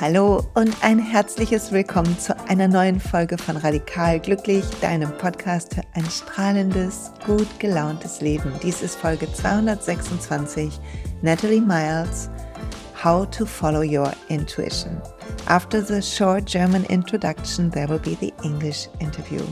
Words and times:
Hallo 0.00 0.42
und 0.54 0.74
ein 0.82 0.98
herzliches 0.98 1.72
Willkommen 1.72 2.18
zu 2.18 2.34
einer 2.48 2.68
neuen 2.68 2.98
Folge 2.98 3.36
von 3.36 3.58
Radikal 3.58 4.20
Glücklich, 4.20 4.64
deinem 4.80 5.10
Podcast 5.18 5.74
für 5.74 5.82
ein 5.92 6.06
strahlendes, 6.06 7.12
gut 7.26 7.48
gelauntes 7.58 8.22
Leben. 8.22 8.52
Dies 8.62 8.80
ist 8.80 8.96
Folge 8.96 9.30
226, 9.30 10.80
Natalie 11.20 11.60
Miles, 11.60 12.30
How 13.04 13.28
to 13.30 13.44
Follow 13.44 13.82
Your 13.82 14.12
Intuition. 14.28 14.96
After 15.48 15.80
the 15.80 16.02
short 16.02 16.44
German 16.44 16.84
introduction, 16.86 17.70
there 17.70 17.88
will 17.88 18.00
be 18.00 18.16
the 18.16 18.32
English 18.42 18.88
interview. 18.98 19.42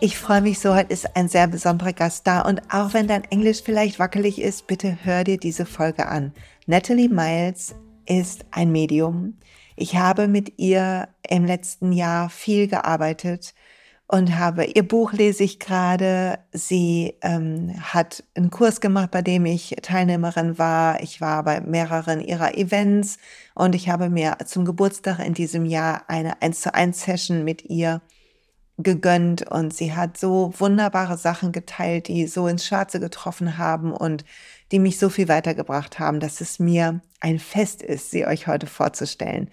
Ich 0.00 0.16
freue 0.16 0.40
mich 0.40 0.60
so, 0.60 0.74
heute 0.74 0.92
ist 0.92 1.16
ein 1.16 1.28
sehr 1.28 1.48
besonderer 1.48 1.92
Gast 1.92 2.26
da 2.26 2.42
und 2.42 2.62
auch 2.72 2.94
wenn 2.94 3.08
dein 3.08 3.24
Englisch 3.24 3.62
vielleicht 3.62 3.98
wackelig 3.98 4.40
ist, 4.40 4.66
bitte 4.66 4.98
hör 5.02 5.24
dir 5.24 5.36
diese 5.36 5.66
Folge 5.66 6.06
an. 6.06 6.32
Natalie 6.66 7.08
Miles 7.08 7.74
ist 8.06 8.44
ein 8.52 8.70
Medium, 8.70 9.34
ich 9.80 9.96
habe 9.96 10.28
mit 10.28 10.58
ihr 10.58 11.08
im 11.26 11.46
letzten 11.46 11.92
Jahr 11.92 12.28
viel 12.28 12.68
gearbeitet 12.68 13.54
und 14.10 14.36
habe 14.36 14.64
ihr 14.64 14.86
Buch 14.86 15.12
lese 15.12 15.44
ich 15.44 15.60
gerade. 15.60 16.40
Sie 16.52 17.14
ähm, 17.22 17.72
hat 17.80 18.24
einen 18.34 18.50
Kurs 18.50 18.80
gemacht, 18.80 19.12
bei 19.12 19.22
dem 19.22 19.46
ich 19.46 19.76
Teilnehmerin 19.82 20.58
war. 20.58 21.00
Ich 21.00 21.20
war 21.20 21.44
bei 21.44 21.60
mehreren 21.60 22.20
ihrer 22.20 22.56
Events 22.56 23.18
und 23.54 23.76
ich 23.76 23.88
habe 23.88 24.10
mir 24.10 24.38
zum 24.46 24.64
Geburtstag 24.64 25.20
in 25.20 25.34
diesem 25.34 25.64
Jahr 25.64 26.02
eine 26.08 26.42
1 26.42 26.60
zu 26.60 26.74
1 26.74 27.00
Session 27.00 27.44
mit 27.44 27.66
ihr 27.66 28.02
gegönnt 28.78 29.48
und 29.48 29.72
sie 29.74 29.94
hat 29.94 30.16
so 30.18 30.54
wunderbare 30.58 31.16
Sachen 31.16 31.52
geteilt, 31.52 32.08
die 32.08 32.26
so 32.26 32.48
ins 32.48 32.66
Schwarze 32.66 32.98
getroffen 32.98 33.58
haben 33.58 33.92
und 33.92 34.24
die 34.72 34.80
mich 34.80 34.98
so 34.98 35.08
viel 35.08 35.28
weitergebracht 35.28 36.00
haben, 36.00 36.18
dass 36.18 36.40
es 36.40 36.58
mir 36.58 37.00
ein 37.20 37.38
Fest 37.38 37.80
ist, 37.80 38.10
sie 38.10 38.26
euch 38.26 38.48
heute 38.48 38.66
vorzustellen. 38.66 39.50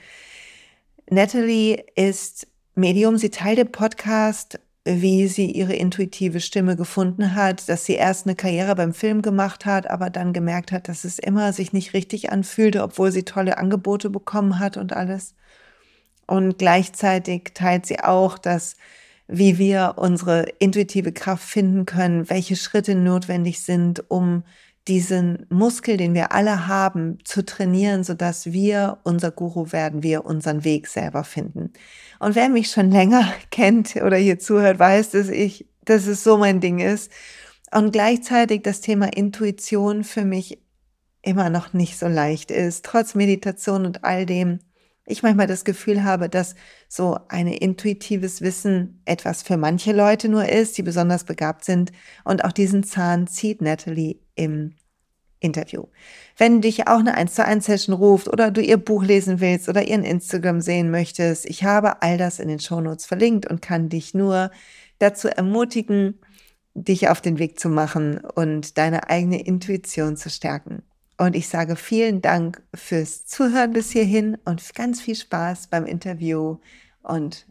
Natalie 1.09 1.85
ist 1.95 2.47
Medium, 2.77 3.17
sie 3.17 3.31
teilt 3.31 3.57
im 3.57 3.71
Podcast, 3.71 4.59
wie 4.85 5.27
sie 5.27 5.51
ihre 5.51 5.73
intuitive 5.73 6.39
Stimme 6.39 6.75
gefunden 6.75 7.33
hat, 7.33 7.67
dass 7.69 7.85
sie 7.85 7.95
erst 7.95 8.27
eine 8.27 8.35
Karriere 8.35 8.75
beim 8.75 8.93
Film 8.93 9.23
gemacht 9.23 9.65
hat, 9.65 9.89
aber 9.89 10.11
dann 10.11 10.31
gemerkt 10.31 10.71
hat, 10.71 10.87
dass 10.87 11.03
es 11.03 11.17
immer 11.17 11.53
sich 11.53 11.73
nicht 11.73 11.95
richtig 11.95 12.31
anfühlte, 12.31 12.83
obwohl 12.83 13.11
sie 13.11 13.23
tolle 13.23 13.57
Angebote 13.57 14.11
bekommen 14.11 14.59
hat 14.59 14.77
und 14.77 14.93
alles. 14.93 15.33
Und 16.27 16.59
gleichzeitig 16.59 17.51
teilt 17.55 17.87
sie 17.87 17.99
auch, 17.99 18.37
dass 18.37 18.75
wie 19.27 19.57
wir 19.57 19.95
unsere 19.97 20.43
intuitive 20.59 21.11
Kraft 21.11 21.43
finden 21.43 21.85
können, 21.85 22.29
welche 22.29 22.55
Schritte 22.55 22.95
notwendig 22.95 23.61
sind, 23.63 24.09
um 24.09 24.43
diesen 24.87 25.45
Muskel, 25.49 25.97
den 25.97 26.13
wir 26.13 26.31
alle 26.31 26.67
haben, 26.67 27.19
zu 27.23 27.43
trainieren, 27.43 28.03
sodass 28.03 28.51
wir 28.51 28.99
unser 29.03 29.31
Guru 29.31 29.71
werden, 29.71 30.03
wir 30.03 30.25
unseren 30.25 30.63
Weg 30.63 30.87
selber 30.87 31.23
finden. 31.23 31.73
Und 32.19 32.35
wer 32.35 32.49
mich 32.49 32.71
schon 32.71 32.91
länger 32.91 33.31
kennt 33.51 33.95
oder 33.97 34.17
hier 34.17 34.39
zuhört, 34.39 34.79
weiß, 34.79 35.11
dass 35.11 35.29
ich, 35.29 35.67
dass 35.83 36.07
es 36.07 36.23
so 36.23 36.37
mein 36.37 36.59
Ding 36.59 36.79
ist. 36.79 37.11
Und 37.71 37.91
gleichzeitig 37.91 38.63
das 38.63 38.81
Thema 38.81 39.07
Intuition 39.07 40.03
für 40.03 40.23
mich 40.23 40.61
immer 41.21 41.49
noch 41.49 41.73
nicht 41.73 41.99
so 41.99 42.07
leicht 42.07 42.51
ist, 42.51 42.85
trotz 42.85 43.13
Meditation 43.13 43.85
und 43.85 44.03
all 44.05 44.25
dem. 44.25 44.59
Ich 45.09 45.23
manchmal 45.23 45.47
das 45.47 45.63
Gefühl 45.63 46.03
habe, 46.03 46.27
dass 46.27 46.53
so 46.89 47.17
ein 47.29 47.47
intuitives 47.47 48.41
Wissen 48.41 49.01
etwas 49.05 49.41
für 49.41 49.55
manche 49.55 49.93
Leute 49.93 50.27
nur 50.27 50.49
ist, 50.49 50.77
die 50.77 50.83
besonders 50.83 51.23
begabt 51.23 51.63
sind. 51.63 51.93
Und 52.25 52.43
auch 52.43 52.51
diesen 52.51 52.83
Zahn 52.83 53.25
zieht 53.25 53.61
Natalie 53.61 54.17
im 54.35 54.75
Interview. 55.39 55.85
Wenn 56.35 56.59
dich 56.59 56.89
auch 56.89 56.99
eine 56.99 57.13
1 57.13 57.35
zu 57.35 57.45
1 57.45 57.65
Session 57.65 57.95
ruft 57.95 58.27
oder 58.27 58.51
du 58.51 58.61
ihr 58.61 58.75
Buch 58.75 59.05
lesen 59.05 59.39
willst 59.39 59.69
oder 59.69 59.87
ihren 59.87 60.03
Instagram 60.03 60.59
sehen 60.59 60.91
möchtest, 60.91 61.45
ich 61.45 61.63
habe 61.63 62.01
all 62.01 62.17
das 62.17 62.39
in 62.39 62.49
den 62.49 62.59
Shownotes 62.59 63.05
verlinkt 63.05 63.49
und 63.49 63.61
kann 63.61 63.87
dich 63.87 64.13
nur 64.13 64.51
dazu 64.99 65.29
ermutigen, 65.29 66.19
dich 66.73 67.07
auf 67.07 67.21
den 67.21 67.39
Weg 67.39 67.61
zu 67.61 67.69
machen 67.69 68.19
und 68.19 68.77
deine 68.77 69.09
eigene 69.09 69.41
Intuition 69.41 70.17
zu 70.17 70.29
stärken. 70.29 70.83
Und 71.17 71.35
ich 71.35 71.47
sage 71.47 71.75
vielen 71.75 72.21
Dank 72.21 72.61
fürs 72.75 73.25
Zuhören 73.25 73.73
bis 73.73 73.91
hierhin 73.91 74.37
und 74.45 74.75
ganz 74.75 75.01
viel 75.01 75.15
Spaß 75.15 75.67
beim 75.67 75.85
Interview 75.85 76.59
und 77.01 77.47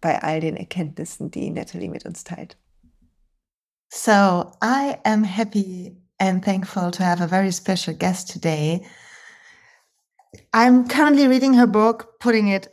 bei 0.00 0.22
all 0.22 0.40
den 0.40 0.56
Erkenntnissen, 0.56 1.30
die 1.30 1.50
Natalie 1.50 1.90
mit 1.90 2.06
uns 2.06 2.24
teilt. 2.24 2.56
So, 3.92 4.52
I 4.62 4.96
am 5.04 5.24
happy 5.24 5.96
and 6.18 6.42
thankful 6.42 6.90
to 6.92 7.04
have 7.04 7.20
a 7.20 7.26
very 7.26 7.52
special 7.52 7.94
guest 7.94 8.30
today. 8.30 8.86
I'm 10.52 10.86
currently 10.88 11.26
reading 11.26 11.54
her 11.54 11.66
book, 11.66 12.18
putting 12.20 12.48
it. 12.48 12.68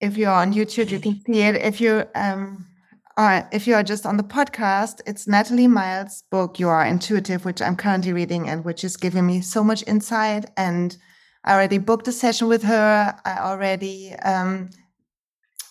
If 0.00 0.16
you're 0.16 0.32
on 0.32 0.52
YouTube, 0.52 0.90
you 0.90 0.98
can 0.98 1.22
see 1.24 1.42
it. 1.42 1.56
If 1.56 1.80
you 1.80 2.04
um, 2.14 2.66
are, 3.16 3.48
if 3.52 3.66
you 3.66 3.74
are 3.74 3.82
just 3.82 4.04
on 4.04 4.16
the 4.16 4.22
podcast, 4.22 5.00
it's 5.06 5.26
Natalie 5.26 5.66
Miles' 5.66 6.22
book, 6.30 6.58
"You 6.58 6.68
Are 6.68 6.84
Intuitive," 6.84 7.44
which 7.44 7.62
I'm 7.62 7.76
currently 7.76 8.12
reading 8.12 8.48
and 8.48 8.64
which 8.64 8.84
is 8.84 8.96
giving 8.96 9.26
me 9.26 9.40
so 9.40 9.64
much 9.64 9.82
insight. 9.86 10.46
And 10.56 10.96
I 11.44 11.54
already 11.54 11.78
booked 11.78 12.08
a 12.08 12.12
session 12.12 12.48
with 12.48 12.62
her. 12.64 13.16
I 13.24 13.38
already 13.38 14.14
um, 14.16 14.70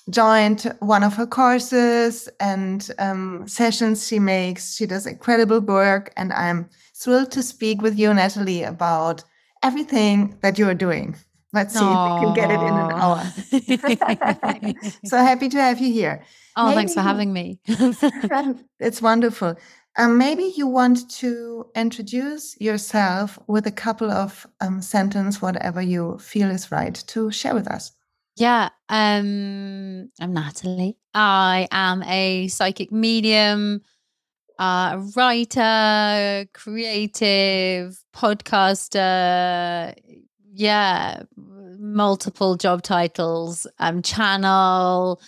joined 0.09 0.75
one 0.79 1.03
of 1.03 1.15
her 1.15 1.27
courses 1.27 2.29
and 2.39 2.89
um, 2.97 3.47
sessions 3.47 4.07
she 4.07 4.19
makes. 4.19 4.75
She 4.75 4.85
does 4.85 5.05
incredible 5.05 5.59
work, 5.59 6.13
and 6.17 6.33
I'm 6.33 6.69
thrilled 6.95 7.31
to 7.31 7.43
speak 7.43 7.81
with 7.81 7.97
you, 7.99 8.13
Natalie, 8.13 8.63
about 8.63 9.23
everything 9.63 10.37
that 10.41 10.57
you 10.57 10.67
are 10.67 10.73
doing. 10.73 11.15
Let's 11.55 11.73
see 11.73 11.79
Aww. 11.79 12.17
if 12.17 12.19
we 12.19 12.25
can 12.25 12.33
get 12.35 12.51
it 12.51 12.59
in 12.59 12.73
an 12.75 12.91
hour. 12.91 13.23
so 15.05 15.17
happy 15.17 15.47
to 15.47 15.57
have 15.57 15.79
you 15.79 15.91
here. 15.91 16.21
Oh, 16.57 16.65
maybe 16.65 16.75
thanks 16.75 16.93
for 16.93 17.01
having 17.01 17.31
me. 17.31 17.59
it's 18.79 19.01
wonderful. 19.01 19.55
Um, 19.97 20.17
maybe 20.17 20.53
you 20.57 20.67
want 20.67 21.09
to 21.21 21.67
introduce 21.73 22.59
yourself 22.59 23.39
with 23.47 23.65
a 23.67 23.71
couple 23.71 24.11
of 24.11 24.45
um, 24.59 24.81
sentence, 24.81 25.41
whatever 25.41 25.81
you 25.81 26.17
feel 26.19 26.51
is 26.51 26.73
right, 26.73 26.93
to 27.07 27.31
share 27.31 27.53
with 27.53 27.71
us. 27.71 27.93
Yeah, 28.35 28.67
um, 28.89 30.11
I'm 30.19 30.33
Natalie. 30.33 30.97
I 31.13 31.69
am 31.71 32.03
a 32.03 32.49
psychic 32.49 32.91
medium, 32.91 33.81
uh, 34.59 35.01
writer, 35.15 36.45
creative, 36.53 37.97
podcaster. 38.13 39.95
Yeah, 40.57 41.23
multiple 41.35 42.55
job 42.55 42.81
titles. 42.81 43.67
Um, 43.79 44.01
channel. 44.01 45.19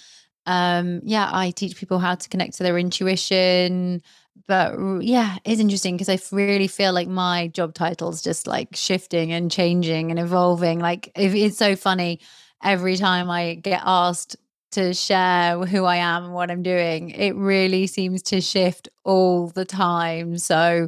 Um, 0.46 1.02
yeah, 1.04 1.30
I 1.32 1.52
teach 1.52 1.76
people 1.76 2.00
how 2.00 2.16
to 2.16 2.30
connect 2.30 2.56
to 2.58 2.64
their 2.64 2.78
intuition. 2.78 4.02
But 4.48 4.78
yeah, 5.02 5.38
it's 5.44 5.60
interesting 5.60 5.98
because 5.98 6.08
I 6.08 6.18
really 6.34 6.68
feel 6.68 6.94
like 6.94 7.10
my 7.10 7.48
job 7.50 7.74
title's 7.74 8.22
just 8.22 8.48
like 8.48 8.70
shifting 8.74 9.34
and 9.34 9.52
changing 9.52 10.12
and 10.12 10.20
evolving. 10.20 10.80
Like, 10.80 11.12
it's 11.16 11.58
so 11.58 11.76
funny 11.76 12.22
every 12.64 12.96
time 12.96 13.30
I 13.30 13.56
get 13.56 13.82
asked 13.86 14.38
to 14.72 14.94
share 14.94 15.60
who 15.66 15.84
I 15.84 15.98
am 15.98 16.26
and 16.26 16.34
what 16.34 16.50
I'm 16.50 16.64
doing, 16.64 17.10
it 17.10 17.36
really 17.36 17.86
seems 17.88 18.22
to 18.24 18.40
shift 18.40 18.88
all 19.04 19.48
the 19.48 19.66
time. 19.66 20.38
So, 20.38 20.88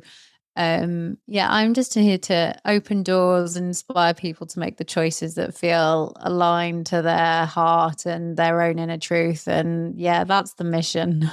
um, 0.60 1.18
yeah, 1.26 1.48
I'm 1.50 1.74
just 1.74 1.94
here 1.94 2.18
to 2.18 2.54
open 2.66 3.02
doors 3.02 3.56
and 3.56 3.68
inspire 3.68 4.14
people 4.14 4.46
to 4.48 4.60
make 4.60 4.76
the 4.76 4.84
choices 4.84 5.36
that 5.36 5.56
feel 5.56 6.12
aligned 6.20 6.88
to 6.88 7.02
their 7.02 7.46
heart 7.46 8.06
and 8.06 8.36
their 8.36 8.62
own 8.62 8.78
inner 8.78 8.98
truth. 8.98 9.48
And 9.48 9.98
yeah, 9.98 10.26
that's 10.26 10.56
the 10.56 10.66
mission. 10.66 11.32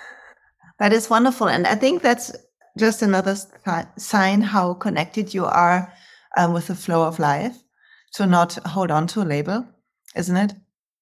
that 0.78 0.94
is 0.94 1.10
wonderful. 1.10 1.46
And 1.46 1.66
I 1.66 1.74
think 1.74 2.00
that's 2.00 2.34
just 2.78 3.02
another 3.02 3.36
sign 3.98 4.40
how 4.40 4.72
connected 4.72 5.34
you 5.34 5.44
are 5.44 5.92
um, 6.38 6.54
with 6.54 6.68
the 6.68 6.74
flow 6.74 7.06
of 7.06 7.18
life 7.18 7.54
to 8.14 8.24
not 8.24 8.54
hold 8.64 8.90
on 8.90 9.06
to 9.08 9.20
a 9.20 9.24
label, 9.24 9.66
isn't 10.16 10.36
it? 10.38 10.54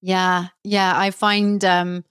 Yeah. 0.02 0.48
Yeah. 0.64 0.98
I 0.98 1.12
find 1.12 1.64
um 1.64 2.04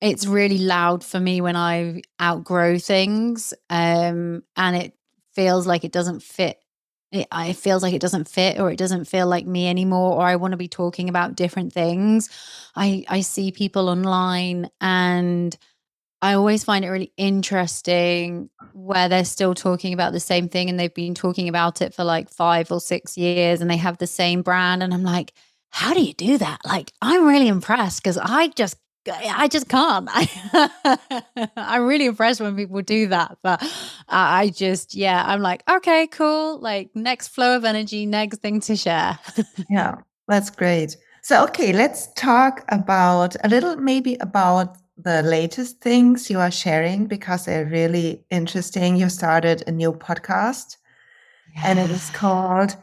it's 0.00 0.26
really 0.26 0.58
loud 0.58 1.04
for 1.04 1.18
me 1.18 1.40
when 1.40 1.56
I 1.56 2.02
outgrow 2.20 2.78
things. 2.78 3.54
Um 3.70 4.42
and 4.56 4.76
it 4.76 4.94
feels 5.34 5.66
like 5.66 5.84
it 5.84 5.92
doesn't 5.92 6.22
fit. 6.22 6.58
It, 7.10 7.26
it 7.32 7.56
feels 7.56 7.82
like 7.82 7.94
it 7.94 8.00
doesn't 8.00 8.28
fit 8.28 8.60
or 8.60 8.70
it 8.70 8.78
doesn't 8.78 9.06
feel 9.06 9.26
like 9.26 9.46
me 9.46 9.68
anymore 9.68 10.14
or 10.14 10.22
I 10.22 10.36
want 10.36 10.52
to 10.52 10.58
be 10.58 10.68
talking 10.68 11.08
about 11.08 11.36
different 11.36 11.72
things. 11.72 12.28
I 12.76 13.04
I 13.08 13.20
see 13.22 13.50
people 13.52 13.88
online 13.88 14.70
and 14.80 15.56
I 16.20 16.34
always 16.34 16.64
find 16.64 16.84
it 16.84 16.88
really 16.88 17.12
interesting 17.16 18.50
where 18.72 19.08
they're 19.08 19.24
still 19.24 19.54
talking 19.54 19.94
about 19.94 20.12
the 20.12 20.20
same 20.20 20.48
thing 20.48 20.68
and 20.68 20.78
they've 20.78 20.92
been 20.92 21.14
talking 21.14 21.48
about 21.48 21.80
it 21.80 21.94
for 21.94 22.02
like 22.02 22.28
five 22.28 22.72
or 22.72 22.80
six 22.80 23.16
years 23.16 23.60
and 23.60 23.70
they 23.70 23.76
have 23.76 23.98
the 23.98 24.06
same 24.06 24.42
brand. 24.42 24.82
And 24.82 24.92
I'm 24.92 25.04
like, 25.04 25.32
how 25.70 25.94
do 25.94 26.02
you 26.02 26.14
do 26.14 26.38
that? 26.38 26.60
Like, 26.64 26.92
I'm 27.00 27.26
really 27.26 27.46
impressed 27.46 28.02
because 28.02 28.18
I 28.18 28.48
just 28.48 28.76
I 29.10 29.48
just 29.48 29.68
can't. 29.68 30.08
I'm 31.56 31.86
really 31.86 32.06
impressed 32.06 32.40
when 32.40 32.56
people 32.56 32.82
do 32.82 33.08
that, 33.08 33.38
but 33.42 33.62
I 34.08 34.50
just, 34.50 34.94
yeah, 34.94 35.22
I'm 35.26 35.40
like, 35.40 35.62
okay, 35.68 36.06
cool. 36.08 36.58
Like, 36.58 36.90
next 36.94 37.28
flow 37.28 37.56
of 37.56 37.64
energy, 37.64 38.06
next 38.06 38.38
thing 38.38 38.60
to 38.60 38.76
share. 38.76 39.18
yeah, 39.70 39.96
that's 40.26 40.50
great. 40.50 40.96
So, 41.22 41.44
okay, 41.44 41.72
let's 41.72 42.12
talk 42.14 42.64
about 42.68 43.36
a 43.44 43.48
little, 43.48 43.76
maybe 43.76 44.16
about 44.20 44.76
the 44.96 45.22
latest 45.22 45.80
things 45.80 46.28
you 46.28 46.40
are 46.40 46.50
sharing 46.50 47.06
because 47.06 47.44
they're 47.44 47.66
really 47.66 48.24
interesting. 48.30 48.96
You 48.96 49.08
started 49.08 49.62
a 49.66 49.72
new 49.72 49.92
podcast 49.92 50.76
yeah. 51.54 51.62
and 51.66 51.78
it 51.78 51.90
is 51.90 52.10
called 52.10 52.76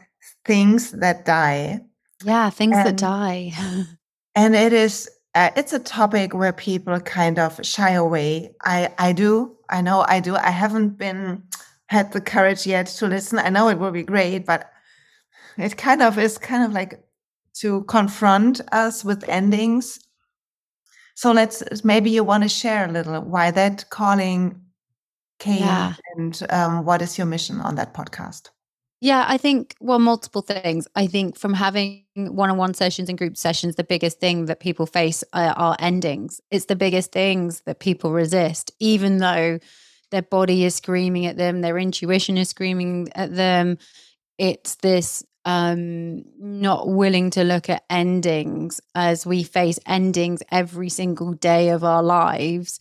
Things 0.44 0.92
That 0.92 1.24
Die. 1.24 1.80
Yeah, 2.24 2.50
Things 2.50 2.76
and, 2.76 2.86
That 2.86 2.96
Die. 2.96 3.52
and 4.34 4.54
it 4.54 4.72
is 4.72 5.10
uh, 5.36 5.50
it's 5.54 5.74
a 5.74 5.78
topic 5.78 6.32
where 6.32 6.52
people 6.52 6.98
kind 7.00 7.38
of 7.38 7.60
shy 7.62 7.90
away. 7.90 8.54
I 8.64 8.92
I 8.98 9.12
do. 9.12 9.54
I 9.68 9.82
know 9.82 10.04
I 10.08 10.18
do. 10.20 10.34
I 10.34 10.50
haven't 10.50 10.96
been 10.96 11.42
had 11.88 12.12
the 12.12 12.22
courage 12.22 12.66
yet 12.66 12.86
to 12.86 13.06
listen. 13.06 13.38
I 13.38 13.50
know 13.50 13.68
it 13.68 13.78
will 13.78 13.90
be 13.90 14.02
great, 14.02 14.46
but 14.46 14.70
it 15.58 15.76
kind 15.76 16.02
of 16.02 16.18
is 16.18 16.38
kind 16.38 16.64
of 16.64 16.72
like 16.72 17.04
to 17.60 17.84
confront 17.84 18.62
us 18.72 19.04
with 19.04 19.28
endings. 19.28 19.98
So 21.14 21.32
let's 21.32 21.62
maybe 21.84 22.10
you 22.10 22.24
want 22.24 22.42
to 22.42 22.48
share 22.48 22.86
a 22.86 22.92
little 22.92 23.20
why 23.20 23.50
that 23.50 23.90
calling 23.90 24.62
came 25.38 25.60
yeah. 25.60 25.92
and 26.14 26.46
um, 26.48 26.86
what 26.86 27.02
is 27.02 27.18
your 27.18 27.26
mission 27.26 27.60
on 27.60 27.74
that 27.74 27.92
podcast. 27.92 28.48
Yeah, 29.00 29.24
I 29.28 29.36
think, 29.36 29.74
well, 29.80 29.98
multiple 29.98 30.40
things. 30.40 30.88
I 30.94 31.06
think 31.06 31.36
from 31.38 31.52
having 31.52 32.04
one 32.14 32.48
on 32.50 32.56
one 32.56 32.72
sessions 32.74 33.08
and 33.10 33.18
group 33.18 33.36
sessions, 33.36 33.76
the 33.76 33.84
biggest 33.84 34.20
thing 34.20 34.46
that 34.46 34.58
people 34.60 34.86
face 34.86 35.22
are, 35.34 35.50
are 35.50 35.76
endings. 35.78 36.40
It's 36.50 36.64
the 36.64 36.76
biggest 36.76 37.12
things 37.12 37.60
that 37.66 37.78
people 37.78 38.10
resist, 38.12 38.72
even 38.80 39.18
though 39.18 39.58
their 40.10 40.22
body 40.22 40.64
is 40.64 40.76
screaming 40.76 41.26
at 41.26 41.36
them, 41.36 41.60
their 41.60 41.78
intuition 41.78 42.38
is 42.38 42.48
screaming 42.48 43.08
at 43.14 43.34
them. 43.34 43.76
It's 44.38 44.76
this 44.76 45.24
um, 45.44 46.24
not 46.38 46.88
willing 46.88 47.30
to 47.30 47.44
look 47.44 47.70
at 47.70 47.84
endings 47.90 48.80
as 48.94 49.26
we 49.26 49.42
face 49.42 49.78
endings 49.86 50.42
every 50.50 50.88
single 50.88 51.32
day 51.34 51.70
of 51.70 51.84
our 51.84 52.02
lives 52.02 52.80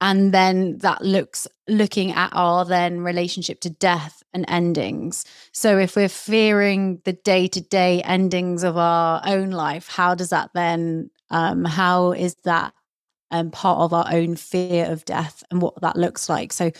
and 0.00 0.32
then 0.32 0.78
that 0.78 1.02
looks 1.02 1.46
looking 1.68 2.12
at 2.12 2.30
our 2.32 2.64
then 2.64 3.00
relationship 3.00 3.60
to 3.60 3.70
death 3.70 4.17
and 4.34 4.44
endings. 4.48 5.24
So 5.52 5.78
if 5.78 5.96
we're 5.96 6.08
fearing 6.08 7.00
the 7.04 7.12
day-to-day 7.12 8.02
endings 8.02 8.62
of 8.62 8.76
our 8.76 9.22
own 9.24 9.50
life 9.50 9.88
how 9.88 10.14
does 10.14 10.30
that 10.30 10.50
then 10.54 11.10
um, 11.30 11.64
how 11.64 12.12
is 12.12 12.34
that 12.44 12.72
um, 13.30 13.50
part 13.50 13.80
of 13.80 13.92
our 13.92 14.06
own 14.10 14.36
fear 14.36 14.86
of 14.86 15.04
death 15.04 15.44
and 15.50 15.60
what 15.60 15.80
that 15.80 15.96
looks 15.96 16.28
like? 16.28 16.52
So 16.52 16.70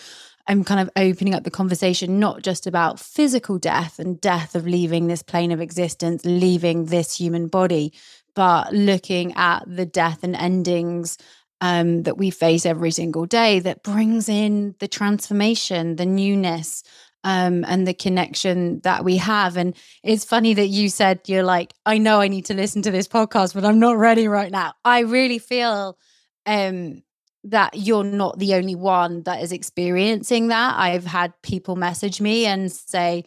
i'm 0.50 0.64
kind 0.64 0.80
of 0.80 0.88
opening 0.96 1.34
up 1.34 1.44
the 1.44 1.50
conversation 1.50 2.18
not 2.18 2.42
just 2.42 2.66
about 2.66 2.98
physical 2.98 3.58
death 3.58 3.98
and 3.98 4.18
death 4.20 4.54
of 4.54 4.66
leaving 4.66 5.06
this 5.06 5.22
plane 5.22 5.52
of 5.52 5.60
existence 5.60 6.24
leaving 6.24 6.86
this 6.86 7.14
human 7.14 7.48
body 7.48 7.92
but 8.34 8.72
looking 8.72 9.32
at 9.34 9.64
the 9.66 9.84
death 9.84 10.22
and 10.22 10.36
endings 10.36 11.18
um, 11.60 12.04
that 12.04 12.16
we 12.16 12.30
face 12.30 12.64
every 12.64 12.90
single 12.90 13.26
day 13.26 13.58
that 13.60 13.82
brings 13.82 14.28
in 14.28 14.76
the 14.78 14.88
transformation, 14.88 15.96
the 15.96 16.06
newness, 16.06 16.84
um, 17.24 17.64
and 17.66 17.86
the 17.86 17.94
connection 17.94 18.80
that 18.80 19.04
we 19.04 19.16
have. 19.16 19.56
And 19.56 19.74
it's 20.02 20.24
funny 20.24 20.54
that 20.54 20.68
you 20.68 20.88
said 20.88 21.20
you're 21.26 21.42
like, 21.42 21.72
I 21.84 21.98
know 21.98 22.20
I 22.20 22.28
need 22.28 22.46
to 22.46 22.54
listen 22.54 22.82
to 22.82 22.90
this 22.90 23.08
podcast, 23.08 23.54
but 23.54 23.64
I'm 23.64 23.78
not 23.78 23.96
ready 23.96 24.28
right 24.28 24.50
now. 24.50 24.74
I 24.84 25.00
really 25.00 25.38
feel 25.38 25.98
um, 26.46 27.02
that 27.44 27.74
you're 27.74 28.04
not 28.04 28.38
the 28.38 28.54
only 28.54 28.74
one 28.74 29.22
that 29.24 29.42
is 29.42 29.52
experiencing 29.52 30.48
that. 30.48 30.78
I've 30.78 31.06
had 31.06 31.32
people 31.42 31.76
message 31.76 32.20
me 32.20 32.46
and 32.46 32.70
say, 32.70 33.24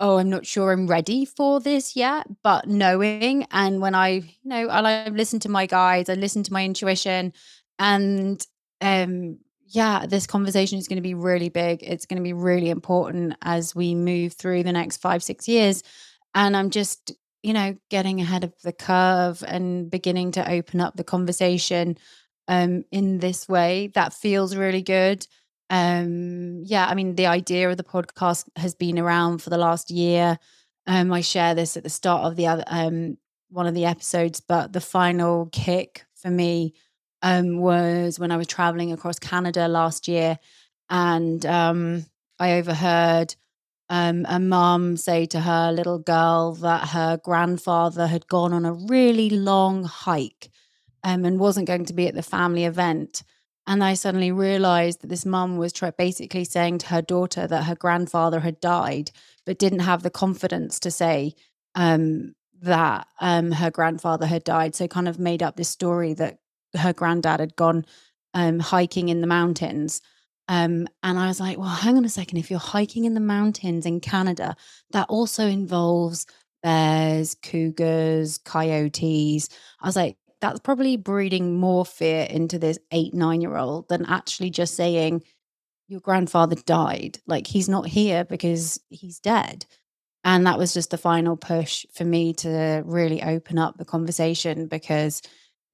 oh 0.00 0.18
i'm 0.18 0.28
not 0.28 0.44
sure 0.44 0.72
i'm 0.72 0.88
ready 0.88 1.24
for 1.24 1.60
this 1.60 1.94
yet 1.94 2.26
but 2.42 2.66
knowing 2.66 3.46
and 3.52 3.80
when 3.80 3.94
i 3.94 4.08
you 4.08 4.22
know 4.42 4.68
i 4.68 5.08
listen 5.08 5.38
to 5.38 5.48
my 5.48 5.66
guides 5.66 6.10
i 6.10 6.14
listen 6.14 6.42
to 6.42 6.52
my 6.52 6.64
intuition 6.64 7.32
and 7.78 8.44
um, 8.80 9.38
yeah, 9.66 10.06
this 10.06 10.26
conversation 10.26 10.78
is 10.78 10.88
going 10.88 10.96
to 10.96 11.02
be 11.02 11.14
really 11.14 11.48
big. 11.48 11.82
It's 11.82 12.06
going 12.06 12.18
to 12.18 12.22
be 12.22 12.32
really 12.32 12.70
important 12.70 13.34
as 13.42 13.74
we 13.74 13.94
move 13.94 14.34
through 14.34 14.62
the 14.62 14.72
next 14.72 14.98
five, 14.98 15.22
six 15.22 15.48
years. 15.48 15.82
And 16.34 16.56
I'm 16.56 16.70
just, 16.70 17.12
you 17.42 17.52
know, 17.52 17.76
getting 17.90 18.20
ahead 18.20 18.44
of 18.44 18.52
the 18.62 18.72
curve 18.72 19.42
and 19.46 19.90
beginning 19.90 20.32
to 20.32 20.50
open 20.50 20.80
up 20.80 20.96
the 20.96 21.04
conversation 21.04 21.96
um, 22.48 22.84
in 22.90 23.18
this 23.18 23.48
way. 23.48 23.90
That 23.94 24.12
feels 24.12 24.56
really 24.56 24.82
good. 24.82 25.26
Um, 25.70 26.62
yeah, 26.64 26.86
I 26.86 26.94
mean, 26.94 27.14
the 27.14 27.26
idea 27.26 27.70
of 27.70 27.76
the 27.76 27.84
podcast 27.84 28.48
has 28.56 28.74
been 28.74 28.98
around 28.98 29.38
for 29.42 29.50
the 29.50 29.58
last 29.58 29.90
year. 29.90 30.38
Um, 30.86 31.12
I 31.12 31.22
share 31.22 31.54
this 31.54 31.76
at 31.76 31.82
the 31.82 31.90
start 31.90 32.24
of 32.24 32.36
the 32.36 32.46
other 32.46 32.64
um, 32.66 33.16
one 33.48 33.66
of 33.66 33.74
the 33.74 33.86
episodes, 33.86 34.40
but 34.40 34.72
the 34.72 34.80
final 34.80 35.48
kick 35.52 36.04
for 36.14 36.30
me 36.30 36.74
um, 37.24 37.56
was 37.56 38.20
when 38.20 38.30
I 38.30 38.36
was 38.36 38.46
traveling 38.46 38.92
across 38.92 39.18
Canada 39.18 39.66
last 39.66 40.06
year, 40.06 40.38
and 40.90 41.44
um, 41.46 42.04
I 42.38 42.52
overheard 42.58 43.34
um, 43.88 44.26
a 44.28 44.38
mom 44.38 44.98
say 44.98 45.24
to 45.26 45.40
her 45.40 45.72
little 45.72 45.98
girl 45.98 46.52
that 46.56 46.88
her 46.88 47.16
grandfather 47.16 48.06
had 48.06 48.26
gone 48.26 48.52
on 48.52 48.66
a 48.66 48.74
really 48.74 49.30
long 49.30 49.84
hike 49.84 50.50
um, 51.02 51.24
and 51.24 51.40
wasn't 51.40 51.66
going 51.66 51.86
to 51.86 51.94
be 51.94 52.06
at 52.06 52.14
the 52.14 52.22
family 52.22 52.66
event. 52.66 53.22
And 53.66 53.82
I 53.82 53.94
suddenly 53.94 54.30
realized 54.30 55.00
that 55.00 55.06
this 55.06 55.24
mum 55.24 55.56
was 55.56 55.72
basically 55.96 56.44
saying 56.44 56.78
to 56.78 56.88
her 56.88 57.00
daughter 57.00 57.46
that 57.46 57.64
her 57.64 57.74
grandfather 57.74 58.40
had 58.40 58.60
died, 58.60 59.10
but 59.46 59.58
didn't 59.58 59.80
have 59.80 60.02
the 60.02 60.10
confidence 60.10 60.78
to 60.80 60.90
say 60.90 61.32
um, 61.74 62.34
that 62.60 63.06
um, 63.18 63.52
her 63.52 63.70
grandfather 63.70 64.26
had 64.26 64.44
died. 64.44 64.74
So, 64.74 64.86
kind 64.88 65.08
of 65.08 65.18
made 65.18 65.42
up 65.42 65.56
this 65.56 65.70
story 65.70 66.12
that 66.14 66.38
her 66.76 66.92
granddad 66.92 67.40
had 67.40 67.56
gone 67.56 67.84
um, 68.34 68.58
hiking 68.58 69.08
in 69.08 69.20
the 69.20 69.26
mountains. 69.26 70.00
Um, 70.48 70.86
and 71.02 71.18
I 71.18 71.28
was 71.28 71.40
like, 71.40 71.58
well, 71.58 71.68
hang 71.68 71.96
on 71.96 72.04
a 72.04 72.10
second. 72.10 72.38
If 72.38 72.50
you're 72.50 72.60
hiking 72.60 73.04
in 73.04 73.14
the 73.14 73.20
mountains 73.20 73.86
in 73.86 74.00
Canada, 74.00 74.56
that 74.90 75.08
also 75.08 75.46
involves 75.46 76.26
bears, 76.62 77.34
cougars, 77.34 78.38
coyotes. 78.38 79.48
I 79.80 79.86
was 79.86 79.96
like, 79.96 80.16
that's 80.40 80.60
probably 80.60 80.96
breeding 80.96 81.54
more 81.58 81.86
fear 81.86 82.26
into 82.28 82.58
this 82.58 82.78
eight, 82.90 83.14
nine 83.14 83.40
year 83.40 83.56
old 83.56 83.88
than 83.88 84.04
actually 84.04 84.50
just 84.50 84.74
saying, 84.74 85.22
your 85.88 86.00
grandfather 86.00 86.56
died. 86.56 87.18
Like, 87.26 87.46
he's 87.46 87.68
not 87.68 87.86
here 87.86 88.24
because 88.24 88.80
he's 88.88 89.20
dead. 89.20 89.66
And 90.24 90.46
that 90.46 90.58
was 90.58 90.72
just 90.72 90.90
the 90.90 90.98
final 90.98 91.36
push 91.36 91.84
for 91.94 92.04
me 92.04 92.32
to 92.34 92.82
really 92.86 93.22
open 93.22 93.58
up 93.58 93.76
the 93.76 93.84
conversation 93.84 94.66
because 94.66 95.20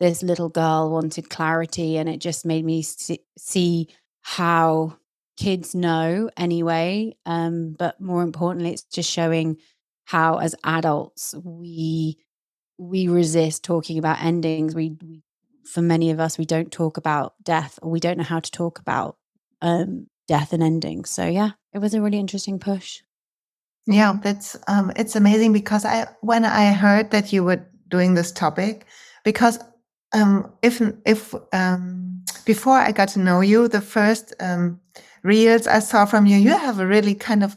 this 0.00 0.22
little 0.22 0.48
girl 0.48 0.90
wanted 0.90 1.30
clarity 1.30 1.96
and 1.96 2.08
it 2.08 2.18
just 2.18 2.44
made 2.44 2.64
me 2.64 2.82
see, 2.82 3.88
how 4.22 4.96
kids 5.38 5.74
know 5.74 6.28
anyway 6.36 7.16
um, 7.24 7.74
but 7.78 7.98
more 7.98 8.22
importantly 8.22 8.70
it's 8.70 8.82
just 8.82 9.10
showing 9.10 9.56
how 10.04 10.36
as 10.36 10.54
adults 10.64 11.34
we 11.42 12.18
we 12.80 13.08
resist 13.08 13.62
talking 13.62 13.98
about 13.98 14.22
endings. 14.22 14.74
We, 14.74 14.96
we 15.02 15.22
for 15.64 15.82
many 15.82 16.10
of 16.10 16.18
us 16.18 16.38
we 16.38 16.46
don't 16.46 16.72
talk 16.72 16.96
about 16.96 17.34
death 17.44 17.78
or 17.82 17.90
we 17.90 18.00
don't 18.00 18.16
know 18.16 18.24
how 18.24 18.40
to 18.40 18.50
talk 18.50 18.80
about 18.80 19.16
um, 19.60 20.08
death 20.26 20.52
and 20.52 20.62
endings. 20.62 21.10
So 21.10 21.26
yeah 21.26 21.50
it 21.72 21.78
was 21.78 21.94
a 21.94 22.00
really 22.00 22.18
interesting 22.18 22.58
push. 22.58 23.02
Yeah 23.86 24.14
that's 24.22 24.56
um, 24.66 24.92
it's 24.96 25.14
amazing 25.16 25.52
because 25.52 25.84
i 25.84 26.06
when 26.20 26.44
i 26.44 26.72
heard 26.72 27.10
that 27.10 27.32
you 27.32 27.44
were 27.44 27.64
doing 27.88 28.14
this 28.14 28.30
topic 28.32 28.86
because 29.24 29.58
um, 30.12 30.50
if 30.62 30.80
if 31.04 31.34
um, 31.52 32.24
before 32.44 32.76
I 32.76 32.92
got 32.92 33.08
to 33.10 33.18
know 33.18 33.40
you, 33.40 33.68
the 33.68 33.80
first 33.80 34.34
um, 34.40 34.80
reels 35.22 35.66
I 35.66 35.78
saw 35.80 36.04
from 36.04 36.26
you, 36.26 36.36
you 36.36 36.50
have 36.50 36.78
a 36.78 36.86
really 36.86 37.14
kind 37.14 37.42
of 37.42 37.56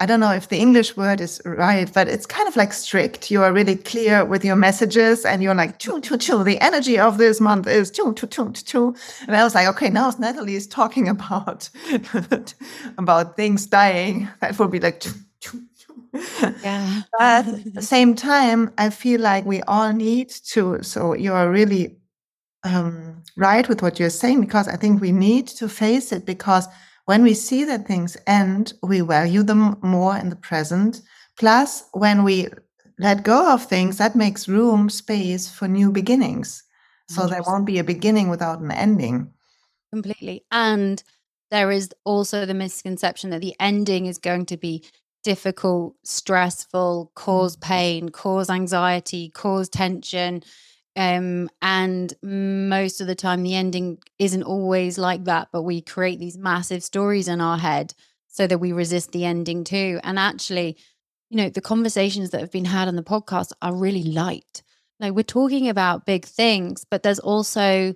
I 0.00 0.06
don't 0.06 0.20
know 0.20 0.32
if 0.32 0.48
the 0.48 0.58
English 0.58 0.96
word 0.96 1.20
is 1.20 1.40
right, 1.44 1.88
but 1.92 2.08
it's 2.08 2.26
kind 2.26 2.48
of 2.48 2.56
like 2.56 2.72
strict. 2.72 3.30
You 3.30 3.42
are 3.42 3.52
really 3.52 3.76
clear 3.76 4.24
with 4.24 4.44
your 4.44 4.56
messages, 4.56 5.24
and 5.24 5.42
you're 5.42 5.54
like, 5.54 5.78
choo, 5.78 6.00
choo, 6.00 6.16
choo. 6.16 6.42
The 6.42 6.58
energy 6.60 6.98
of 6.98 7.18
this 7.18 7.40
month 7.40 7.68
is 7.68 7.90
choo, 7.90 8.12
choo, 8.14 8.26
choo, 8.26 8.50
choo. 8.52 8.96
And 9.26 9.36
I 9.36 9.44
was 9.44 9.54
like, 9.54 9.68
okay, 9.68 9.90
now 9.90 10.10
Natalie 10.18 10.56
is 10.56 10.66
talking 10.66 11.08
about 11.16 11.70
about 12.98 13.36
things 13.36 13.66
dying. 13.66 14.28
That 14.40 14.58
would 14.58 14.70
be 14.70 14.80
like 14.80 15.00
choo, 15.00 15.12
yeah. 16.12 17.02
but 17.18 17.46
at 17.46 17.74
the 17.74 17.82
same 17.94 18.14
time, 18.14 18.72
I 18.78 18.90
feel 18.90 19.20
like 19.20 19.44
we 19.44 19.62
all 19.62 19.92
need 19.92 20.30
to. 20.52 20.82
So 20.82 21.14
you 21.14 21.32
are 21.32 21.50
really 21.50 21.96
um, 22.64 23.22
right 23.36 23.68
with 23.68 23.82
what 23.82 23.98
you're 23.98 24.10
saying 24.10 24.40
because 24.40 24.68
I 24.68 24.76
think 24.76 25.00
we 25.00 25.12
need 25.12 25.48
to 25.48 25.68
face 25.68 26.12
it 26.12 26.26
because 26.26 26.68
when 27.06 27.22
we 27.22 27.34
see 27.34 27.64
that 27.64 27.86
things 27.86 28.16
end, 28.26 28.74
we 28.82 29.00
value 29.00 29.42
them 29.42 29.76
more 29.82 30.16
in 30.16 30.28
the 30.28 30.36
present. 30.36 31.02
Plus, 31.36 31.84
when 31.92 32.22
we 32.22 32.48
let 32.98 33.24
go 33.24 33.52
of 33.52 33.64
things, 33.64 33.98
that 33.98 34.14
makes 34.14 34.48
room, 34.48 34.88
space 34.88 35.50
for 35.50 35.66
new 35.66 35.90
beginnings. 35.90 36.62
So 37.08 37.26
there 37.26 37.42
won't 37.46 37.66
be 37.66 37.78
a 37.78 37.84
beginning 37.84 38.28
without 38.30 38.60
an 38.60 38.70
ending. 38.70 39.30
Completely. 39.92 40.44
And 40.50 41.02
there 41.50 41.70
is 41.70 41.90
also 42.04 42.46
the 42.46 42.54
misconception 42.54 43.30
that 43.30 43.42
the 43.42 43.54
ending 43.60 44.06
is 44.06 44.16
going 44.16 44.46
to 44.46 44.56
be 44.56 44.84
difficult, 45.22 45.96
stressful, 46.04 47.12
cause 47.14 47.56
mm. 47.56 47.60
pain, 47.60 48.08
cause 48.10 48.50
anxiety, 48.50 49.30
cause 49.30 49.68
tension. 49.68 50.42
Um, 50.94 51.48
and 51.62 52.12
most 52.22 53.00
of 53.00 53.06
the 53.06 53.14
time, 53.14 53.42
the 53.42 53.54
ending 53.54 53.98
isn't 54.18 54.42
always 54.42 54.98
like 54.98 55.24
that, 55.24 55.48
but 55.52 55.62
we 55.62 55.80
create 55.80 56.18
these 56.18 56.36
massive 56.36 56.82
stories 56.82 57.28
in 57.28 57.40
our 57.40 57.58
head 57.58 57.94
so 58.28 58.46
that 58.46 58.58
we 58.58 58.72
resist 58.72 59.12
the 59.12 59.24
ending 59.24 59.64
too. 59.64 60.00
And 60.02 60.18
actually, 60.18 60.76
you 61.30 61.36
know, 61.36 61.48
the 61.48 61.60
conversations 61.60 62.30
that 62.30 62.40
have 62.40 62.52
been 62.52 62.66
had 62.66 62.88
on 62.88 62.96
the 62.96 63.02
podcast 63.02 63.52
are 63.62 63.74
really 63.74 64.02
light. 64.02 64.62
Like 65.00 65.14
we're 65.14 65.22
talking 65.22 65.68
about 65.68 66.06
big 66.06 66.24
things, 66.24 66.84
but 66.88 67.02
there's 67.02 67.18
also 67.18 67.94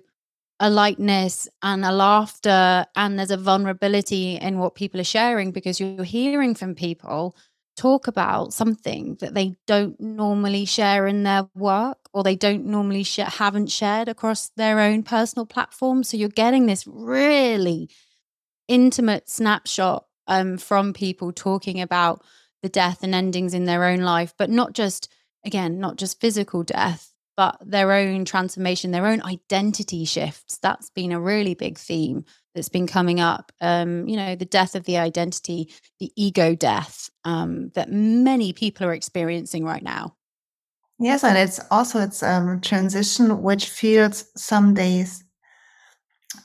a 0.59 0.69
lightness 0.69 1.47
and 1.61 1.85
a 1.85 1.91
laughter 1.91 2.85
and 2.95 3.19
there's 3.19 3.31
a 3.31 3.37
vulnerability 3.37 4.35
in 4.35 4.57
what 4.57 4.75
people 4.75 4.99
are 4.99 5.05
sharing 5.05 5.51
because 5.51 5.79
you're 5.79 6.03
hearing 6.03 6.55
from 6.55 6.73
people 6.73 7.35
talk 7.75 8.07
about 8.07 8.53
something 8.53 9.15
that 9.19 9.35
they 9.35 9.55
don't 9.67 9.99
normally 9.99 10.65
share 10.65 11.05
in 11.05 11.21
their 11.23 11.47
work 11.53 11.99
or 12.11 12.23
they 12.23 12.35
don't 12.35 12.65
normally 12.65 13.03
sh- 13.03 13.17
haven't 13.17 13.69
shared 13.69 14.09
across 14.09 14.49
their 14.57 14.79
own 14.79 15.03
personal 15.03 15.45
platform. 15.45 16.03
So 16.03 16.17
you're 16.17 16.29
getting 16.29 16.65
this 16.65 16.87
really 16.87 17.87
intimate 18.67 19.29
snapshot 19.29 20.05
um, 20.27 20.57
from 20.57 20.93
people 20.93 21.31
talking 21.31 21.79
about 21.79 22.23
the 22.61 22.69
death 22.69 23.03
and 23.03 23.13
endings 23.15 23.53
in 23.53 23.65
their 23.65 23.85
own 23.85 23.99
life 23.99 24.33
but 24.37 24.49
not 24.49 24.73
just 24.73 25.09
again 25.45 25.79
not 25.79 25.95
just 25.95 26.19
physical 26.19 26.63
death 26.63 27.13
but 27.37 27.57
their 27.61 27.93
own 27.93 28.25
transformation, 28.25 28.91
their 28.91 29.05
own 29.05 29.21
identity 29.21 30.03
shifts. 30.03 30.57
That's 30.57 30.89
been 30.89 31.11
a 31.11 31.21
really 31.21 31.53
big 31.53 31.77
theme 31.77 32.25
that's 32.55 32.67
been 32.67 32.87
coming 32.87 33.19
up. 33.19 33.51
Um, 33.61 34.07
you 34.07 34.17
know, 34.17 34.35
the 34.35 34.45
death 34.45 34.75
of 34.75 34.85
the 34.85 34.97
identity, 34.97 35.71
the 35.99 36.11
ego 36.15 36.55
death 36.55 37.11
um, 37.23 37.69
that 37.75 37.91
many 37.91 38.51
people 38.51 38.87
are 38.87 38.93
experiencing 38.93 39.63
right 39.63 39.83
now. 39.83 40.15
Yes, 40.99 41.23
and 41.23 41.37
it's 41.37 41.59
also 41.69 41.99
it's 42.01 42.23
um, 42.23 42.59
transition 42.59 43.43
which 43.43 43.69
feels 43.69 44.25
some 44.35 44.73
days 44.73 45.23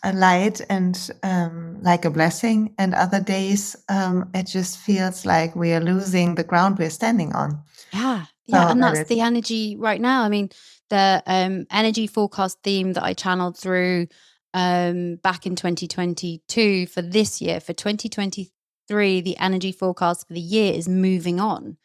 a 0.05 0.13
light 0.13 0.61
and 0.69 1.11
um, 1.23 1.79
like 1.83 2.05
a 2.05 2.11
blessing, 2.11 2.75
and 2.79 2.95
other 2.95 3.21
days 3.21 3.77
um, 3.89 4.29
it 4.35 4.47
just 4.47 4.77
feels 4.79 5.25
like 5.25 5.57
we 5.57 5.73
are 5.73 5.81
losing 5.81 6.35
the 6.35 6.45
ground 6.45 6.79
we're 6.79 6.91
standing 6.91 7.35
on. 7.35 7.63
Yeah, 7.95 8.27
yeah, 8.47 8.67
so 8.67 8.73
and 8.73 8.83
that's 8.83 9.09
the 9.09 9.21
energy 9.21 9.77
right 9.77 10.01
now. 10.01 10.23
I 10.23 10.29
mean, 10.29 10.51
the 10.93 11.23
um, 11.27 11.67
energy 11.71 12.07
forecast 12.07 12.59
theme 12.63 12.93
that 12.93 13.03
I 13.03 13.15
channeled 13.15 13.57
through 13.57 14.09
um, 14.53 15.17
back 15.17 15.47
in 15.47 15.57
2022 15.57 16.87
for 16.87 17.01
this 17.01 17.41
year, 17.41 17.61
for 17.61 17.73
2023, 17.73 19.23
the 19.23 19.39
energy 19.39 19.73
forecast 19.73 20.29
for 20.29 20.35
the 20.35 20.41
year 20.41 20.75
is 20.75 20.91
moving 20.91 21.41
on. 21.41 21.79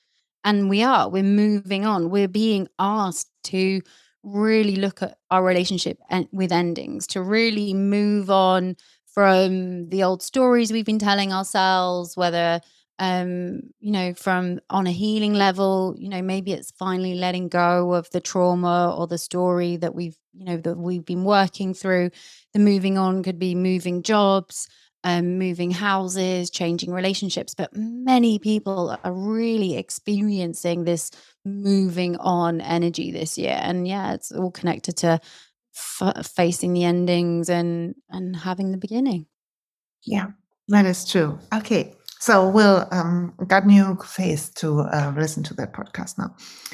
And 0.43 0.69
we 0.69 0.83
are, 0.83 1.07
we're 1.07 1.23
moving 1.23 1.85
on. 1.85 2.09
We're 2.09 2.27
being 2.27 2.67
asked 2.79 3.31
to 3.45 3.81
really 4.23 4.75
look 4.75 5.01
at 5.01 5.17
our 5.31 5.41
relationship 5.41 5.99
with 6.33 6.51
endings, 6.51 7.07
to 7.07 7.21
really 7.21 7.73
move 7.73 8.29
on 8.29 8.75
from 9.05 9.87
the 9.87 10.03
old 10.03 10.21
stories 10.21 10.73
we've 10.73 10.85
been 10.85 10.99
telling 10.99 11.31
ourselves, 11.31 12.17
whether 12.17 12.59
um 12.99 13.61
you 13.79 13.91
know 13.91 14.13
from 14.13 14.59
on 14.69 14.87
a 14.87 14.91
healing 14.91 15.33
level 15.33 15.95
you 15.99 16.09
know 16.09 16.21
maybe 16.21 16.51
it's 16.51 16.71
finally 16.71 17.13
letting 17.13 17.47
go 17.47 17.93
of 17.93 18.09
the 18.09 18.19
trauma 18.19 18.95
or 18.97 19.05
the 19.05 19.17
story 19.19 19.77
that 19.77 19.93
we've 19.93 20.17
you 20.33 20.45
know 20.45 20.57
that 20.57 20.77
we've 20.77 21.05
been 21.05 21.23
working 21.23 21.73
through. 21.73 22.11
The 22.53 22.59
moving 22.59 22.97
on 22.97 23.23
could 23.23 23.39
be 23.39 23.55
moving 23.55 24.03
jobs 24.03 24.67
um 25.03 25.37
moving 25.37 25.69
houses 25.69 26.49
changing 26.49 26.91
relationships 26.91 27.53
but 27.53 27.69
many 27.75 28.39
people 28.39 28.97
are 29.03 29.13
really 29.13 29.77
experiencing 29.77 30.83
this 30.85 31.11
moving 31.45 32.17
on 32.17 32.61
energy 32.61 33.11
this 33.11 33.37
year. 33.37 33.59
And 33.61 33.87
yeah 33.87 34.13
it's 34.13 34.31
all 34.31 34.51
connected 34.51 34.97
to 34.97 35.19
f- 35.75 36.25
facing 36.25 36.73
the 36.73 36.83
endings 36.83 37.49
and 37.49 37.95
and 38.09 38.35
having 38.35 38.71
the 38.71 38.77
beginning. 38.77 39.27
Yeah 40.03 40.27
that 40.69 40.85
is 40.85 41.05
true. 41.05 41.39
Okay 41.53 41.93
so 42.19 42.49
we'll 42.49 42.87
um, 42.91 43.33
got 43.47 43.65
new 43.65 43.95
face 43.97 44.49
to 44.49 44.81
uh, 44.81 45.13
listen 45.15 45.43
to 45.43 45.53
that 45.55 45.73
podcast 45.73 46.17
now. 46.17 46.35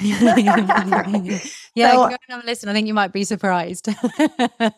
yeah, 1.74 1.92
so, 1.92 1.96
go 1.96 2.04
and 2.06 2.18
have 2.28 2.44
a 2.44 2.46
listen. 2.46 2.68
I 2.68 2.72
think 2.72 2.86
you 2.86 2.94
might 2.94 3.12
be 3.12 3.24
surprised. 3.24 3.88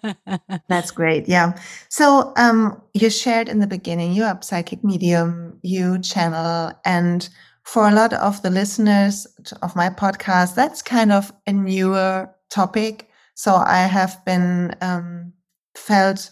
that's 0.69 0.91
great. 0.91 1.29
Yeah. 1.29 1.59
So 1.89 2.33
um, 2.37 2.81
you 2.95 3.11
shared 3.11 3.49
in 3.49 3.61
the 3.61 3.67
beginning 3.67 4.13
you 4.13 4.25
are 4.25 4.41
psychic 4.43 4.83
medium, 4.83 5.59
you 5.63 6.01
channel, 6.01 6.73
and 6.85 7.29
for 7.63 7.89
a 7.89 7.93
lot 7.93 8.13
of 8.13 8.43
the 8.43 8.51
listeners 8.51 9.27
of 9.63 9.75
my 9.77 9.91
podcast, 9.91 10.55
that's 10.55 10.83
kind 10.83 11.13
of 11.13 11.33
a 11.47 11.53
newer 11.53 12.31
topic. 12.51 13.09
So 13.35 13.55
I 13.55 13.79
have 13.79 14.25
been 14.25 14.75
um, 14.81 15.33
felt 15.77 16.31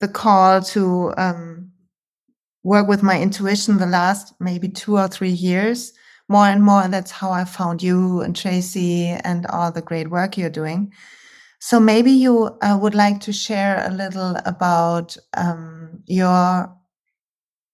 the 0.00 0.08
call 0.08 0.62
to 0.62 1.12
um, 1.16 1.72
work 2.66 2.88
with 2.88 3.00
my 3.00 3.20
intuition 3.20 3.78
the 3.78 3.86
last 3.86 4.34
maybe 4.40 4.68
two 4.68 4.98
or 4.98 5.06
three 5.06 5.30
years 5.30 5.92
more 6.28 6.46
and 6.46 6.64
more. 6.64 6.82
And 6.82 6.92
that's 6.92 7.12
how 7.12 7.30
I 7.30 7.44
found 7.44 7.80
you 7.80 8.20
and 8.22 8.34
Tracy 8.34 9.06
and 9.06 9.46
all 9.46 9.70
the 9.70 9.82
great 9.82 10.10
work 10.10 10.36
you're 10.36 10.50
doing. 10.50 10.92
So 11.60 11.78
maybe 11.78 12.10
you 12.10 12.58
uh, 12.62 12.76
would 12.82 12.94
like 12.94 13.20
to 13.20 13.32
share 13.32 13.86
a 13.86 13.94
little 13.94 14.36
about 14.44 15.16
um, 15.36 16.02
your 16.06 16.74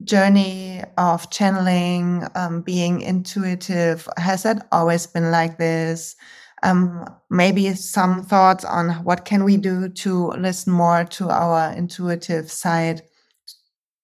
journey 0.04 0.82
of 0.98 1.30
channeling, 1.30 2.26
um, 2.34 2.60
being 2.60 3.00
intuitive. 3.00 4.06
Has 4.18 4.42
that 4.42 4.68
always 4.72 5.06
been 5.06 5.30
like 5.30 5.56
this? 5.56 6.16
Um, 6.62 7.06
maybe 7.30 7.72
some 7.74 8.22
thoughts 8.22 8.64
on 8.64 8.90
what 9.04 9.24
can 9.24 9.42
we 9.42 9.56
do 9.56 9.88
to 9.88 10.28
listen 10.32 10.72
more 10.72 11.04
to 11.04 11.30
our 11.30 11.72
intuitive 11.72 12.50
side. 12.50 13.02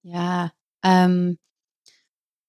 Yeah. 0.02 0.49
Um, 0.82 1.38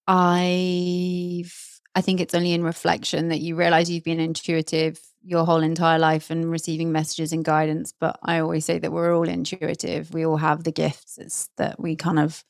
I've 0.07 1.53
I 1.95 2.01
think 2.01 2.21
it's 2.21 2.35
only 2.35 2.53
in 2.53 2.63
reflection 2.63 3.29
that 3.29 3.39
you 3.41 3.55
realize 3.55 3.89
you've 3.89 4.03
been 4.03 4.19
intuitive 4.19 4.99
your 5.23 5.45
whole 5.45 5.61
entire 5.61 5.99
life 5.99 6.29
and 6.29 6.49
receiving 6.49 6.91
messages 6.91 7.33
and 7.33 7.43
guidance. 7.43 7.93
But 7.99 8.17
I 8.23 8.39
always 8.39 8.63
say 8.65 8.79
that 8.79 8.91
we're 8.91 9.15
all 9.15 9.27
intuitive. 9.27 10.13
We 10.13 10.25
all 10.25 10.37
have 10.37 10.63
the 10.63 10.71
gifts 10.71 11.17
it's 11.17 11.49
that 11.57 11.79
we 11.79 11.95
kind 11.95 12.19
of 12.19 12.43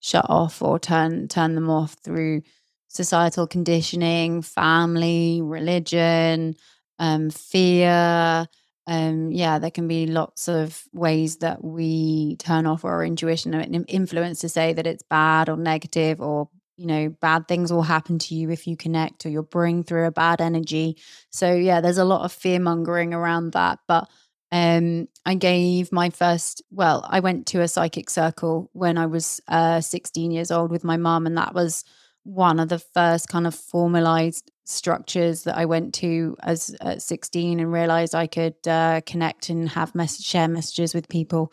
shut 0.00 0.26
off 0.28 0.62
or 0.62 0.78
turn 0.78 1.28
turn 1.28 1.54
them 1.54 1.70
off 1.70 1.94
through 2.04 2.42
societal 2.88 3.46
conditioning, 3.46 4.42
family, 4.42 5.40
religion, 5.42 6.54
um, 6.98 7.30
fear, 7.30 8.46
um, 8.90 9.30
yeah, 9.30 9.60
there 9.60 9.70
can 9.70 9.86
be 9.86 10.08
lots 10.08 10.48
of 10.48 10.82
ways 10.92 11.36
that 11.36 11.62
we 11.62 12.34
turn 12.40 12.66
off 12.66 12.84
our 12.84 13.04
intuition 13.04 13.54
and 13.54 13.84
influence 13.88 14.40
to 14.40 14.48
say 14.48 14.72
that 14.72 14.84
it's 14.84 15.04
bad 15.04 15.48
or 15.48 15.56
negative 15.56 16.20
or 16.20 16.48
you 16.76 16.86
know 16.86 17.08
bad 17.08 17.46
things 17.46 17.72
will 17.72 17.82
happen 17.82 18.18
to 18.18 18.34
you 18.34 18.50
if 18.50 18.66
you 18.66 18.76
connect 18.76 19.24
or 19.24 19.28
you'll 19.28 19.44
bring 19.44 19.84
through 19.84 20.06
a 20.06 20.10
bad 20.10 20.40
energy. 20.40 20.96
So 21.30 21.54
yeah 21.54 21.80
there's 21.80 21.98
a 21.98 22.04
lot 22.04 22.24
of 22.24 22.32
fear 22.32 22.58
mongering 22.58 23.14
around 23.14 23.52
that 23.52 23.78
but 23.86 24.10
um 24.50 25.06
i 25.24 25.34
gave 25.36 25.92
my 25.92 26.10
first 26.10 26.60
well 26.72 27.06
i 27.08 27.20
went 27.20 27.46
to 27.46 27.60
a 27.60 27.68
psychic 27.68 28.10
circle 28.10 28.68
when 28.72 28.98
i 28.98 29.06
was 29.06 29.40
uh 29.46 29.80
16 29.80 30.32
years 30.32 30.50
old 30.50 30.72
with 30.72 30.82
my 30.82 30.96
mom 30.96 31.24
and 31.24 31.38
that 31.38 31.54
was 31.54 31.84
one 32.24 32.58
of 32.58 32.68
the 32.68 32.80
first 32.80 33.28
kind 33.28 33.46
of 33.46 33.54
formalized 33.54 34.50
structures 34.70 35.44
that 35.44 35.56
I 35.56 35.64
went 35.64 35.94
to 35.94 36.36
as 36.42 36.74
at 36.80 37.02
16 37.02 37.60
and 37.60 37.72
realized 37.72 38.14
I 38.14 38.26
could 38.26 38.56
uh, 38.66 39.00
connect 39.04 39.48
and 39.48 39.68
have 39.70 39.94
message 39.94 40.26
share 40.26 40.48
messages 40.48 40.94
with 40.94 41.08
people 41.08 41.52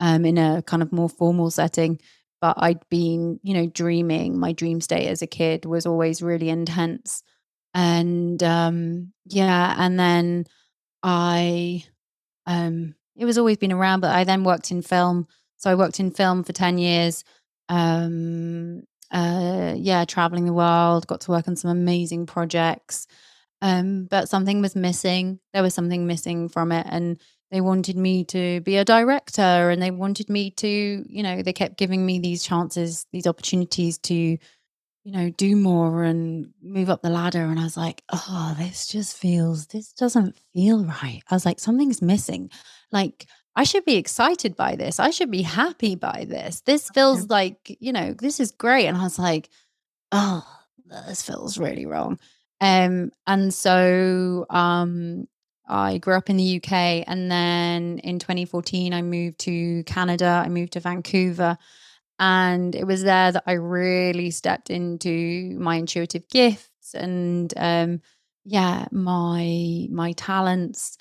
um, 0.00 0.24
in 0.24 0.38
a 0.38 0.62
kind 0.62 0.82
of 0.82 0.92
more 0.92 1.08
formal 1.08 1.50
setting. 1.50 2.00
But 2.40 2.56
I'd 2.58 2.86
been, 2.88 3.40
you 3.42 3.54
know, 3.54 3.66
dreaming. 3.66 4.38
My 4.38 4.52
dream 4.52 4.80
state 4.80 5.08
as 5.08 5.22
a 5.22 5.26
kid 5.26 5.64
was 5.64 5.86
always 5.86 6.22
really 6.22 6.50
intense. 6.50 7.22
And 7.72 8.42
um, 8.42 9.12
yeah, 9.26 9.74
and 9.78 9.98
then 9.98 10.46
I, 11.02 11.84
um, 12.46 12.94
it 13.16 13.24
was 13.24 13.38
always 13.38 13.56
been 13.56 13.72
around, 13.72 14.00
but 14.00 14.14
I 14.14 14.24
then 14.24 14.44
worked 14.44 14.70
in 14.70 14.82
film. 14.82 15.26
So 15.56 15.70
I 15.70 15.74
worked 15.74 16.00
in 16.00 16.10
film 16.10 16.44
for 16.44 16.52
10 16.52 16.78
years. 16.78 17.24
Um, 17.68 18.82
uh, 19.10 19.74
yeah, 19.76 20.04
traveling 20.04 20.46
the 20.46 20.52
world, 20.52 21.06
got 21.06 21.22
to 21.22 21.30
work 21.30 21.48
on 21.48 21.56
some 21.56 21.70
amazing 21.70 22.26
projects. 22.26 23.06
Um, 23.62 24.06
but 24.10 24.28
something 24.28 24.60
was 24.60 24.76
missing. 24.76 25.40
There 25.52 25.62
was 25.62 25.74
something 25.74 26.06
missing 26.06 26.48
from 26.48 26.72
it. 26.72 26.86
And 26.88 27.20
they 27.50 27.60
wanted 27.60 27.96
me 27.96 28.24
to 28.24 28.60
be 28.62 28.76
a 28.76 28.84
director 28.84 29.70
and 29.70 29.80
they 29.80 29.90
wanted 29.90 30.28
me 30.28 30.50
to, 30.52 30.68
you 30.68 31.22
know, 31.22 31.42
they 31.42 31.52
kept 31.52 31.78
giving 31.78 32.04
me 32.04 32.18
these 32.18 32.42
chances, 32.42 33.06
these 33.12 33.26
opportunities 33.26 33.98
to, 33.98 34.14
you 34.14 34.38
know, 35.12 35.30
do 35.30 35.54
more 35.54 36.02
and 36.02 36.52
move 36.60 36.90
up 36.90 37.02
the 37.02 37.08
ladder. 37.10 37.44
And 37.44 37.60
I 37.60 37.64
was 37.64 37.76
like, 37.76 38.02
oh, 38.12 38.54
this 38.58 38.88
just 38.88 39.16
feels, 39.16 39.68
this 39.68 39.92
doesn't 39.92 40.36
feel 40.52 40.84
right. 40.84 41.22
I 41.30 41.34
was 41.34 41.46
like, 41.46 41.60
something's 41.60 42.02
missing. 42.02 42.50
Like, 42.90 43.26
I 43.56 43.64
should 43.64 43.84
be 43.84 43.96
excited 43.96 44.54
by 44.54 44.76
this. 44.76 45.00
I 45.00 45.10
should 45.10 45.30
be 45.30 45.42
happy 45.42 45.94
by 45.94 46.26
this. 46.28 46.60
This 46.60 46.90
feels 46.90 47.28
like, 47.28 47.76
you 47.80 47.92
know, 47.92 48.12
this 48.12 48.38
is 48.38 48.52
great. 48.52 48.86
And 48.86 48.96
I 48.96 49.02
was 49.02 49.18
like, 49.18 49.48
oh, 50.12 50.46
this 51.08 51.22
feels 51.22 51.58
really 51.58 51.86
wrong. 51.86 52.18
Um, 52.60 53.10
and 53.26 53.52
so 53.52 54.46
um 54.50 55.26
I 55.68 55.98
grew 55.98 56.14
up 56.14 56.30
in 56.30 56.36
the 56.36 56.56
UK 56.62 57.04
and 57.08 57.30
then 57.30 57.98
in 57.98 58.20
2014 58.20 58.94
I 58.94 59.02
moved 59.02 59.40
to 59.40 59.82
Canada. 59.84 60.42
I 60.44 60.48
moved 60.48 60.74
to 60.74 60.80
Vancouver 60.80 61.58
and 62.18 62.74
it 62.74 62.86
was 62.86 63.02
there 63.02 63.32
that 63.32 63.42
I 63.46 63.52
really 63.52 64.30
stepped 64.30 64.70
into 64.70 65.56
my 65.58 65.76
intuitive 65.76 66.28
gifts 66.28 66.94
and 66.94 67.52
um, 67.56 68.00
yeah, 68.44 68.86
my 68.92 69.86
my 69.90 70.12
talents. 70.12 70.98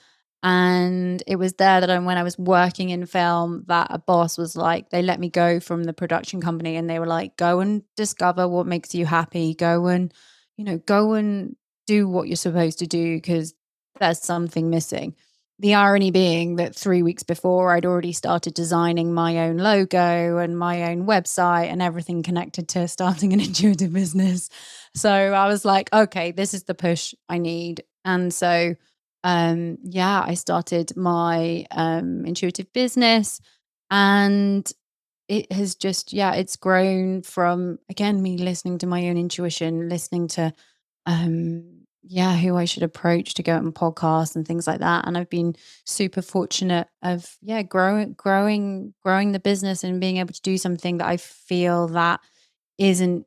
And 0.47 1.23
it 1.25 1.37
was 1.37 1.53
there 1.53 1.81
that 1.81 1.89
I, 1.89 1.97
when 1.97 2.19
I 2.19 2.23
was 2.23 2.37
working 2.37 2.91
in 2.91 3.07
film, 3.07 3.63
that 3.65 3.87
a 3.89 3.97
boss 3.97 4.37
was 4.37 4.55
like, 4.55 4.91
they 4.91 5.01
let 5.01 5.19
me 5.19 5.27
go 5.27 5.59
from 5.59 5.83
the 5.83 5.91
production 5.91 6.39
company 6.39 6.75
and 6.75 6.87
they 6.87 6.99
were 6.99 7.07
like, 7.07 7.35
go 7.35 7.61
and 7.61 7.81
discover 7.97 8.47
what 8.47 8.67
makes 8.67 8.93
you 8.93 9.07
happy. 9.07 9.55
Go 9.55 9.87
and, 9.87 10.13
you 10.55 10.63
know, 10.63 10.77
go 10.77 11.13
and 11.13 11.55
do 11.87 12.07
what 12.07 12.27
you're 12.27 12.35
supposed 12.35 12.77
to 12.77 12.85
do 12.85 13.17
because 13.17 13.55
there's 13.99 14.21
something 14.21 14.69
missing. 14.69 15.15
The 15.57 15.73
irony 15.73 16.11
being 16.11 16.57
that 16.57 16.75
three 16.75 17.01
weeks 17.01 17.23
before, 17.23 17.73
I'd 17.73 17.87
already 17.87 18.13
started 18.13 18.53
designing 18.53 19.15
my 19.15 19.47
own 19.47 19.57
logo 19.57 20.37
and 20.37 20.59
my 20.59 20.91
own 20.91 21.07
website 21.07 21.71
and 21.71 21.81
everything 21.81 22.21
connected 22.21 22.67
to 22.69 22.87
starting 22.87 23.33
an 23.33 23.39
intuitive 23.41 23.93
business. 23.93 24.51
So 24.93 25.09
I 25.11 25.47
was 25.47 25.65
like, 25.65 25.91
okay, 25.91 26.33
this 26.33 26.53
is 26.53 26.65
the 26.65 26.75
push 26.75 27.15
I 27.27 27.39
need. 27.39 27.81
And 28.03 28.31
so, 28.31 28.75
um, 29.25 29.79
yeah, 29.83 30.23
I 30.25 30.35
started 30.35 30.95
my 30.95 31.65
um, 31.71 32.25
intuitive 32.25 32.71
business 32.73 33.41
and 33.89 34.71
it 35.27 35.51
has 35.51 35.75
just, 35.75 36.13
yeah, 36.13 36.33
it's 36.35 36.55
grown 36.55 37.23
from, 37.23 37.79
again, 37.89 38.21
me 38.21 38.37
listening 38.37 38.77
to 38.79 38.87
my 38.87 39.07
own 39.09 39.17
intuition, 39.17 39.89
listening 39.89 40.27
to, 40.29 40.53
um, 41.07 41.85
yeah, 42.03 42.37
who 42.37 42.55
I 42.55 42.65
should 42.65 42.83
approach 42.83 43.33
to 43.35 43.43
go 43.43 43.53
out 43.53 43.65
on 43.65 43.71
podcasts 43.71 44.35
and 44.35 44.47
things 44.47 44.67
like 44.67 44.79
that. 44.81 45.07
And 45.07 45.17
I've 45.17 45.29
been 45.29 45.55
super 45.85 46.21
fortunate 46.21 46.87
of 47.01 47.35
yeah, 47.41 47.63
growing 47.63 48.13
growing 48.13 48.93
growing 49.03 49.31
the 49.31 49.39
business 49.39 49.83
and 49.83 49.99
being 49.99 50.17
able 50.17 50.33
to 50.33 50.41
do 50.41 50.59
something 50.59 50.99
that 50.99 51.07
I 51.07 51.17
feel 51.17 51.87
that 51.89 52.21
isn't 52.77 53.25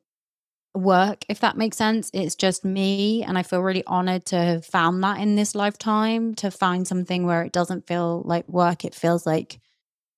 work, 0.75 1.25
if 1.29 1.39
that 1.41 1.57
makes 1.57 1.77
sense. 1.77 2.09
It's 2.13 2.35
just 2.35 2.63
me. 2.63 3.23
And 3.23 3.37
I 3.37 3.43
feel 3.43 3.61
really 3.61 3.83
honored 3.85 4.25
to 4.27 4.37
have 4.37 4.65
found 4.65 5.03
that 5.03 5.19
in 5.19 5.35
this 5.35 5.55
lifetime, 5.55 6.35
to 6.35 6.51
find 6.51 6.87
something 6.87 7.25
where 7.25 7.43
it 7.43 7.51
doesn't 7.51 7.87
feel 7.87 8.21
like 8.25 8.47
work. 8.47 8.85
It 8.85 8.95
feels 8.95 9.25
like 9.25 9.59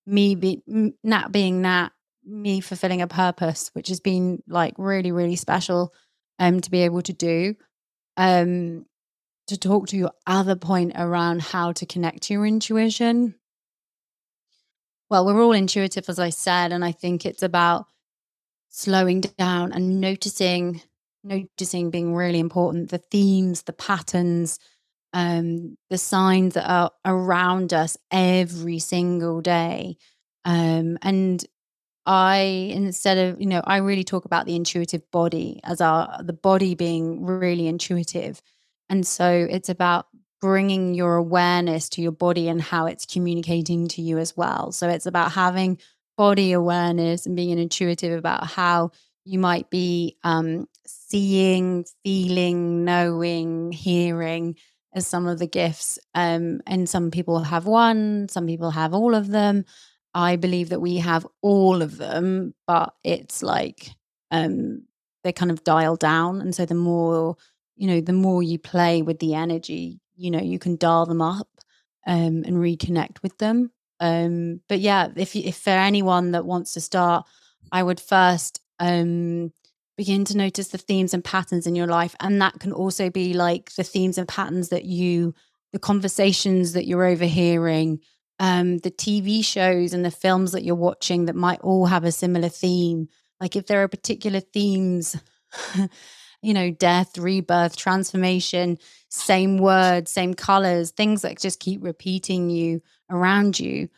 me 0.06 0.36
be 0.36 0.62
Nat 1.04 1.32
being 1.32 1.62
Nat, 1.62 1.90
me 2.26 2.60
fulfilling 2.62 3.02
a 3.02 3.08
purpose, 3.08 3.70
which 3.74 3.88
has 3.88 4.00
been 4.00 4.44
like 4.48 4.76
really, 4.78 5.12
really 5.12 5.36
special 5.36 5.94
um 6.40 6.60
to 6.60 6.72
be 6.72 6.82
able 6.82 7.02
to 7.04 7.14
do 7.14 7.56
um, 8.18 8.86
to 9.48 9.58
talk 9.58 9.88
to 9.88 9.98
your 9.98 10.12
other 10.28 10.56
point 10.56 10.94
around 10.96 11.42
how 11.42 11.72
to 11.74 11.86
connect 11.86 12.24
to 12.24 12.34
your 12.34 12.46
intuition. 12.46 13.36
Well, 15.10 15.26
we're 15.26 15.44
all 15.44 15.52
intuitive, 15.52 16.08
as 16.08 16.20
I 16.20 16.30
said, 16.30 16.72
and 16.72 16.86
I 16.86 16.92
think 16.92 17.26
it's 17.26 17.44
about 17.44 17.86
slowing 18.72 19.22
down 19.22 19.72
and 19.74 20.02
noticing, 20.02 20.82
noticing 21.24 21.92
being 21.92 22.16
really 22.16 22.40
important. 22.40 22.90
The 22.90 22.98
themes, 22.98 23.64
the 23.64 23.74
patterns, 23.74 24.58
um, 25.14 25.78
the 25.90 25.98
signs 25.98 26.56
that 26.56 26.68
are 26.68 26.92
around 27.06 27.74
us 27.74 27.98
every 28.10 28.80
single 28.80 29.42
day. 29.42 29.98
Um, 30.46 30.98
and 31.04 31.46
I 32.06 32.72
instead 32.74 33.18
of 33.20 33.40
you 33.40 33.46
know 33.46 33.62
I 33.64 33.78
really 33.78 34.04
talk 34.04 34.26
about 34.26 34.48
the 34.48 34.56
intuitive 34.56 35.10
body 35.12 35.60
as 35.64 35.82
our 35.82 36.24
the 36.24 36.34
body 36.34 36.74
being 36.74 37.24
really 37.24 37.68
intuitive, 37.68 38.42
and 38.90 39.06
so 39.06 39.48
it's 39.50 39.70
about 39.70 40.08
bringing 40.40 40.96
your 40.96 41.16
awareness 41.18 41.90
to 41.90 42.02
your 42.02 42.12
body 42.12 42.48
and 42.50 42.60
how 42.60 42.88
it's 42.88 43.06
communicating 43.06 43.88
to 43.90 44.02
you 44.02 44.18
as 44.18 44.36
well. 44.36 44.72
So 44.72 44.90
it's 44.90 45.06
about 45.06 45.34
having 45.34 45.78
body 46.22 46.52
awareness 46.52 47.26
and 47.26 47.36
being 47.36 47.58
intuitive 47.58 48.16
about 48.16 48.46
how 48.46 48.92
you 49.26 49.40
might 49.40 49.72
be 49.72 50.18
um, 50.24 50.68
seeing, 50.86 51.84
feeling, 52.04 52.86
knowing, 52.86 53.72
hearing 53.72 54.56
as 54.94 55.08
some 55.08 55.26
of 55.26 55.40
the 55.40 55.48
gifts. 55.48 55.98
Um, 56.14 56.62
and 56.68 56.88
some 56.88 57.10
people 57.10 57.40
have 57.40 57.66
one, 57.66 58.28
some 58.30 58.46
people 58.46 58.70
have 58.70 58.94
all 58.94 59.16
of 59.16 59.30
them. 59.30 59.66
I 60.14 60.36
believe 60.36 60.70
that 60.70 60.80
we 60.80 60.98
have 60.98 61.26
all 61.42 61.82
of 61.82 61.98
them, 61.98 62.54
but 62.68 62.94
it's 63.04 63.42
like 63.42 63.90
um, 64.30 64.84
they're 65.24 65.34
kind 65.34 65.50
of 65.50 65.64
dialed 65.64 66.02
down. 66.02 66.40
And 66.40 66.54
so 66.54 66.68
the 66.68 66.76
more, 66.76 67.36
you 67.76 67.88
know, 67.88 68.00
the 68.00 68.14
more 68.14 68.44
you 68.44 68.60
play 68.60 69.02
with 69.02 69.18
the 69.18 69.34
energy, 69.34 70.00
you 70.16 70.30
know, 70.30 70.42
you 70.42 70.60
can 70.60 70.78
dial 70.78 71.08
them 71.08 71.24
up 71.24 71.50
um, 72.06 72.44
and 72.46 72.58
reconnect 72.58 73.24
with 73.24 73.40
them. 73.40 73.72
Um, 74.02 74.62
but 74.68 74.80
yeah, 74.80 75.10
if 75.16 75.36
if 75.36 75.56
for 75.56 75.70
anyone 75.70 76.32
that 76.32 76.46
wants 76.46 76.74
to 76.74 76.82
start, 76.82 77.26
I 77.72 77.84
would 77.84 78.00
first 78.00 78.60
um, 78.80 79.54
begin 79.96 80.26
to 80.26 80.36
notice 80.36 80.70
the 80.70 80.80
themes 80.80 81.14
and 81.14 81.24
patterns 81.24 81.68
in 81.68 81.76
your 81.76 81.88
life, 81.88 82.16
and 82.20 82.42
that 82.42 82.60
can 82.60 82.74
also 82.74 83.12
be 83.12 83.34
like 83.34 83.74
the 83.76 83.84
themes 83.84 84.18
and 84.18 84.28
patterns 84.28 84.70
that 84.70 84.86
you, 84.86 85.36
the 85.72 85.80
conversations 85.80 86.74
that 86.74 86.88
you're 86.88 87.06
overhearing, 87.06 88.00
um, 88.40 88.80
the 88.80 88.90
TV 88.90 89.46
shows 89.46 89.94
and 89.94 90.04
the 90.04 90.10
films 90.10 90.52
that 90.54 90.64
you're 90.64 90.76
watching 90.76 91.26
that 91.26 91.36
might 91.36 91.62
all 91.62 91.86
have 91.86 92.04
a 92.04 92.12
similar 92.12 92.50
theme. 92.50 93.08
Like 93.40 93.56
if 93.56 93.68
there 93.68 93.84
are 93.84 93.88
particular 93.88 94.40
themes, 94.40 95.16
you 96.42 96.56
know, 96.56 96.72
death, 96.72 97.20
rebirth, 97.20 97.78
transformation, 97.78 98.80
same 99.10 99.60
words, 99.60 100.10
same 100.10 100.34
colors, 100.34 100.90
things 100.90 101.22
that 101.22 101.40
just 101.40 101.60
keep 101.60 101.84
repeating 101.84 102.50
you 102.50 102.82
around 103.12 103.60
you. 103.60 103.90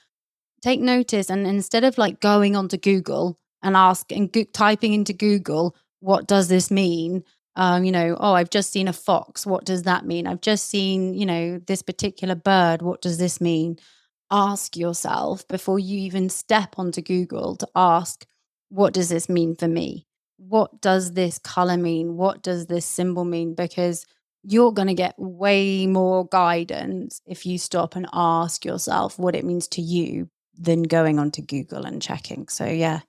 Take 0.62 0.80
notice 0.80 1.30
and 1.30 1.48
instead 1.48 1.84
of 1.84 1.98
like 1.98 2.20
going 2.20 2.56
onto 2.56 2.78
Google 2.78 3.40
and 3.62 3.76
ask 3.76 4.12
and 4.12 4.32
go- 4.32 4.44
typing 4.54 4.94
into 4.94 5.14
Google, 5.14 5.76
what 6.00 6.28
does 6.28 6.48
this 6.48 6.72
mean? 6.72 7.24
Um, 7.56 7.84
you 7.84 7.92
know, 7.92 8.18
oh, 8.20 8.34
I've 8.34 8.50
just 8.50 8.72
seen 8.72 8.88
a 8.88 8.94
fox. 8.94 9.46
What 9.46 9.64
does 9.64 9.84
that 9.84 10.06
mean? 10.06 10.26
I've 10.26 10.42
just 10.42 10.68
seen, 10.68 11.14
you 11.14 11.26
know, 11.26 11.60
this 11.68 11.82
particular 11.82 12.36
bird. 12.36 12.82
What 12.82 13.02
does 13.02 13.18
this 13.18 13.40
mean? 13.40 13.78
ask 14.34 14.76
yourself 14.76 15.48
before 15.48 15.78
you 15.78 16.00
even 16.00 16.28
step 16.28 16.76
onto 16.78 17.02
Google 17.02 17.56
to 17.56 17.68
ask, 17.76 18.26
what 18.70 18.92
does 18.92 19.10
this 19.10 19.30
mean 19.30 19.56
for 19.56 19.68
me? 19.68 20.08
What 20.38 20.82
does 20.82 21.14
this 21.14 21.38
color 21.38 21.78
mean? 21.78 22.18
What 22.18 22.42
does 22.42 22.66
this 22.66 22.86
symbol 22.86 23.26
mean? 23.26 23.54
Because 23.54 24.06
you're 24.44 24.74
going 24.74 24.90
to 24.90 24.94
get 24.94 25.16
way 25.18 25.88
more 25.88 26.28
guidance 26.28 27.22
if 27.26 27.46
you 27.46 27.58
stop 27.58 27.96
and 27.96 28.08
ask 28.14 28.66
yourself 28.66 29.18
what 29.18 29.36
it 29.36 29.46
means 29.46 29.68
to 29.70 29.82
you 29.82 30.30
than 30.58 30.84
going 30.84 31.18
onto 31.18 31.42
Google 31.42 31.86
and 31.86 32.02
checking. 32.02 32.48
So 32.50 32.66
yeah, 32.66 33.02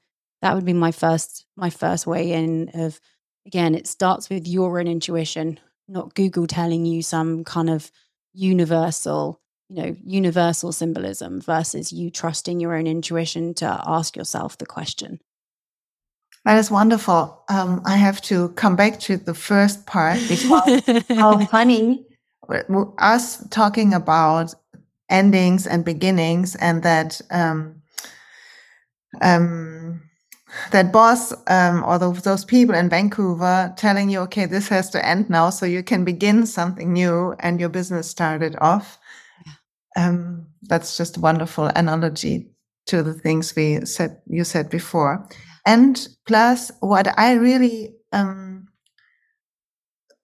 that 0.43 0.55
would 0.55 0.65
be 0.65 0.73
my 0.73 0.93
first 0.93 1.45
my 1.57 1.71
first 1.71 2.07
way 2.07 2.33
in 2.33 2.71
of 2.75 3.01
again, 3.47 3.75
it 3.75 3.87
starts 3.87 4.31
with 4.31 4.47
your 4.47 4.79
own 4.79 4.87
intuition, 4.87 5.59
not 5.89 6.15
Google 6.15 6.47
telling 6.47 6.87
you 6.87 7.03
some 7.03 7.45
kind 7.45 7.69
of 7.69 7.91
universal 8.33 9.41
you 9.69 9.83
know 9.83 9.97
universal 10.05 10.73
symbolism 10.73 11.41
versus 11.41 11.93
you 11.93 12.11
trusting 12.11 12.61
your 12.61 12.75
own 12.75 12.87
intuition 12.87 13.55
to 13.55 13.83
ask 13.87 14.17
yourself 14.17 14.59
the 14.59 14.67
question 14.67 15.21
that 16.45 16.59
is 16.59 16.71
wonderful. 16.71 17.43
Um, 17.49 17.83
i 17.85 17.97
have 17.97 18.21
to 18.23 18.51
come 18.51 18.77
back 18.77 19.01
to 19.01 19.17
the 19.17 19.35
first 19.35 19.87
part 19.87 20.19
because 20.29 21.05
how 21.09 21.45
funny 21.47 22.07
us 22.99 23.47
talking 23.49 23.95
about 23.95 24.55
endings 25.09 25.67
and 25.67 25.85
beginnings 25.85 26.55
and 26.57 26.83
that 26.83 27.21
um, 27.31 27.83
um, 29.23 30.03
that 30.71 30.93
boss 30.93 31.33
um, 31.49 31.83
or 31.85 31.99
those, 31.99 32.23
those 32.23 32.45
people 32.45 32.75
in 32.75 32.89
Vancouver 32.89 33.75
telling 33.77 34.09
you, 34.09 34.21
okay, 34.21 34.47
this 34.47 34.69
has 34.69 34.91
to 34.91 35.05
end 35.05 35.29
now 35.29 35.51
so 35.51 35.67
you 35.67 35.83
can 35.83 36.05
begin 36.05 36.47
something 36.47 36.93
new 36.93 37.35
and 37.41 37.59
your 37.61 37.69
business 37.69 38.09
started 38.09 38.57
off. 38.61 38.99
Um, 39.97 40.47
that's 40.63 40.97
just 40.97 41.17
a 41.17 41.21
wonderful 41.21 41.67
analogy 41.67 42.51
to 42.87 43.03
the 43.03 43.15
things 43.15 43.55
we 43.57 43.85
said 43.87 44.21
you 44.27 44.45
said 44.45 44.69
before 44.69 45.27
and 45.67 46.09
plus 46.27 46.71
what 46.81 47.19
i 47.19 47.33
really 47.33 47.95
um, 48.13 48.69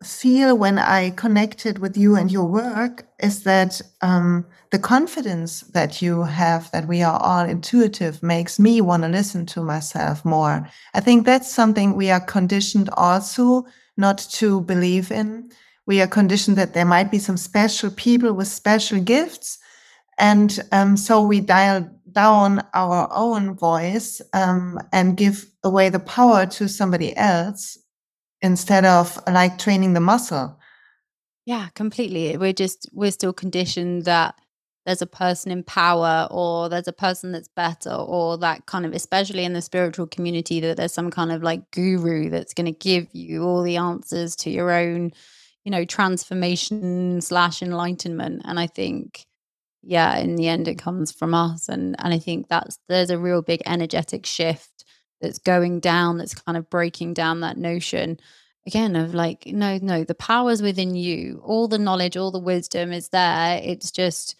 feel 0.02 0.56
when 0.56 0.78
I 0.78 1.10
connected 1.10 1.78
with 1.78 1.96
you 1.96 2.16
and 2.16 2.32
your 2.32 2.46
work 2.46 3.06
is 3.18 3.42
that 3.42 3.80
um, 4.00 4.46
the 4.70 4.78
confidence 4.78 5.60
that 5.60 6.00
you 6.00 6.22
have 6.22 6.70
that 6.70 6.88
we 6.88 7.02
are 7.02 7.20
all 7.20 7.44
intuitive 7.44 8.22
makes 8.22 8.58
me 8.58 8.80
want 8.80 9.02
to 9.02 9.08
listen 9.08 9.44
to 9.46 9.62
myself 9.62 10.24
more. 10.24 10.66
I 10.94 11.00
think 11.00 11.26
that's 11.26 11.52
something 11.52 11.94
we 11.94 12.10
are 12.10 12.20
conditioned 12.20 12.88
also 12.94 13.66
not 13.98 14.18
to 14.32 14.62
believe 14.62 15.10
in. 15.10 15.50
We 15.86 16.00
are 16.00 16.06
conditioned 16.06 16.56
that 16.56 16.72
there 16.72 16.86
might 16.86 17.10
be 17.10 17.18
some 17.18 17.36
special 17.36 17.90
people 17.90 18.32
with 18.32 18.48
special 18.48 19.00
gifts. 19.00 19.58
And 20.18 20.60
um, 20.72 20.96
so 20.96 21.20
we 21.20 21.40
dial 21.40 21.90
down 22.12 22.64
our 22.74 23.08
own 23.12 23.56
voice 23.56 24.20
um, 24.32 24.78
and 24.92 25.16
give 25.16 25.46
away 25.64 25.88
the 25.88 25.98
power 25.98 26.46
to 26.46 26.68
somebody 26.68 27.16
else 27.16 27.78
instead 28.42 28.84
of 28.84 29.18
like 29.26 29.58
training 29.58 29.92
the 29.92 30.00
muscle. 30.00 30.58
Yeah, 31.46 31.68
completely. 31.74 32.36
We're 32.36 32.52
just, 32.52 32.88
we're 32.92 33.10
still 33.10 33.32
conditioned 33.32 34.04
that 34.04 34.34
there's 34.86 35.02
a 35.02 35.06
person 35.06 35.52
in 35.52 35.62
power 35.62 36.26
or 36.30 36.68
there's 36.68 36.88
a 36.88 36.92
person 36.92 37.32
that's 37.32 37.48
better 37.48 37.92
or 37.92 38.38
that 38.38 38.66
kind 38.66 38.86
of 38.86 38.92
especially 38.92 39.44
in 39.44 39.52
the 39.52 39.62
spiritual 39.62 40.06
community 40.06 40.60
that 40.60 40.76
there's 40.76 40.94
some 40.94 41.10
kind 41.10 41.30
of 41.30 41.42
like 41.42 41.70
guru 41.70 42.30
that's 42.30 42.54
going 42.54 42.66
to 42.66 42.72
give 42.72 43.06
you 43.12 43.44
all 43.44 43.62
the 43.62 43.76
answers 43.76 44.34
to 44.36 44.50
your 44.50 44.72
own 44.72 45.12
you 45.64 45.70
know 45.70 45.84
transformation 45.84 47.20
slash 47.20 47.62
enlightenment 47.62 48.42
and 48.44 48.58
i 48.58 48.66
think 48.66 49.26
yeah 49.82 50.18
in 50.18 50.36
the 50.36 50.48
end 50.48 50.68
it 50.68 50.78
comes 50.78 51.10
from 51.12 51.34
us 51.34 51.68
and 51.68 51.96
and 51.98 52.12
i 52.12 52.18
think 52.18 52.48
that's 52.48 52.78
there's 52.88 53.10
a 53.10 53.18
real 53.18 53.42
big 53.42 53.62
energetic 53.66 54.26
shift 54.26 54.84
that's 55.20 55.38
going 55.38 55.80
down 55.80 56.18
that's 56.18 56.34
kind 56.34 56.56
of 56.56 56.68
breaking 56.70 57.14
down 57.14 57.40
that 57.40 57.56
notion 57.56 58.18
again 58.66 58.96
of 58.96 59.14
like 59.14 59.46
no 59.46 59.78
no 59.82 60.04
the 60.04 60.14
power's 60.14 60.62
within 60.62 60.94
you. 60.94 61.40
All 61.44 61.68
the 61.68 61.78
knowledge 61.78 62.16
all 62.16 62.30
the 62.30 62.38
wisdom 62.38 62.92
is 62.92 63.08
there. 63.08 63.60
It's 63.62 63.90
just 63.90 64.36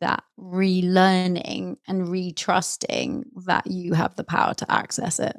that 0.00 0.22
relearning 0.38 1.76
and 1.86 2.08
retrusting 2.08 3.24
that 3.46 3.66
you 3.66 3.94
have 3.94 4.14
the 4.16 4.24
power 4.24 4.54
to 4.54 4.70
access 4.70 5.18
it. 5.18 5.36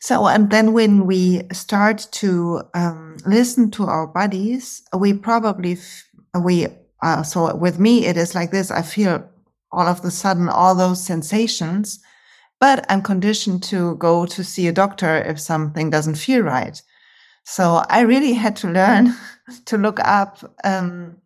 So 0.00 0.26
and 0.26 0.50
then 0.50 0.72
when 0.72 1.06
we 1.06 1.42
start 1.52 2.06
to 2.12 2.62
um, 2.74 3.16
listen 3.26 3.70
to 3.72 3.84
our 3.84 4.06
bodies 4.06 4.82
we 4.96 5.12
probably 5.12 5.72
f- 5.72 6.04
we 6.40 6.68
uh, 7.02 7.22
so 7.22 7.54
with 7.54 7.78
me 7.78 8.06
it 8.06 8.16
is 8.16 8.34
like 8.34 8.50
this. 8.50 8.70
I 8.70 8.82
feel 8.82 9.28
all 9.70 9.86
of 9.86 10.02
the 10.02 10.10
sudden 10.10 10.48
all 10.48 10.74
those 10.74 11.02
sensations 11.02 11.98
but 12.60 12.84
i'm 12.90 13.02
conditioned 13.02 13.62
to 13.62 13.96
go 13.96 14.26
to 14.26 14.44
see 14.44 14.68
a 14.68 14.72
doctor 14.72 15.16
if 15.22 15.40
something 15.40 15.90
doesn't 15.90 16.14
feel 16.14 16.42
right. 16.42 16.80
So 17.44 17.82
I 17.88 18.02
really 18.02 18.34
had 18.34 18.54
to 18.56 18.68
learn 18.68 19.14
to 19.66 19.76
look 19.76 19.98
up 20.00 20.38
um, 20.64 21.16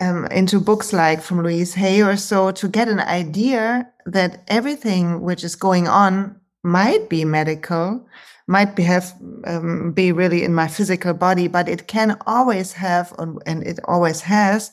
um, 0.00 0.26
into 0.26 0.60
books 0.60 0.92
like 0.92 1.22
from 1.22 1.42
Louise 1.42 1.74
Hay 1.74 2.02
or 2.02 2.16
so 2.16 2.50
to 2.50 2.68
get 2.68 2.88
an 2.88 3.00
idea 3.00 3.88
that 4.06 4.42
everything 4.48 5.22
which 5.22 5.44
is 5.44 5.56
going 5.56 5.88
on 5.88 6.40
might 6.62 7.08
be 7.08 7.24
medical, 7.24 8.06
might 8.46 8.76
be 8.76 8.82
have 8.84 9.14
um, 9.44 9.92
be 9.92 10.12
really 10.12 10.44
in 10.44 10.54
my 10.54 10.68
physical 10.68 11.14
body, 11.14 11.48
but 11.48 11.68
it 11.68 11.88
can 11.88 12.16
always 12.26 12.72
have 12.72 13.12
and 13.18 13.66
it 13.66 13.80
always 13.84 14.20
has 14.20 14.72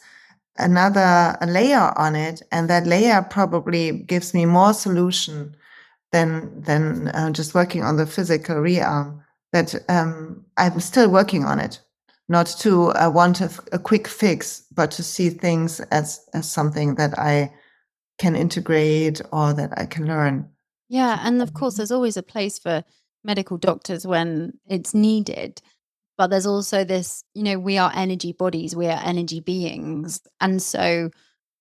another 0.58 1.36
layer 1.48 1.94
on 1.98 2.16
it, 2.16 2.42
and 2.52 2.70
that 2.70 2.86
layer 2.86 3.26
probably 3.30 3.92
gives 3.92 4.34
me 4.34 4.46
more 4.46 4.74
solution 4.74 5.56
than 6.12 6.62
than 6.62 7.08
uh, 7.10 7.32
just 7.32 7.56
working 7.56 7.84
on 7.84 7.98
the 7.98 8.06
physical 8.06 8.62
realm 8.62 9.24
that 9.54 9.76
um, 9.88 10.44
I'm 10.58 10.80
still 10.80 11.10
working 11.10 11.46
on 11.46 11.60
it. 11.60 11.80
Not 12.28 12.48
to 12.60 12.92
uh, 12.92 13.10
want 13.14 13.42
a, 13.42 13.52
a, 13.72 13.80
quick 13.80 14.08
fix, 14.08 14.64
but 14.72 14.92
to 14.92 15.04
see 15.04 15.30
things 15.30 15.80
as, 15.92 16.26
as 16.34 16.50
something 16.50 16.96
that 16.96 17.20
I 17.20 17.54
can 18.18 18.36
integrate 18.36 19.22
or 19.32 19.54
that 19.54 19.78
I 19.78 19.86
can 19.86 20.08
learn. 20.08 20.50
Yeah. 20.88 21.20
And 21.22 21.42
of 21.42 21.54
course, 21.54 21.76
there's 21.76 21.92
always 21.92 22.18
a 22.18 22.24
place 22.24 22.58
for 22.58 22.84
medical 23.24 23.58
doctors 23.58 24.06
when 24.06 24.54
it's 24.68 24.94
needed. 24.94 25.62
But 26.18 26.30
there's 26.30 26.46
also 26.46 26.84
this, 26.84 27.24
you 27.34 27.44
know, 27.44 27.58
we 27.58 27.78
are 27.78 27.92
energy 27.96 28.34
bodies, 28.34 28.76
we 28.76 28.88
are 28.88 29.02
energy 29.04 29.40
beings. 29.40 30.22
And 30.40 30.62
so 30.62 31.10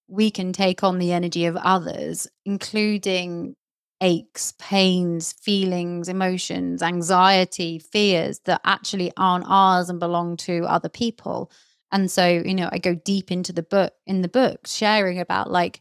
we 0.08 0.30
can 0.30 0.52
take 0.52 0.84
on 0.84 0.98
the 0.98 1.12
energy 1.12 1.46
of 1.46 1.56
others, 1.56 2.28
including 2.44 3.54
aches, 4.02 4.52
pains, 4.58 5.32
feelings, 5.32 6.08
emotions, 6.08 6.82
anxiety, 6.82 7.78
fears 7.78 8.40
that 8.44 8.60
actually 8.64 9.12
aren't 9.16 9.46
ours 9.48 9.88
and 9.88 10.00
belong 10.00 10.36
to 10.36 10.64
other 10.64 10.88
people. 10.88 11.50
And 11.92 12.10
so, 12.10 12.26
you 12.26 12.54
know, 12.54 12.68
I 12.72 12.78
go 12.78 12.94
deep 12.94 13.30
into 13.30 13.52
the 13.52 13.62
book 13.62 13.92
in 14.06 14.22
the 14.22 14.28
book, 14.28 14.66
sharing 14.66 15.20
about 15.20 15.50
like, 15.50 15.80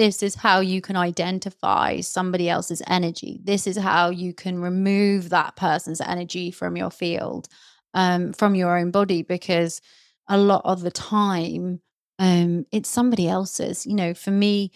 this 0.00 0.22
is 0.22 0.34
how 0.34 0.60
you 0.60 0.80
can 0.80 0.96
identify 0.96 2.00
somebody 2.00 2.48
else's 2.48 2.80
energy. 2.86 3.38
This 3.44 3.66
is 3.66 3.76
how 3.76 4.08
you 4.08 4.32
can 4.32 4.58
remove 4.58 5.28
that 5.28 5.56
person's 5.56 6.00
energy 6.00 6.50
from 6.50 6.74
your 6.74 6.90
field, 6.90 7.48
um, 7.92 8.32
from 8.32 8.54
your 8.54 8.78
own 8.78 8.92
body, 8.92 9.20
because 9.20 9.82
a 10.26 10.38
lot 10.38 10.62
of 10.64 10.80
the 10.80 10.90
time, 10.90 11.82
um, 12.18 12.64
it's 12.72 12.88
somebody 12.88 13.28
else's. 13.28 13.84
You 13.84 13.94
know, 13.94 14.14
for 14.14 14.30
me, 14.30 14.70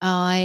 I, 0.00 0.36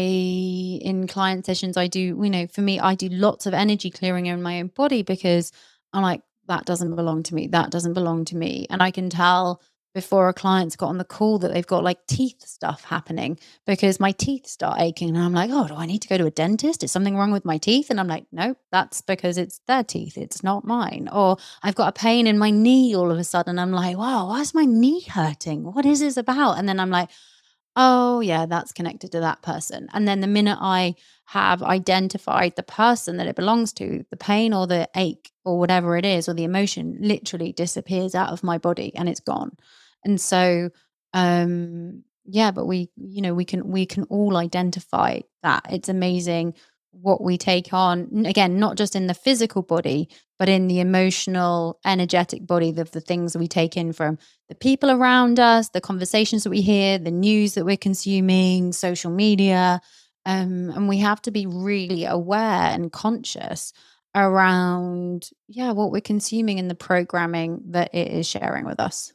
in 0.81 1.05
client 1.05 1.45
sessions, 1.45 1.77
I 1.77 1.85
do, 1.85 1.99
you 1.99 2.29
know, 2.31 2.47
for 2.47 2.61
me, 2.61 2.79
I 2.79 2.95
do 2.95 3.09
lots 3.09 3.45
of 3.45 3.53
energy 3.53 3.91
clearing 3.91 4.25
in 4.25 4.41
my 4.41 4.61
own 4.61 4.69
body 4.69 5.03
because 5.03 5.51
I'm 5.93 6.01
like, 6.01 6.21
that 6.47 6.65
doesn't 6.65 6.95
belong 6.95 7.21
to 7.23 7.35
me. 7.35 7.45
That 7.49 7.69
doesn't 7.69 7.93
belong 7.93 8.25
to 8.25 8.35
me. 8.35 8.65
And 8.71 8.81
I 8.81 8.89
can 8.89 9.11
tell 9.11 9.61
before 9.93 10.27
a 10.27 10.33
client's 10.33 10.75
got 10.75 10.87
on 10.87 10.97
the 10.97 11.03
call 11.03 11.37
that 11.39 11.53
they've 11.53 11.67
got 11.67 11.83
like 11.83 12.05
teeth 12.07 12.41
stuff 12.41 12.83
happening 12.83 13.37
because 13.65 13.99
my 13.99 14.11
teeth 14.11 14.47
start 14.47 14.79
aching. 14.79 15.09
And 15.09 15.19
I'm 15.19 15.33
like, 15.33 15.51
oh, 15.51 15.67
do 15.67 15.75
I 15.75 15.85
need 15.85 16.01
to 16.01 16.07
go 16.07 16.17
to 16.17 16.25
a 16.25 16.31
dentist? 16.31 16.83
Is 16.83 16.91
something 16.91 17.15
wrong 17.15 17.31
with 17.31 17.45
my 17.45 17.57
teeth? 17.57 17.89
And 17.89 17.99
I'm 17.99 18.07
like, 18.07 18.25
no, 18.31 18.55
that's 18.71 19.01
because 19.01 19.37
it's 19.37 19.59
their 19.67 19.83
teeth. 19.83 20.17
It's 20.17 20.43
not 20.43 20.65
mine. 20.65 21.09
Or 21.11 21.37
I've 21.61 21.75
got 21.75 21.89
a 21.89 21.99
pain 21.99 22.27
in 22.27 22.37
my 22.37 22.49
knee 22.49 22.95
all 22.95 23.11
of 23.11 23.19
a 23.19 23.23
sudden. 23.23 23.59
I'm 23.59 23.71
like, 23.71 23.97
wow, 23.97 24.27
why 24.27 24.41
is 24.41 24.53
my 24.53 24.65
knee 24.65 25.01
hurting? 25.01 25.63
What 25.73 25.85
is 25.85 25.99
this 25.99 26.17
about? 26.17 26.57
And 26.57 26.67
then 26.67 26.79
I'm 26.79 26.89
like, 26.89 27.09
oh 27.75 28.19
yeah 28.19 28.45
that's 28.45 28.71
connected 28.71 29.11
to 29.11 29.19
that 29.19 29.41
person 29.41 29.87
and 29.93 30.07
then 30.07 30.19
the 30.19 30.27
minute 30.27 30.57
i 30.61 30.93
have 31.25 31.63
identified 31.63 32.55
the 32.55 32.63
person 32.63 33.17
that 33.17 33.27
it 33.27 33.35
belongs 33.35 33.73
to 33.73 34.05
the 34.11 34.17
pain 34.17 34.53
or 34.53 34.67
the 34.67 34.87
ache 34.95 35.31
or 35.43 35.57
whatever 35.57 35.97
it 35.97 36.05
is 36.05 36.29
or 36.29 36.33
the 36.33 36.43
emotion 36.43 36.95
literally 36.99 37.51
disappears 37.51 38.13
out 38.13 38.29
of 38.29 38.43
my 38.43 38.57
body 38.57 38.93
and 38.95 39.09
it's 39.09 39.19
gone 39.19 39.55
and 40.05 40.19
so 40.19 40.69
um 41.13 42.03
yeah 42.25 42.51
but 42.51 42.65
we 42.65 42.89
you 42.97 43.21
know 43.21 43.33
we 43.33 43.45
can 43.45 43.67
we 43.67 43.85
can 43.85 44.03
all 44.05 44.37
identify 44.37 45.19
that. 45.43 45.65
It's 45.69 45.89
amazing 45.89 46.55
what 46.91 47.23
we 47.23 47.37
take 47.37 47.73
on 47.73 48.25
again 48.25 48.59
not 48.59 48.77
just 48.77 48.95
in 48.95 49.07
the 49.07 49.13
physical 49.15 49.63
body 49.63 50.07
but 50.37 50.47
in 50.47 50.67
the 50.67 50.79
emotional 50.79 51.79
energetic 51.85 52.45
body 52.45 52.69
of 52.77 52.91
the 52.91 53.01
things 53.01 53.35
we 53.35 53.47
take 53.47 53.75
in 53.75 53.91
from 53.91 54.17
the 54.47 54.55
people 54.55 54.91
around 54.91 55.39
us 55.39 55.69
the 55.69 55.81
conversations 55.81 56.43
that 56.43 56.51
we 56.51 56.61
hear 56.61 56.99
the 56.99 57.09
news 57.09 57.55
that 57.55 57.65
we're 57.65 57.75
consuming 57.75 58.71
social 58.71 59.09
media 59.09 59.81
um, 60.25 60.69
and 60.69 60.87
we 60.87 60.99
have 60.99 61.21
to 61.21 61.31
be 61.31 61.47
really 61.47 62.05
aware 62.05 62.69
and 62.71 62.91
conscious 62.91 63.73
around 64.13 65.31
yeah 65.47 65.71
what 65.71 65.91
we're 65.91 65.99
consuming 65.99 66.59
in 66.59 66.67
the 66.67 66.75
programming 66.75 67.59
that 67.69 67.93
it 67.93 68.09
is 68.09 68.27
sharing 68.27 68.65
with 68.65 68.79
us 68.79 69.11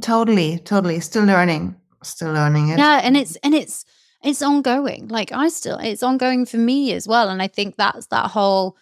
totally 0.00 0.58
totally 0.60 1.00
still 1.00 1.24
learning 1.24 1.74
still 2.02 2.32
learning 2.32 2.68
it 2.68 2.78
yeah 2.78 3.00
and 3.02 3.16
it's 3.16 3.36
and 3.36 3.54
it's 3.54 3.84
it's 4.26 4.42
ongoing. 4.42 5.08
Like 5.08 5.30
I 5.32 5.48
still, 5.48 5.78
it's 5.78 6.02
ongoing 6.02 6.46
for 6.46 6.56
me 6.56 6.92
as 6.92 7.06
well. 7.06 7.28
And 7.28 7.40
I 7.40 7.46
think 7.46 7.76
that's 7.76 8.06
that 8.08 8.30
whole 8.30 8.76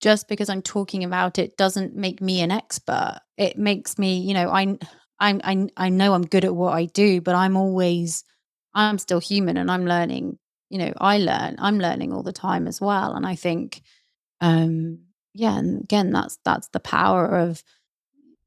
just 0.00 0.28
because 0.28 0.50
I'm 0.50 0.62
talking 0.62 1.04
about 1.04 1.38
it 1.38 1.56
doesn't 1.56 1.94
make 1.94 2.20
me 2.20 2.42
an 2.42 2.50
expert. 2.50 3.20
It 3.38 3.56
makes 3.56 3.98
me, 3.98 4.18
you 4.18 4.34
know, 4.34 4.50
I, 4.50 4.76
I, 5.18 5.40
I, 5.42 5.68
I 5.76 5.88
know 5.88 6.12
I'm 6.12 6.26
good 6.26 6.44
at 6.44 6.54
what 6.54 6.74
I 6.74 6.86
do, 6.86 7.20
but 7.20 7.34
I'm 7.34 7.56
always, 7.56 8.24
I'm 8.74 8.98
still 8.98 9.20
human 9.20 9.56
and 9.56 9.70
I'm 9.70 9.86
learning. 9.86 10.38
You 10.68 10.78
know, 10.78 10.92
I 11.00 11.18
learn. 11.18 11.56
I'm 11.58 11.78
learning 11.78 12.12
all 12.12 12.22
the 12.22 12.32
time 12.32 12.66
as 12.66 12.80
well. 12.80 13.14
And 13.14 13.24
I 13.24 13.36
think, 13.36 13.82
um, 14.40 14.98
yeah, 15.32 15.56
and 15.56 15.82
again, 15.82 16.10
that's 16.10 16.38
that's 16.44 16.68
the 16.68 16.80
power 16.80 17.26
of 17.26 17.62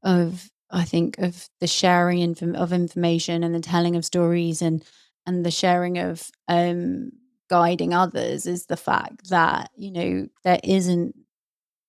of 0.04 0.48
I 0.70 0.84
think 0.84 1.18
of 1.18 1.48
the 1.60 1.66
sharing 1.66 2.20
inf- 2.20 2.42
of 2.42 2.72
information 2.72 3.44
and 3.44 3.54
the 3.54 3.60
telling 3.60 3.96
of 3.96 4.04
stories 4.04 4.62
and 4.62 4.84
and 5.26 5.44
the 5.44 5.50
sharing 5.50 5.98
of 5.98 6.30
um, 6.48 7.10
guiding 7.48 7.92
others 7.92 8.46
is 8.46 8.66
the 8.66 8.76
fact 8.76 9.28
that 9.30 9.70
you 9.76 9.90
know 9.90 10.28
there 10.44 10.60
isn't 10.64 11.14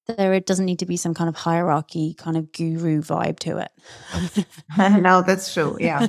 there 0.08 0.34
it 0.34 0.46
doesn't 0.46 0.66
need 0.66 0.80
to 0.80 0.86
be 0.86 0.98
some 0.98 1.14
kind 1.14 1.28
of 1.28 1.36
hierarchy 1.36 2.14
kind 2.14 2.38
of 2.38 2.52
guru 2.52 3.02
vibe 3.02 3.40
to 3.40 3.58
it 3.58 3.72
no 5.02 5.22
that's 5.22 5.54
true 5.54 5.76
yeah 5.80 6.08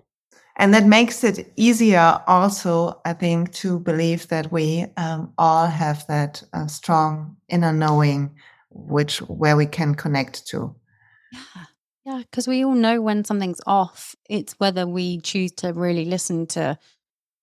and 0.56 0.72
that 0.72 0.86
makes 0.86 1.22
it 1.24 1.52
easier 1.56 2.20
also 2.26 3.00
i 3.04 3.12
think 3.12 3.52
to 3.52 3.78
believe 3.80 4.28
that 4.28 4.50
we 4.50 4.86
um, 4.96 5.32
all 5.36 5.66
have 5.66 6.06
that 6.06 6.42
uh, 6.52 6.66
strong 6.66 7.36
inner 7.50 7.72
knowing 7.72 8.34
which 8.74 9.18
where 9.22 9.56
we 9.56 9.66
can 9.66 9.94
connect 9.94 10.46
to. 10.48 10.74
Yeah. 12.04 12.18
Because 12.18 12.46
we 12.46 12.64
all 12.64 12.74
know 12.74 13.00
when 13.00 13.24
something's 13.24 13.60
off. 13.66 14.14
It's 14.28 14.54
whether 14.58 14.86
we 14.86 15.20
choose 15.20 15.52
to 15.52 15.72
really 15.72 16.04
listen 16.04 16.46
to 16.48 16.78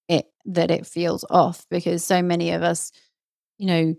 it 0.09 0.27
that 0.45 0.71
it 0.71 0.87
feels 0.87 1.25
off 1.29 1.65
because 1.69 2.03
so 2.05 2.21
many 2.21 2.51
of 2.51 2.63
us, 2.63 2.91
you 3.57 3.67
know, 3.67 3.95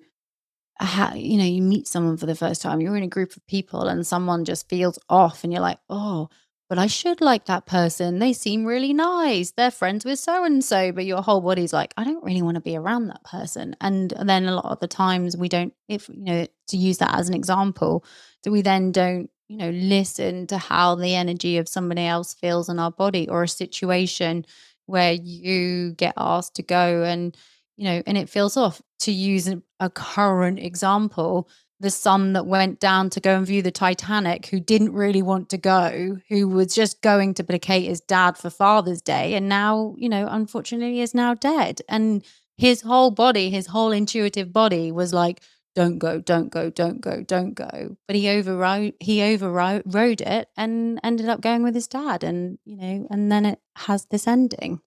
ha- 0.81 1.15
you 1.17 1.39
know, 1.39 1.45
you 1.45 1.63
meet 1.63 1.89
someone 1.89 2.17
for 2.19 2.27
the 2.27 2.35
first 2.37 2.63
time, 2.63 2.81
you're 2.81 2.97
in 2.97 3.03
a 3.05 3.09
group 3.09 3.37
of 3.37 3.47
people 3.47 3.83
and 3.89 4.07
someone 4.07 4.45
just 4.45 4.69
feels 4.69 4.99
off 5.09 5.45
and 5.45 5.53
you're 5.53 5.63
like, 5.63 5.79
"Oh, 5.91 6.29
but 6.69 6.79
I 6.79 6.87
should 6.87 7.21
like 7.21 7.47
that 7.47 7.67
person. 7.67 8.19
They 8.19 8.33
seem 8.33 8.65
really 8.65 8.95
nice. 8.95 9.53
They're 9.53 9.71
friends 9.71 10.05
with 10.05 10.19
so 10.19 10.45
and 10.45 10.65
so, 10.65 10.93
but 10.93 11.05
your 11.07 11.23
whole 11.23 11.41
body's 11.43 11.73
like, 11.73 11.95
I 11.99 12.05
don't 12.05 12.25
really 12.25 12.43
want 12.43 12.57
to 12.57 12.63
be 12.63 12.77
around 12.77 13.09
that 13.09 13.25
person. 13.25 13.77
And 13.81 14.13
then 14.25 14.47
a 14.47 14.55
lot 14.57 14.67
of 14.67 14.81
the 14.81 14.89
times 14.89 15.37
we 15.37 15.49
don't, 15.51 15.75
if 15.89 16.09
you 16.09 16.25
know, 16.25 16.47
to 16.69 16.77
use 16.79 16.99
that 16.99 17.15
as 17.15 17.29
an 17.29 17.35
example, 17.35 18.05
do 18.43 18.53
we 18.53 18.63
then 18.63 18.93
don't, 18.93 19.31
you 19.49 19.57
know, 19.57 19.71
listen 19.71 20.47
to 20.49 20.59
how 20.59 20.95
the 20.95 21.15
energy 21.15 21.59
of 21.59 21.69
somebody 21.69 22.07
else 22.07 22.35
feels 22.35 22.69
in 22.69 22.79
our 22.79 22.91
body 22.91 23.29
or 23.29 23.43
a 23.43 23.49
situation 23.49 24.47
where 24.87 25.13
you 25.13 25.93
get 25.93 26.15
asked 26.17 26.57
to 26.57 26.63
go 26.63 27.03
and, 27.03 27.37
you 27.77 27.85
know, 27.85 28.03
and 28.07 28.17
it 28.17 28.29
feels 28.29 28.57
off. 28.57 28.81
To 29.01 29.13
use 29.13 29.53
a 29.81 29.91
current 29.91 30.61
example, 30.61 31.49
the 31.81 31.91
son 31.91 32.35
that 32.35 32.47
went 32.47 32.79
down 32.79 33.11
to 33.11 33.21
go 33.21 33.37
and 33.37 33.47
view 33.47 33.61
the 33.61 33.73
Titanic, 33.73 34.47
who 34.47 34.61
didn't 34.61 34.93
really 34.93 35.23
want 35.23 35.49
to 35.49 35.59
go, 35.59 36.19
who 36.29 36.49
was 36.49 36.73
just 36.73 37.03
going 37.03 37.35
to 37.35 37.43
placate 37.43 37.89
his 37.89 38.01
dad 38.01 38.39
for 38.39 38.49
Father's 38.49 39.03
Day, 39.03 39.35
and 39.35 39.49
now, 39.49 39.97
you 39.99 40.09
know, 40.09 40.29
unfortunately 40.31 41.01
is 41.01 41.15
now 41.15 41.35
dead. 41.35 41.81
And 41.89 42.25
his 42.57 42.83
whole 42.83 43.11
body, 43.11 43.51
his 43.51 43.67
whole 43.67 43.91
intuitive 43.91 44.53
body 44.53 44.93
was 44.93 45.13
like, 45.13 45.43
don't 45.75 45.99
go, 45.99 46.21
don't 46.21 46.51
go, 46.51 46.71
don't 46.71 47.01
go, 47.01 47.23
don't 47.23 47.55
go. 47.55 47.97
But 48.07 48.17
he 48.17 48.29
overrode 48.29 48.95
he 49.01 49.23
overrode 49.23 50.21
it 50.21 50.49
and 50.57 51.01
ended 51.03 51.29
up 51.29 51.41
going 51.41 51.63
with 51.63 51.75
his 51.75 51.89
dad. 51.89 52.23
And, 52.23 52.59
you 52.65 52.77
know, 52.77 53.07
and 53.11 53.33
then 53.33 53.47
it 53.47 53.61
has 53.77 54.07
this 54.07 54.27
ending. 54.27 54.81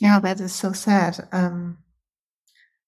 Yeah, 0.00 0.20
that 0.20 0.40
is 0.40 0.52
so 0.54 0.72
sad. 0.72 1.28
Um 1.32 1.78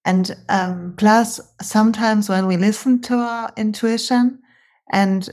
and 0.04 0.34
um, 0.48 0.94
plus, 0.96 1.40
sometimes 1.60 2.28
when 2.28 2.46
we 2.46 2.56
listen 2.56 3.00
to 3.02 3.14
our 3.14 3.52
intuition 3.56 4.40
and 4.92 5.28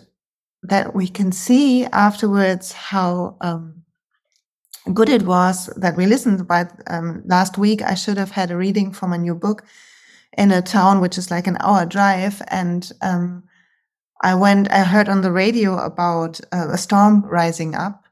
that 0.61 0.93
we 0.93 1.07
can 1.07 1.31
see 1.31 1.85
afterwards 1.85 2.71
how 2.71 3.37
um, 3.41 3.83
good 4.93 5.09
it 5.09 5.23
was 5.23 5.67
that 5.77 5.97
we 5.97 6.05
listened. 6.05 6.47
But 6.47 6.71
um, 6.87 7.23
last 7.25 7.57
week, 7.57 7.81
I 7.81 7.95
should 7.95 8.17
have 8.17 8.31
had 8.31 8.51
a 8.51 8.57
reading 8.57 8.91
from 8.91 9.11
a 9.11 9.17
new 9.17 9.33
book 9.33 9.65
in 10.39 10.52
a 10.52 10.62
town 10.62 11.02
which 11.02 11.17
is 11.19 11.30
like 11.30 11.45
an 11.45 11.58
hour 11.60 11.86
drive. 11.86 12.41
And 12.47 12.91
um, 13.02 13.43
I 14.23 14.34
went, 14.34 14.71
I 14.71 14.84
heard 14.84 15.10
on 15.10 15.21
the 15.21 15.32
radio 15.32 15.78
about 15.78 16.39
uh, 16.52 16.69
a 16.71 16.78
storm 16.78 17.23
rising 17.25 17.75
up 17.75 18.06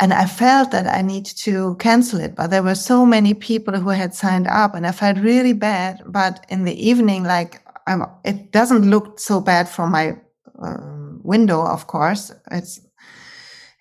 and 0.00 0.12
I 0.12 0.26
felt 0.26 0.70
that 0.72 0.86
I 0.86 1.02
need 1.02 1.24
to 1.24 1.76
cancel 1.76 2.20
it, 2.20 2.34
but 2.34 2.50
there 2.50 2.62
were 2.62 2.74
so 2.74 3.06
many 3.06 3.32
people 3.32 3.74
who 3.78 3.90
had 3.90 4.14
signed 4.14 4.48
up, 4.48 4.74
and 4.74 4.86
I 4.86 4.92
felt 4.92 5.18
really 5.18 5.52
bad. 5.52 6.02
But 6.06 6.44
in 6.48 6.64
the 6.64 6.88
evening, 6.88 7.24
like 7.24 7.62
I'm, 7.86 8.04
it 8.24 8.50
doesn't 8.50 8.90
look 8.90 9.20
so 9.20 9.40
bad 9.40 9.68
from 9.68 9.92
my 9.92 10.16
um, 10.60 11.20
window, 11.22 11.64
of 11.64 11.86
course. 11.86 12.32
It's 12.50 12.80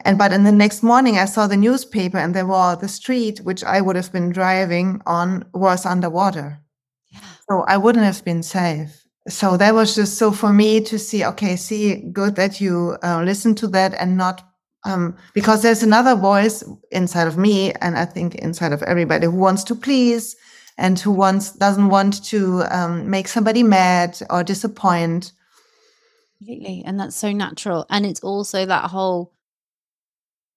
and 0.05 0.17
but 0.17 0.33
in 0.33 0.43
the 0.43 0.51
next 0.51 0.83
morning, 0.83 1.17
I 1.17 1.25
saw 1.25 1.47
the 1.47 1.57
newspaper, 1.57 2.17
and 2.17 2.35
there 2.35 2.45
were 2.45 2.75
the 2.75 2.87
street 2.87 3.39
which 3.39 3.63
I 3.63 3.81
would 3.81 3.95
have 3.95 4.11
been 4.11 4.31
driving 4.31 5.01
on 5.05 5.45
was 5.53 5.85
underwater. 5.85 6.59
So 7.49 7.61
I 7.67 7.77
wouldn't 7.77 8.05
have 8.05 8.23
been 8.23 8.43
safe. 8.43 9.05
So 9.27 9.57
that 9.57 9.73
was 9.73 9.95
just 9.95 10.17
so 10.17 10.31
for 10.31 10.51
me 10.51 10.81
to 10.81 10.99
see. 10.99 11.23
Okay, 11.23 11.55
see, 11.55 11.95
good 12.11 12.35
that 12.35 12.59
you 12.59 12.97
uh, 13.03 13.23
listen 13.23 13.55
to 13.55 13.67
that 13.67 13.93
and 13.93 14.17
not 14.17 14.43
um, 14.85 15.15
because 15.33 15.61
there's 15.61 15.83
another 15.83 16.15
voice 16.15 16.63
inside 16.91 17.27
of 17.27 17.37
me, 17.37 17.71
and 17.73 17.97
I 17.97 18.05
think 18.05 18.35
inside 18.35 18.73
of 18.73 18.83
everybody 18.83 19.27
who 19.27 19.35
wants 19.35 19.63
to 19.65 19.75
please 19.75 20.35
and 20.77 20.99
who 20.99 21.11
wants 21.11 21.51
doesn't 21.53 21.89
want 21.89 22.23
to 22.25 22.63
um, 22.69 23.09
make 23.09 23.27
somebody 23.27 23.63
mad 23.63 24.19
or 24.29 24.43
disappoint. 24.43 25.31
Completely, 26.37 26.83
and 26.85 26.99
that's 26.99 27.15
so 27.15 27.31
natural. 27.31 27.85
And 27.89 28.05
it's 28.05 28.21
also 28.21 28.65
that 28.65 28.89
whole. 28.89 29.31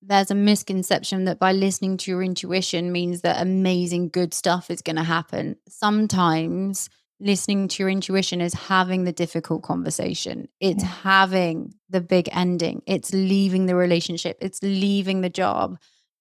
There's 0.09 0.31
a 0.31 0.37
misconception 0.37 1.25
that 1.25 1.41
by 1.41 1.53
listening 1.53 1.97
to 1.99 2.11
your 2.11 2.23
intuition 2.23 2.93
means 2.93 3.23
that 3.23 3.43
amazing 3.43 4.11
good 4.11 4.33
stuff 4.33 4.71
is 4.71 4.81
going 4.81 4.97
to 4.97 5.03
happen. 5.03 5.57
Sometimes 5.69 6.89
listening 7.19 7.67
to 7.67 7.83
your 7.83 7.91
intuition 7.91 8.41
is 8.41 8.55
having 8.55 9.05
the 9.05 9.13
difficult 9.13 9.63
conversation. 9.63 10.49
It's 10.61 10.85
yeah. 10.85 10.91
having 11.03 11.75
the 11.89 12.01
big 12.01 12.29
ending. 12.31 12.83
It's 12.87 13.13
leaving 13.13 13.67
the 13.67 13.75
relationship. 13.75 14.39
It's 14.41 14.63
leaving 14.63 15.23
the 15.23 15.31
job. 15.31 15.79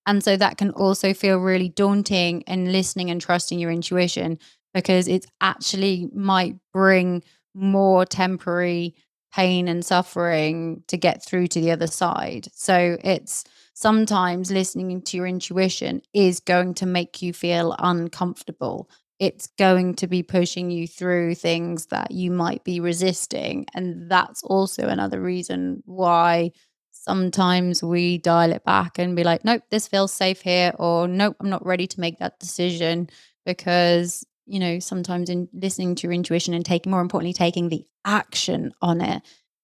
And 0.08 0.24
so 0.24 0.38
that 0.38 0.58
can 0.58 0.72
also 0.72 1.14
feel 1.14 1.38
really 1.38 1.70
daunting 1.70 2.44
and 2.48 2.72
listening 2.72 3.12
and 3.12 3.22
trusting 3.22 3.60
your 3.60 3.72
intuition 3.72 4.40
because 4.74 5.08
it 5.08 5.26
actually 5.42 6.10
might 6.14 6.56
bring 6.74 7.24
more 7.54 8.06
temporary 8.06 8.96
pain 9.34 9.68
and 9.68 9.86
suffering 9.86 10.84
to 10.88 10.98
get 10.98 11.24
through 11.24 11.48
to 11.48 11.60
the 11.60 11.72
other 11.72 11.88
side. 11.88 12.48
So 12.54 12.98
it's 13.04 13.44
sometimes 13.76 14.52
listening 14.52 15.02
to 15.04 15.18
your 15.18 15.28
intuition 15.28 16.02
is 16.14 16.40
going 16.40 16.74
to 16.74 16.88
make 16.88 17.22
you 17.22 17.34
feel 17.34 17.76
uncomfortable 17.78 18.90
it's 19.20 19.48
going 19.58 19.96
to 19.96 20.08
be 20.08 20.24
pushing 20.24 20.70
you 20.72 20.88
through 20.88 21.36
things 21.36 21.88
that 21.88 22.12
you 22.12 22.32
might 22.32 22.64
be 22.64 22.80
resisting. 22.80 23.66
And 23.74 24.10
that's 24.12 24.44
also 24.44 24.88
another 24.88 25.22
reason 25.22 25.82
why 25.86 26.52
sometimes 26.92 27.82
we 27.84 28.18
dial 28.18 28.52
it 28.52 28.66
back 28.66 29.00
and 29.00 29.16
be 29.16 29.24
like, 29.24 29.46
nope, 29.46 29.64
this 29.70 29.88
feels 29.88 30.12
safe 30.12 30.42
here, 30.42 30.74
or 30.78 31.08
nope, 31.08 31.38
I'm 31.40 31.50
not 31.50 31.66
ready 31.66 31.88
to 31.88 32.00
make 32.00 32.20
that 32.20 32.40
decision 32.40 33.10
because, 33.46 34.26
you 34.46 34.60
know, 34.60 34.80
sometimes 34.80 35.30
in 35.30 35.48
listening 35.54 35.96
to 35.96 36.08
your 36.08 36.14
intuition 36.14 36.54
and 36.54 36.66
taking, 36.66 36.92
more 36.92 37.02
importantly, 37.02 37.34
taking 37.34 37.70
the 37.70 37.86
action 38.04 38.74
on 38.82 39.02
it, 39.02 39.22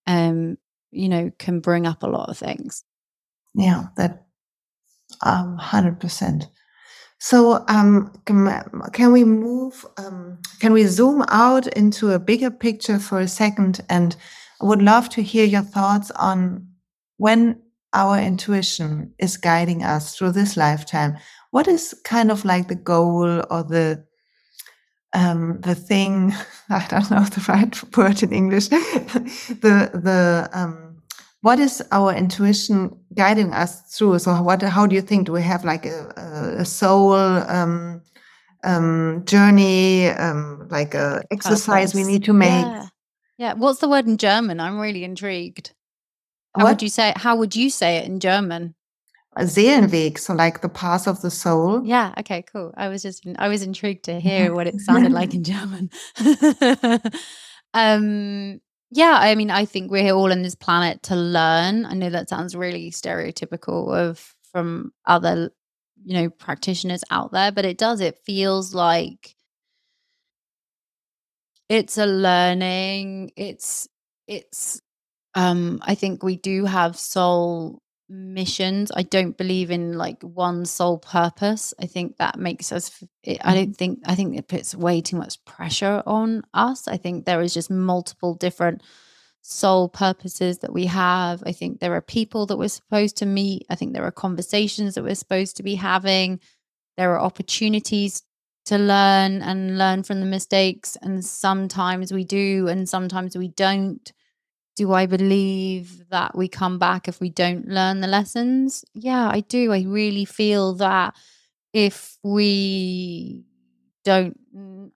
um, 0.08 0.58
you 0.92 1.10
know, 1.10 1.32
can 1.40 1.60
bring 1.60 1.86
up 1.86 2.04
a 2.04 2.08
lot 2.08 2.30
of 2.30 2.38
things. 2.38 2.84
Yeah, 3.56 3.86
that 3.98 4.26
um, 5.22 5.58
100%. 5.60 6.46
So 7.20 7.64
um, 7.68 8.14
can 8.26 9.12
we 9.12 9.24
move? 9.24 9.86
Um, 9.98 10.40
can 10.60 10.74
we 10.74 10.86
zoom 10.86 11.24
out 11.30 11.68
into 11.68 12.12
a 12.12 12.20
bigger 12.20 12.52
picture 12.52 13.00
for 13.00 13.20
a 13.20 13.28
second? 13.28 13.82
And 13.90 14.16
I 14.62 14.66
would 14.66 14.82
love 14.82 15.10
to 15.10 15.24
hear 15.24 15.46
your 15.46 15.62
thoughts 15.64 16.12
on 16.12 16.68
when 17.18 17.62
our 17.94 18.20
intuition 18.20 19.14
is 19.20 19.38
guiding 19.38 19.84
us 19.84 20.16
through 20.16 20.32
this 20.32 20.58
lifetime. 20.58 21.18
What 21.52 21.68
is 21.68 21.94
kind 22.04 22.32
of 22.32 22.46
like 22.46 22.68
the 22.70 22.76
goal 22.76 23.44
or 23.52 23.64
the 23.64 24.06
um, 25.14 25.60
the 25.62 25.76
thing? 25.76 26.34
I 26.70 26.86
don't 26.90 27.12
know 27.12 27.24
the 27.24 27.46
right 27.48 27.98
word 27.98 28.24
in 28.24 28.34
English. 28.34 28.70
the 28.70 29.92
the 29.94 30.50
um, 30.54 30.91
what 31.42 31.60
is 31.60 31.84
our 31.92 32.14
intuition 32.14 32.96
guiding 33.14 33.52
us 33.52 33.82
through? 33.96 34.20
So, 34.20 34.42
what, 34.42 34.62
how 34.62 34.86
do 34.86 34.96
you 34.96 35.02
think? 35.02 35.26
Do 35.26 35.34
we 35.34 35.42
have 35.42 35.66
like 35.66 35.86
a, 35.86 36.56
a 36.60 36.66
soul 36.66 37.14
um, 37.14 38.02
um, 38.64 39.24
journey, 39.26 40.08
um, 40.10 40.68
like 40.70 40.94
a 40.94 41.24
exercise 41.32 41.96
we 41.96 42.04
need 42.04 42.24
to 42.26 42.34
make? 42.34 42.50
Yeah. 42.50 42.88
yeah. 43.38 43.54
What's 43.54 43.80
the 43.80 43.90
word 43.90 44.08
in 44.08 44.18
German? 44.18 44.60
I'm 44.60 44.80
really 44.80 45.04
intrigued. 45.04 45.74
How 46.56 46.64
what? 46.64 46.72
would 46.72 46.82
you 46.84 46.90
say? 46.90 47.14
How 47.16 47.36
would 47.36 47.56
you 47.56 47.70
say 47.70 47.98
it 47.98 48.06
in 48.06 48.20
German? 48.20 48.76
A 49.38 49.44
Seelenweg, 49.44 50.20
so 50.20 50.34
like 50.34 50.62
the 50.62 50.70
path 50.70 51.08
of 51.08 51.22
the 51.22 51.32
soul. 51.32 51.86
Yeah. 51.86 52.14
Okay. 52.20 52.44
Cool. 52.44 52.74
I 52.78 52.90
was 52.90 53.02
just 53.02 53.26
I 53.40 53.48
was 53.48 53.64
intrigued 53.64 54.06
to 54.06 54.20
hear 54.20 54.54
what 54.54 54.68
it 54.68 54.80
sounded 54.82 55.12
like 55.12 55.34
in 55.34 55.44
German. 55.44 55.90
um 57.74 58.60
yeah, 58.92 59.18
I 59.20 59.36
mean, 59.36 59.50
I 59.52 59.66
think 59.66 59.90
we're 59.90 60.14
all 60.14 60.32
on 60.32 60.42
this 60.42 60.56
planet 60.56 61.04
to 61.04 61.16
learn. 61.16 61.86
I 61.86 61.94
know 61.94 62.10
that 62.10 62.30
sounds 62.30 62.56
really 62.56 62.92
stereotypical 62.92 63.96
of 63.96 64.36
from 64.52 64.92
other, 65.06 65.52
you 66.04 66.14
know, 66.16 66.30
practitioners 66.30 67.04
out 67.10 67.32
there, 67.32 67.52
but 67.52 67.64
it 67.66 67.78
does. 67.78 68.02
It 68.02 68.20
feels 68.26 68.74
like 68.74 69.36
it's 71.70 71.98
a 71.98 72.06
learning. 72.06 73.32
It's 73.36 73.88
it's 74.28 74.82
um 75.36 75.80
I 75.84 75.96
think 75.96 76.24
we 76.24 76.38
do 76.38 76.66
have 76.66 76.98
soul 76.98 77.82
missions. 78.12 78.92
I 78.96 79.04
don't 79.04 79.38
believe 79.38 79.72
in 79.72 79.98
like 79.98 80.22
one 80.22 80.66
sole 80.66 81.00
purpose. 81.00 81.74
I 81.80 81.86
think 81.86 82.18
that 82.18 82.38
makes 82.38 82.72
us. 82.72 83.04
I 83.26 83.56
don't 83.56 83.70
mm-hmm. 83.70 83.72
think. 83.72 84.00
I 84.06 84.16
think 84.16 84.38
it 84.38 84.48
puts 84.48 84.76
way 84.76 85.02
too 85.02 85.16
much 85.16 85.44
pressure 85.46 86.04
on 86.06 86.44
us. 86.54 86.88
I 86.88 86.98
think 86.98 87.26
there 87.26 87.42
is 87.42 87.54
just 87.54 87.72
multiple 87.72 88.36
different 88.36 88.84
soul 89.42 89.90
purposes 89.90 90.60
that 90.60 90.74
we 90.74 90.86
have. 90.86 91.42
I 91.46 91.52
think 91.52 91.80
there 91.80 91.96
are 91.96 92.02
people 92.02 92.46
that 92.48 92.58
we're 92.58 92.68
supposed 92.68 93.18
to 93.18 93.26
meet. 93.26 93.66
I 93.70 93.76
think 93.76 93.94
there 93.94 94.06
are 94.06 94.12
conversations 94.12 94.96
that 94.96 95.04
we're 95.04 95.16
supposed 95.16 95.58
to 95.58 95.64
be 95.64 95.76
having. 95.76 96.40
There 96.98 97.14
are 97.14 97.22
opportunities 97.22 98.22
to 98.66 98.78
learn 98.78 99.42
and 99.42 99.78
learn 99.78 100.04
from 100.04 100.20
the 100.20 100.26
mistakes 100.26 100.96
and 101.02 101.26
sometimes 101.26 102.14
we 102.14 102.24
do 102.24 102.68
and 102.68 102.88
sometimes 102.88 103.36
we 103.36 103.48
don't 103.48 104.14
do 104.82 104.94
I 104.94 105.06
believe 105.06 106.10
that 106.10 106.36
we 106.36 106.48
come 106.48 106.80
back 106.80 107.08
if 107.08 107.22
we 107.22 107.30
don't 107.30 107.68
learn 107.68 108.02
the 108.02 108.08
lessons? 108.08 108.84
Yeah, 108.96 109.30
I 109.30 109.42
do. 109.42 109.72
I 109.72 109.84
really 109.84 110.26
feel 110.26 110.74
that 110.78 111.14
if 111.72 112.18
we 112.24 113.44
don't, 114.04 114.40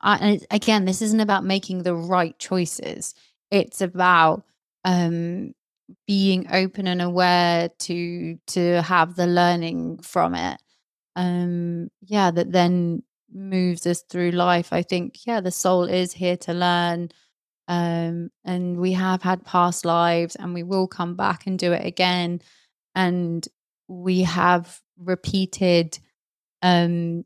I, 0.01 0.39
again, 0.49 0.85
this 0.85 1.03
isn't 1.03 1.19
about 1.19 1.45
making 1.45 1.83
the 1.83 1.93
right 1.93 2.35
choices. 2.39 3.13
It's 3.51 3.79
about 3.79 4.43
um, 4.83 5.53
being 6.07 6.47
open 6.51 6.87
and 6.87 6.99
aware 6.99 7.69
to 7.69 8.39
to 8.47 8.81
have 8.81 9.15
the 9.15 9.27
learning 9.27 9.99
from 9.99 10.33
it. 10.33 10.59
Um, 11.15 11.91
yeah, 12.01 12.31
that 12.31 12.51
then 12.51 13.03
moves 13.31 13.85
us 13.85 14.01
through 14.01 14.31
life. 14.31 14.73
I 14.73 14.81
think, 14.81 15.27
yeah, 15.27 15.41
the 15.41 15.51
soul 15.51 15.83
is 15.83 16.11
here 16.13 16.37
to 16.37 16.53
learn 16.55 17.09
um, 17.67 18.29
and 18.43 18.77
we 18.77 18.93
have 18.93 19.21
had 19.21 19.45
past 19.45 19.85
lives 19.85 20.35
and 20.35 20.53
we 20.53 20.63
will 20.63 20.87
come 20.87 21.15
back 21.15 21.47
and 21.47 21.57
do 21.57 21.73
it 21.73 21.85
again. 21.85 22.41
And 22.93 23.47
we 23.87 24.21
have 24.21 24.79
repeated, 24.97 25.97
um, 26.61 27.25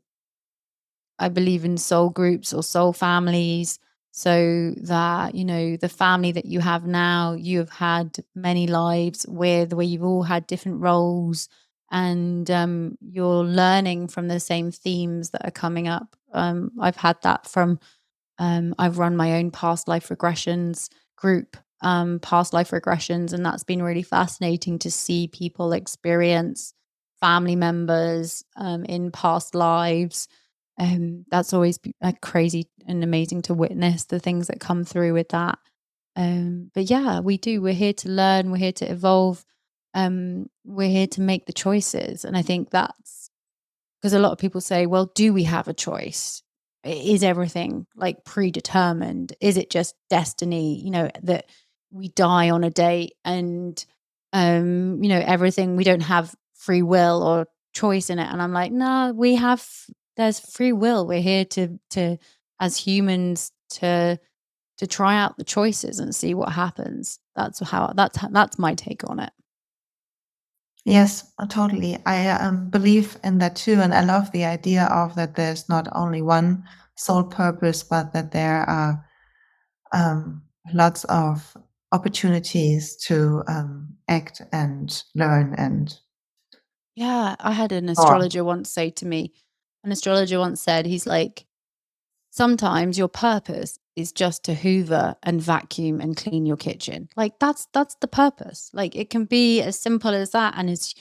I 1.18 1.28
believe 1.28 1.64
in 1.64 1.76
soul 1.76 2.10
groups 2.10 2.52
or 2.52 2.62
soul 2.62 2.92
families. 2.92 3.78
So 4.12 4.72
that, 4.82 5.34
you 5.36 5.44
know, 5.44 5.76
the 5.76 5.88
family 5.88 6.32
that 6.32 6.46
you 6.46 6.58
have 6.60 6.84
now, 6.84 7.34
you 7.34 7.58
have 7.58 7.70
had 7.70 8.16
many 8.34 8.66
lives 8.66 9.24
with 9.28 9.72
where 9.72 9.86
you've 9.86 10.02
all 10.02 10.24
had 10.24 10.48
different 10.48 10.80
roles 10.80 11.48
and 11.92 12.50
um, 12.50 12.96
you're 13.00 13.44
learning 13.44 14.08
from 14.08 14.28
the 14.28 14.40
same 14.40 14.72
themes 14.72 15.30
that 15.30 15.46
are 15.46 15.52
coming 15.52 15.86
up. 15.86 16.16
Um, 16.32 16.72
I've 16.80 16.96
had 16.96 17.18
that 17.22 17.46
from 17.46 17.78
um, 18.40 18.74
I've 18.78 18.98
run 18.98 19.16
my 19.16 19.34
own 19.34 19.50
past 19.50 19.86
life 19.86 20.08
regressions 20.08 20.88
group, 21.16 21.58
um, 21.82 22.18
past 22.20 22.54
life 22.54 22.70
regressions, 22.70 23.34
and 23.34 23.44
that's 23.44 23.64
been 23.64 23.82
really 23.82 24.02
fascinating 24.02 24.78
to 24.80 24.90
see 24.90 25.28
people 25.28 25.72
experience 25.74 26.72
family 27.20 27.54
members 27.54 28.42
um, 28.56 28.84
in 28.86 29.12
past 29.12 29.54
lives. 29.54 30.26
Um, 30.78 31.26
that's 31.30 31.52
always 31.52 31.78
crazy 32.22 32.66
and 32.88 33.04
amazing 33.04 33.42
to 33.42 33.54
witness 33.54 34.06
the 34.06 34.18
things 34.18 34.46
that 34.46 34.58
come 34.58 34.84
through 34.84 35.12
with 35.12 35.28
that. 35.28 35.58
Um, 36.16 36.70
but 36.74 36.88
yeah, 36.88 37.20
we 37.20 37.36
do. 37.36 37.60
We're 37.60 37.74
here 37.74 37.92
to 37.92 38.08
learn. 38.08 38.50
We're 38.50 38.56
here 38.56 38.72
to 38.72 38.90
evolve. 38.90 39.44
Um, 39.92 40.46
we're 40.64 40.88
here 40.88 41.08
to 41.08 41.20
make 41.20 41.44
the 41.44 41.52
choices, 41.52 42.24
and 42.24 42.38
I 42.38 42.42
think 42.42 42.70
that's 42.70 43.30
because 44.00 44.14
a 44.14 44.18
lot 44.18 44.32
of 44.32 44.38
people 44.38 44.62
say, 44.62 44.86
"Well, 44.86 45.12
do 45.14 45.34
we 45.34 45.44
have 45.44 45.68
a 45.68 45.74
choice?" 45.74 46.42
Is 46.84 47.22
everything 47.22 47.86
like 47.96 48.24
predetermined? 48.24 49.34
Is 49.40 49.56
it 49.56 49.70
just 49.70 49.94
destiny 50.08 50.80
you 50.82 50.90
know 50.90 51.10
that 51.22 51.46
we 51.90 52.08
die 52.08 52.50
on 52.50 52.64
a 52.64 52.70
date 52.70 53.14
and 53.24 53.84
um 54.32 55.02
you 55.02 55.08
know 55.08 55.22
everything 55.24 55.76
we 55.76 55.84
don't 55.84 56.00
have 56.02 56.34
free 56.54 56.82
will 56.82 57.22
or 57.22 57.46
choice 57.74 58.10
in 58.10 58.18
it? 58.18 58.28
And 58.30 58.40
i'm 58.40 58.52
like 58.52 58.72
no 58.72 59.12
we 59.14 59.34
have 59.36 59.66
there's 60.16 60.40
free 60.40 60.72
will. 60.72 61.06
We're 61.06 61.22
here 61.22 61.44
to 61.46 61.78
to 61.90 62.18
as 62.60 62.76
humans 62.76 63.52
to 63.70 64.18
to 64.78 64.86
try 64.86 65.16
out 65.18 65.36
the 65.36 65.44
choices 65.44 65.98
and 65.98 66.14
see 66.14 66.34
what 66.34 66.52
happens. 66.52 67.18
That's 67.36 67.60
how 67.60 67.92
that's 67.96 68.18
that's 68.30 68.58
my 68.58 68.74
take 68.74 69.08
on 69.08 69.20
it 69.20 69.32
Yes, 70.84 71.30
uh, 71.38 71.46
totally. 71.46 71.98
I 72.06 72.28
um, 72.30 72.70
believe 72.70 73.18
in 73.22 73.38
that 73.38 73.56
too. 73.56 73.80
And 73.80 73.94
I 73.94 74.02
love 74.02 74.32
the 74.32 74.44
idea 74.44 74.84
of 74.84 75.14
that 75.16 75.36
there's 75.36 75.68
not 75.68 75.88
only 75.92 76.22
one 76.22 76.64
sole 76.96 77.24
purpose, 77.24 77.82
but 77.82 78.12
that 78.12 78.32
there 78.32 78.68
are 78.68 79.04
um, 79.92 80.42
lots 80.72 81.04
of 81.04 81.56
opportunities 81.92 82.96
to 82.96 83.42
um, 83.48 83.96
act 84.08 84.42
and 84.52 85.02
learn 85.14 85.54
and 85.58 85.98
yeah 86.94 87.34
i 87.40 87.52
had 87.52 87.72
an 87.72 87.88
astrologer 87.88 88.44
once 88.44 88.70
say 88.70 88.90
to 88.90 89.06
me 89.06 89.32
an 89.82 89.90
astrologer 89.90 90.38
once 90.38 90.60
said 90.60 90.86
he's 90.86 91.06
like 91.06 91.46
sometimes 92.30 92.96
your 92.96 93.08
purpose 93.08 93.79
is 94.00 94.12
just 94.12 94.44
to 94.44 94.54
hoover 94.54 95.14
and 95.22 95.40
vacuum 95.40 96.00
and 96.00 96.16
clean 96.16 96.46
your 96.46 96.56
kitchen. 96.56 97.08
Like 97.16 97.38
that's 97.38 97.68
that's 97.72 97.94
the 97.96 98.08
purpose. 98.08 98.70
Like 98.72 98.96
it 98.96 99.10
can 99.10 99.24
be 99.24 99.60
as 99.62 99.78
simple 99.78 100.12
as 100.14 100.30
that 100.30 100.54
and 100.56 100.70
it's 100.70 100.94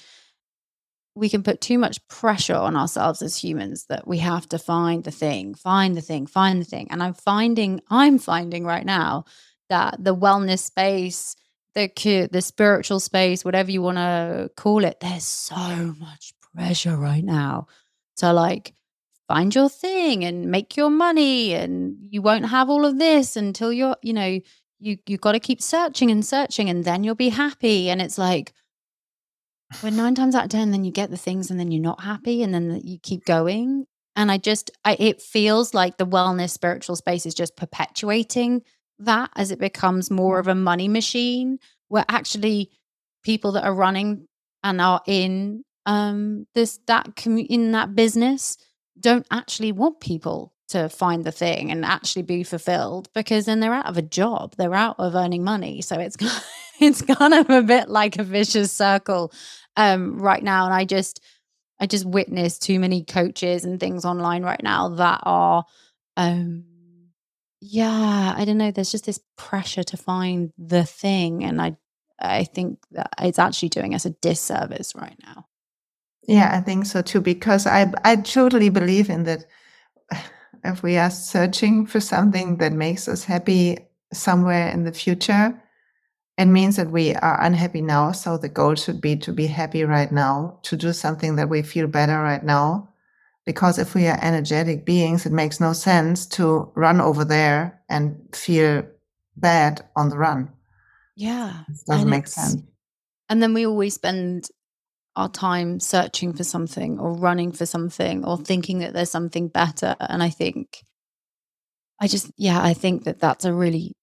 we 1.15 1.29
can 1.29 1.43
put 1.43 1.59
too 1.59 1.77
much 1.77 2.05
pressure 2.07 2.55
on 2.55 2.75
ourselves 2.75 3.21
as 3.21 3.35
humans 3.35 3.85
that 3.89 4.07
we 4.07 4.19
have 4.19 4.47
to 4.49 4.57
find 4.59 5.03
the 5.03 5.12
thing, 5.12 5.53
find 5.53 5.97
the 5.97 6.01
thing, 6.01 6.27
find 6.27 6.62
the 6.62 6.65
thing. 6.65 6.88
And 6.91 7.03
I'm 7.03 7.13
finding 7.13 7.81
I'm 7.89 8.19
finding 8.19 8.65
right 8.65 8.85
now 8.85 9.25
that 9.69 10.03
the 10.03 10.15
wellness 10.15 10.59
space, 10.59 11.35
the 11.75 11.89
the 12.31 12.41
spiritual 12.41 12.99
space, 12.99 13.43
whatever 13.43 13.71
you 13.71 13.81
want 13.81 13.97
to 13.97 14.51
call 14.55 14.83
it, 14.83 14.99
there's 14.99 15.25
so 15.25 15.95
much 15.99 16.33
pressure 16.55 16.97
right 16.97 17.23
now 17.23 17.67
to 18.17 18.33
like 18.33 18.73
find 19.29 19.53
your 19.53 19.69
thing 19.69 20.25
and 20.25 20.49
make 20.49 20.75
your 20.75 20.89
money 20.89 21.53
and 21.53 21.95
you 22.09 22.19
won't 22.21 22.47
have 22.47 22.67
all 22.67 22.83
of 22.83 22.97
this 22.97 23.37
until 23.37 23.71
you're 23.71 23.95
you 24.01 24.11
know 24.11 24.39
you 24.79 24.97
you've 25.05 25.21
got 25.21 25.33
to 25.33 25.39
keep 25.39 25.61
searching 25.61 26.09
and 26.09 26.25
searching 26.25 26.69
and 26.69 26.83
then 26.83 27.03
you'll 27.03 27.15
be 27.15 27.29
happy. 27.29 27.89
And 27.89 28.01
it's 28.01 28.17
like 28.17 28.53
when 29.81 29.95
nine 29.95 30.15
times 30.15 30.33
out 30.33 30.45
of 30.45 30.49
ten 30.49 30.71
then 30.71 30.83
you 30.83 30.91
get 30.91 31.11
the 31.11 31.17
things 31.17 31.51
and 31.51 31.59
then 31.59 31.71
you're 31.71 31.81
not 31.81 32.01
happy 32.01 32.41
and 32.41 32.53
then 32.53 32.81
you 32.83 32.97
keep 33.01 33.23
going. 33.23 33.85
And 34.15 34.31
i 34.31 34.37
just 34.37 34.71
I, 34.83 34.97
it 34.99 35.21
feels 35.21 35.73
like 35.73 35.97
the 35.97 36.07
wellness 36.07 36.49
spiritual 36.49 36.95
space 36.95 37.25
is 37.25 37.35
just 37.35 37.55
perpetuating 37.55 38.63
that 38.97 39.29
as 39.35 39.51
it 39.51 39.59
becomes 39.59 40.09
more 40.11 40.39
of 40.39 40.47
a 40.47 40.55
money 40.55 40.87
machine 40.87 41.59
where 41.87 42.03
actually 42.09 42.71
people 43.23 43.53
that 43.53 43.63
are 43.63 43.73
running 43.75 44.27
and 44.63 44.81
are 44.81 45.01
in 45.05 45.63
um 45.85 46.47
this 46.55 46.79
that 46.87 47.15
commu- 47.15 47.47
in 47.47 47.71
that 47.73 47.95
business 47.95 48.57
don't 48.99 49.27
actually 49.31 49.71
want 49.71 49.99
people 49.99 50.53
to 50.69 50.88
find 50.88 51.23
the 51.23 51.31
thing 51.31 51.71
and 51.71 51.83
actually 51.83 52.21
be 52.21 52.43
fulfilled 52.43 53.09
because 53.13 53.45
then 53.45 53.59
they're 53.59 53.73
out 53.73 53.88
of 53.88 53.97
a 53.97 54.03
job 54.03 54.53
they're 54.55 54.75
out 54.75 54.95
of 54.99 55.15
earning 55.15 55.43
money. 55.43 55.81
So 55.81 55.99
it's 55.99 56.15
it's 56.79 57.01
kind 57.01 57.33
of 57.33 57.49
a 57.49 57.62
bit 57.62 57.89
like 57.89 58.17
a 58.17 58.23
vicious 58.23 58.71
circle 58.71 59.33
um, 59.75 60.19
right 60.19 60.43
now. 60.43 60.65
And 60.65 60.73
i 60.73 60.85
just 60.85 61.21
i 61.79 61.88
just 61.88 62.05
witnessed 62.05 62.62
too 62.62 62.79
many 62.79 63.03
coaches 63.03 63.65
and 63.65 63.79
things 63.79 64.05
online 64.05 64.43
right 64.43 64.62
now 64.62 64.89
that 64.89 65.21
are 65.23 65.65
um 66.17 66.65
yeah 67.62 68.33
i 68.38 68.45
don't 68.45 68.57
know 68.57 68.71
there's 68.71 68.91
just 68.91 69.05
this 69.05 69.19
pressure 69.38 69.83
to 69.83 69.97
find 69.97 70.51
the 70.57 70.85
thing. 70.85 71.43
And 71.43 71.62
i 71.62 71.77
i 72.19 72.43
think 72.43 72.79
that 72.91 73.09
it's 73.19 73.39
actually 73.39 73.69
doing 73.69 73.95
us 73.95 74.05
a 74.05 74.12
disservice 74.12 74.93
right 74.95 75.17
now 75.25 75.45
yeah, 76.27 76.51
I 76.53 76.62
think 76.62 76.86
so 76.86 77.01
too, 77.01 77.21
because 77.21 77.65
I 77.65 77.91
I 78.03 78.17
totally 78.17 78.69
believe 78.69 79.10
in 79.10 79.23
that. 79.23 79.45
If 80.62 80.84
we 80.84 80.97
are 80.97 81.10
searching 81.10 81.86
for 81.86 82.01
something 82.01 82.58
that 82.58 82.73
makes 82.73 83.08
us 83.08 83.23
happy 83.23 83.77
somewhere 84.12 84.67
in 84.67 84.84
the 84.84 84.91
future, 84.91 85.58
it 86.38 86.45
means 86.45 86.77
that 86.77 86.91
we 86.91 87.15
are 87.15 87.41
unhappy 87.41 87.82
now. 87.82 88.12
So 88.12 88.38
the 88.38 88.49
goal 88.49 88.75
should 88.75 89.01
be 89.01 89.15
to 89.17 89.34
be 89.34 89.47
happy 89.47 89.84
right 89.84 90.12
now, 90.12 90.60
to 90.63 90.77
do 90.77 90.93
something 90.93 91.36
that 91.36 91.49
we 91.49 91.62
feel 91.62 91.88
better 91.88 92.21
right 92.21 92.43
now. 92.43 92.89
Because 93.45 93.79
if 93.79 93.95
we 93.95 94.08
are 94.08 94.19
energetic 94.21 94.86
beings, 94.86 95.25
it 95.25 95.32
makes 95.32 95.60
no 95.60 95.73
sense 95.73 96.25
to 96.27 96.71
run 96.75 97.01
over 97.01 97.25
there 97.25 97.82
and 97.89 98.17
feel 98.34 98.84
bad 99.36 99.82
on 99.95 100.10
the 100.10 100.17
run. 100.17 100.49
Yeah. 101.15 101.63
It 101.67 101.77
doesn't 101.88 102.10
make 102.10 102.27
sense. 102.27 102.62
And 103.27 103.43
then 103.43 103.53
we 103.53 103.65
always 103.65 103.95
spend 103.95 104.49
our 105.15 105.29
time 105.29 105.79
searching 105.79 106.33
for 106.33 106.43
something 106.43 106.99
or 106.99 107.13
running 107.13 107.51
for 107.51 107.65
something 107.65 108.23
or 108.25 108.37
thinking 108.37 108.79
that 108.79 108.93
there's 108.93 109.11
something 109.11 109.47
better. 109.47 109.95
And 109.99 110.23
i 110.23 110.29
think 110.29 110.83
i 111.99 112.07
just 112.07 112.31
yeah 112.37 112.61
i 112.61 112.73
think 112.73 113.03
that 113.03 113.19
that's 113.19 113.45
a 113.45 113.53
really 113.53 113.93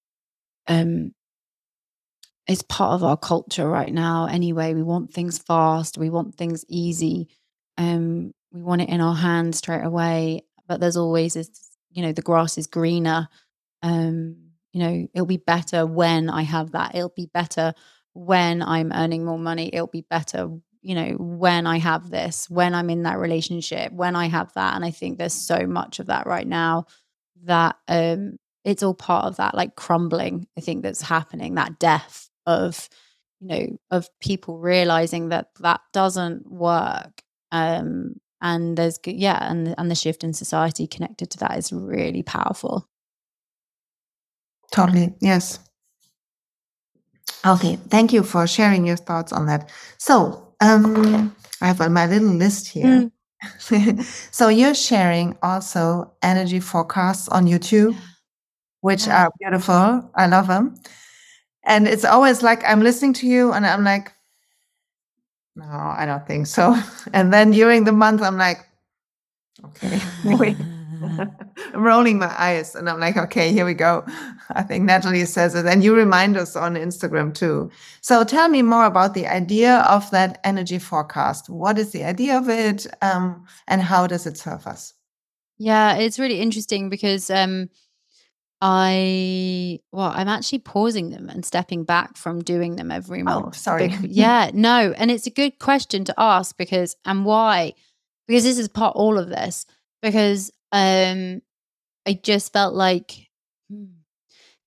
um 0.69 1.13
it's 2.47 2.63
part 2.63 2.93
of 2.95 3.03
our 3.03 3.17
culture 3.17 3.69
right 3.69 3.93
now 3.93 4.27
anyway. 4.27 4.73
We 4.73 4.83
want 4.83 5.13
things 5.13 5.39
fast. 5.39 5.99
We 5.99 6.11
want 6.11 6.37
things 6.37 6.65
easy. 6.69 7.29
Um 7.77 8.33
we 8.53 8.63
want 8.63 8.83
it 8.83 8.89
in 8.89 9.01
our 9.01 9.15
hands 9.15 9.59
straight 9.59 9.85
away. 9.85 10.43
But 10.69 10.81
there's 10.81 10.97
always 10.97 11.35
this 11.35 11.51
you 11.91 12.03
know 12.03 12.13
the 12.13 12.23
grass 12.23 12.59
is 12.59 12.67
greener. 12.67 13.29
Um 13.83 14.37
you 14.73 14.81
know 14.81 15.09
it'll 15.15 15.27
be 15.27 15.39
better 15.39 15.87
when 15.87 16.31
i 16.31 16.43
have 16.43 16.73
that. 16.73 16.95
It'll 16.95 17.13
be 17.17 17.31
better 17.33 17.75
when 18.13 18.63
i'm 18.63 18.93
earning 18.93 19.25
more 19.25 19.39
money. 19.39 19.71
It'll 19.73 19.87
be 19.87 20.07
better 20.09 20.51
you 20.87 20.95
know, 20.95 21.17
when 21.19 21.67
I 21.67 21.79
have 21.79 22.11
this, 22.11 22.49
when 22.49 22.73
I'm 22.73 22.91
in 22.91 23.03
that 23.03 23.19
relationship, 23.19 23.91
when 23.91 24.15
I 24.15 24.29
have 24.29 24.53
that. 24.53 24.77
And 24.77 24.85
I 24.85 24.93
think 24.93 25.19
there's 25.19 25.35
so 25.35 25.67
much 25.67 25.99
of 25.99 26.07
that 26.07 26.29
right 26.29 26.47
now 26.47 26.87
that 27.43 27.75
um 27.89 28.37
it's 28.65 28.85
all 28.85 28.95
part 28.95 29.25
of 29.25 29.37
that 29.39 29.57
like 29.57 29.75
crumbling, 29.75 30.47
I 30.57 30.61
think 30.61 30.85
that's 30.85 31.03
happening, 31.03 31.57
that 31.57 31.81
death 31.81 32.31
of, 32.47 32.89
you 33.41 33.49
know, 33.49 33.79
of 33.91 34.09
people 34.21 34.59
realizing 34.59 35.31
that 35.31 35.49
that 35.59 35.81
doesn't 35.93 36.49
work. 36.49 37.21
Um 37.51 38.21
and 38.41 38.77
there's 38.77 39.01
yeah 39.05 39.51
and 39.51 39.75
and 39.77 39.91
the 39.91 39.97
shift 39.97 40.23
in 40.23 40.35
society 40.35 40.87
connected 40.87 41.31
to 41.31 41.39
that 41.39 41.59
is 41.59 41.73
really 41.73 42.23
powerful 42.23 42.89
totally 44.71 45.15
yes 45.21 45.59
okay 47.47 47.77
thank 47.89 48.13
you 48.13 48.23
for 48.23 48.47
sharing 48.47 48.87
your 48.87 48.97
thoughts 48.97 49.33
on 49.33 49.47
that 49.47 49.71
so 49.97 50.46
um 50.61 51.35
i 51.61 51.67
have 51.67 51.81
on 51.81 51.93
my 51.93 52.07
little 52.07 52.29
list 52.29 52.69
here 52.69 52.85
mm. 52.85 53.11
so 54.31 54.49
you're 54.49 54.75
sharing 54.75 55.37
also 55.43 56.11
energy 56.23 56.61
forecasts 56.61 57.29
on 57.29 57.47
youtube 57.47 57.97
which 58.81 59.07
yeah. 59.07 59.25
are 59.25 59.31
beautiful 59.39 60.11
i 60.15 60.27
love 60.27 60.47
them 60.47 60.75
and 61.65 61.87
it's 61.87 62.05
always 62.05 62.43
like 62.43 62.63
i'm 62.65 62.83
listening 62.83 63.13
to 63.13 63.27
you 63.27 63.53
and 63.53 63.67
i'm 63.67 63.85
like 63.85 64.13
no, 65.57 65.65
I 65.65 66.05
don't 66.05 66.27
think 66.27 66.47
so. 66.47 66.77
And 67.13 67.33
then 67.33 67.51
during 67.51 67.85
the 67.85 67.93
month, 67.93 68.21
I'm 68.23 68.37
like, 68.37 68.59
okay, 69.65 70.01
wait. 70.25 70.57
I'm 71.75 71.83
rolling 71.83 72.19
my 72.19 72.35
eyes 72.39 72.75
and 72.75 72.89
I'm 72.89 73.01
like, 73.01 73.17
okay, 73.17 73.53
here 73.53 73.65
we 73.65 73.75
go. 73.75 74.05
I 74.51 74.63
think 74.63 74.85
Natalie 74.85 75.25
says 75.25 75.55
it. 75.55 75.67
And 75.67 75.83
you 75.83 75.95
remind 75.95 76.37
us 76.37 76.57
on 76.57 76.75
Instagram 76.75 77.35
too. 77.35 77.71
So 78.01 78.25
tell 78.25 78.49
me 78.49 78.63
more 78.63 78.87
about 78.87 79.15
the 79.15 79.27
idea 79.27 79.79
of 79.89 80.11
that 80.11 80.41
energy 80.45 80.79
forecast. 80.79 81.49
What 81.49 81.79
is 81.79 81.93
the 81.93 82.05
idea 82.05 82.39
of 82.39 82.49
it? 82.49 82.87
Um, 83.03 83.47
and 83.67 83.83
how 83.83 84.07
does 84.07 84.27
it 84.27 84.37
serve 84.37 84.67
us? 84.67 84.95
Yeah, 85.59 85.97
it's 85.97 86.19
really 86.19 86.41
interesting 86.41 86.91
because 86.91 87.31
um, 87.31 87.71
I 88.61 89.81
well, 89.93 90.13
I'm 90.15 90.29
actually 90.29 90.61
pausing 90.61 91.11
them 91.11 91.29
and 91.29 91.45
stepping 91.45 91.85
back 91.85 92.17
from 92.17 92.43
doing 92.43 92.77
them 92.77 92.91
every 92.91 93.21
oh, 93.21 93.25
month. 93.25 93.47
Oh, 93.49 93.53
sorry. 93.53 93.95
yeah, 94.03 94.51
no, 94.55 94.95
and 94.97 95.11
it's 95.11 95.27
a 95.27 95.31
good 95.31 95.59
question 95.59 96.05
to 96.05 96.15
ask 96.17 96.57
because 96.57 96.97
and 97.05 97.25
why? 97.25 97.75
Because 98.27 98.45
this 98.45 98.59
is 98.59 98.69
part 98.69 98.97
all 98.97 99.19
of 99.19 99.29
this. 99.29 99.67
Because 100.03 100.51
um 100.73 101.41
I 102.07 102.15
just 102.23 102.53
felt 102.53 102.75
like 102.75 103.29
hmm, 103.71 103.87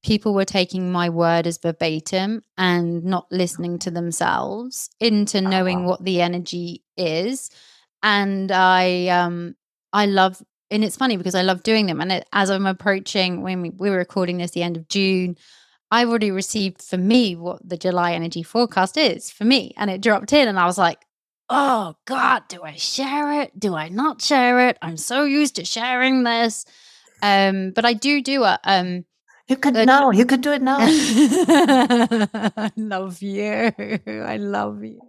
people 0.04 0.34
were 0.34 0.46
taking 0.46 0.92
my 0.92 1.10
word 1.10 1.48
as 1.48 1.58
verbatim 1.58 2.42
and 2.58 3.04
not 3.04 3.28
listening 3.32 3.80
to 3.80 3.92
themselves 3.92 4.90
into 5.00 5.42
knowing 5.42 5.86
what 5.86 6.04
the 6.04 6.22
energy 6.22 6.84
is. 6.98 7.50
And 8.02 8.52
I 8.52 9.08
um 9.08 9.56
I 9.94 10.06
love 10.06 10.42
and 10.72 10.84
it's 10.84 10.98
funny 10.98 11.18
because 11.18 11.36
I 11.36 11.42
love 11.42 11.64
doing 11.64 11.88
them. 11.88 12.00
And 12.02 12.12
it, 12.12 12.28
as 12.32 12.50
I'm 12.52 12.68
approaching, 12.68 13.42
when 13.42 13.62
we, 13.62 13.70
we 13.72 13.90
were 13.90 13.98
recording 13.98 14.38
this 14.38 14.52
the 14.52 14.64
end 14.64 14.78
of 14.78 14.88
June, 14.88 15.36
I've 15.92 16.10
already 16.10 16.32
received 16.32 16.82
for 16.84 16.98
me 16.98 17.36
what 17.36 17.68
the 17.68 17.78
July 17.78 18.14
energy 18.14 18.44
forecast 18.44 18.96
is 18.98 19.32
for 19.32 19.46
me. 19.46 19.74
And 19.78 19.90
it 19.90 20.02
dropped 20.02 20.32
in, 20.32 20.48
and 20.48 20.60
I 20.60 20.66
was 20.66 20.78
like, 20.78 21.00
oh 21.50 21.96
God, 22.06 22.44
do 22.48 22.64
I 22.64 22.76
share 22.76 23.42
it? 23.42 23.60
Do 23.60 23.76
I 23.76 23.90
not 23.90 24.22
share 24.22 24.70
it? 24.70 24.78
I'm 24.82 24.98
so 24.98 25.24
used 25.24 25.56
to 25.56 25.66
sharing 25.66 26.24
this. 26.24 26.66
Um, 27.22 27.72
but 27.72 27.86
I 27.86 27.94
do 27.94 28.22
do 28.22 28.46
it. 28.46 28.60
um 28.64 29.06
you 29.50 29.58
could 29.58 29.74
know. 29.74 30.12
You 30.12 30.28
could 30.28 30.42
do 30.42 30.52
it 30.52 30.62
now. 30.62 30.78
I 30.80 32.72
love 32.78 33.20
you. 33.24 33.72
I 34.08 34.38
love 34.38 34.84
you. 34.84 35.02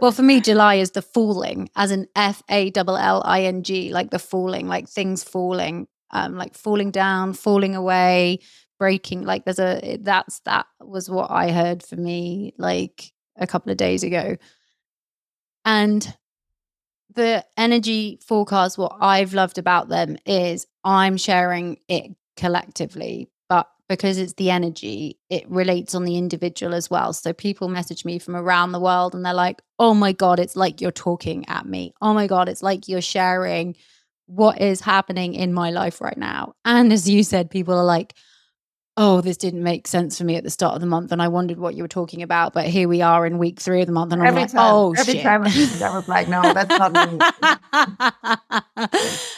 Well, 0.00 0.12
for 0.12 0.22
me, 0.22 0.40
July 0.40 0.76
is 0.76 0.92
the 0.92 1.02
falling, 1.02 1.68
as 1.76 1.90
an 1.90 2.06
F 2.16 2.42
A 2.48 2.72
L 2.74 2.96
L 2.96 3.22
I 3.26 3.42
N 3.42 3.64
G, 3.64 3.92
like 3.92 4.10
the 4.10 4.18
falling, 4.18 4.66
like 4.66 4.88
things 4.88 5.24
falling, 5.24 5.88
um, 6.10 6.36
like 6.36 6.54
falling 6.54 6.90
down, 6.90 7.34
falling 7.34 7.76
away, 7.76 8.38
breaking. 8.78 9.24
Like 9.24 9.44
there's 9.44 9.58
a 9.58 9.98
that's 10.00 10.40
that 10.46 10.66
was 10.80 11.10
what 11.10 11.30
I 11.30 11.50
heard 11.50 11.82
for 11.82 11.96
me 11.96 12.54
like 12.56 13.12
a 13.36 13.46
couple 13.46 13.70
of 13.70 13.76
days 13.76 14.02
ago, 14.04 14.36
and 15.68 16.16
the 17.14 17.44
energy 17.56 18.18
forecast. 18.26 18.78
What 18.78 18.96
I've 19.00 19.34
loved 19.34 19.58
about 19.58 19.88
them 19.88 20.16
is 20.26 20.66
I'm 20.82 21.16
sharing 21.16 21.78
it 21.88 22.12
collectively 22.36 23.28
but 23.48 23.68
because 23.88 24.18
it's 24.18 24.34
the 24.34 24.50
energy, 24.50 25.18
it 25.30 25.48
relates 25.50 25.94
on 25.94 26.04
the 26.04 26.16
individual 26.16 26.74
as 26.74 26.90
well. 26.90 27.12
So 27.12 27.32
people 27.32 27.68
message 27.68 28.04
me 28.04 28.18
from 28.18 28.36
around 28.36 28.72
the 28.72 28.80
world 28.80 29.14
and 29.14 29.24
they're 29.24 29.32
like, 29.32 29.62
oh 29.78 29.94
my 29.94 30.12
God, 30.12 30.38
it's 30.38 30.56
like 30.56 30.80
you're 30.80 30.90
talking 30.90 31.48
at 31.48 31.66
me. 31.66 31.94
Oh 32.02 32.12
my 32.12 32.26
God, 32.26 32.48
it's 32.48 32.62
like 32.62 32.86
you're 32.86 33.00
sharing 33.00 33.76
what 34.26 34.60
is 34.60 34.82
happening 34.82 35.34
in 35.34 35.54
my 35.54 35.70
life 35.70 36.02
right 36.02 36.18
now. 36.18 36.54
And 36.66 36.92
as 36.92 37.08
you 37.08 37.22
said, 37.22 37.50
people 37.50 37.74
are 37.74 37.84
like, 37.84 38.14
oh, 39.00 39.20
this 39.20 39.36
didn't 39.36 39.62
make 39.62 39.86
sense 39.86 40.18
for 40.18 40.24
me 40.24 40.34
at 40.34 40.42
the 40.42 40.50
start 40.50 40.74
of 40.74 40.80
the 40.80 40.86
month, 40.86 41.12
and 41.12 41.22
I 41.22 41.28
wondered 41.28 41.58
what 41.58 41.76
you 41.76 41.84
were 41.84 41.88
talking 41.88 42.20
about. 42.20 42.52
But 42.52 42.66
here 42.66 42.88
we 42.88 43.00
are 43.00 43.24
in 43.24 43.38
week 43.38 43.60
three 43.60 43.80
of 43.80 43.86
the 43.86 43.92
month, 43.92 44.12
and 44.12 44.20
I'm 44.20 44.34
like, 44.34 44.50
time, 44.50 44.60
oh 44.60 44.92
every 44.98 45.14
shit. 45.14 45.22
time 45.22 45.42
I 45.44 45.94
was 45.94 46.08
like, 46.08 46.28
no, 46.28 46.42
that's 46.42 46.78
not 46.78 46.92
me. 46.92 47.18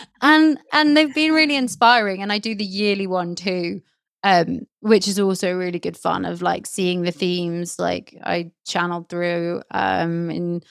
and 0.23 0.59
and 0.73 0.97
they've 0.97 1.15
been 1.15 1.33
really 1.33 1.57
inspiring, 1.57 2.23
and 2.23 2.33
I 2.33 2.39
do 2.39 2.55
the 2.55 2.65
yearly 2.65 3.07
one 3.07 3.35
too, 3.35 3.83
um, 4.25 4.63
which 4.81 5.07
is 5.07 5.21
also 5.21 5.55
really 5.55 5.79
good 5.79 5.97
fun 5.97 6.25
of 6.25 6.41
like 6.41 6.67
seeing 6.67 7.03
the 7.03 7.13
themes 7.13 7.79
like 7.79 8.17
I 8.25 8.53
channeled 8.67 9.11
through 9.11 9.63
um, 9.71 10.31
in 10.31 10.63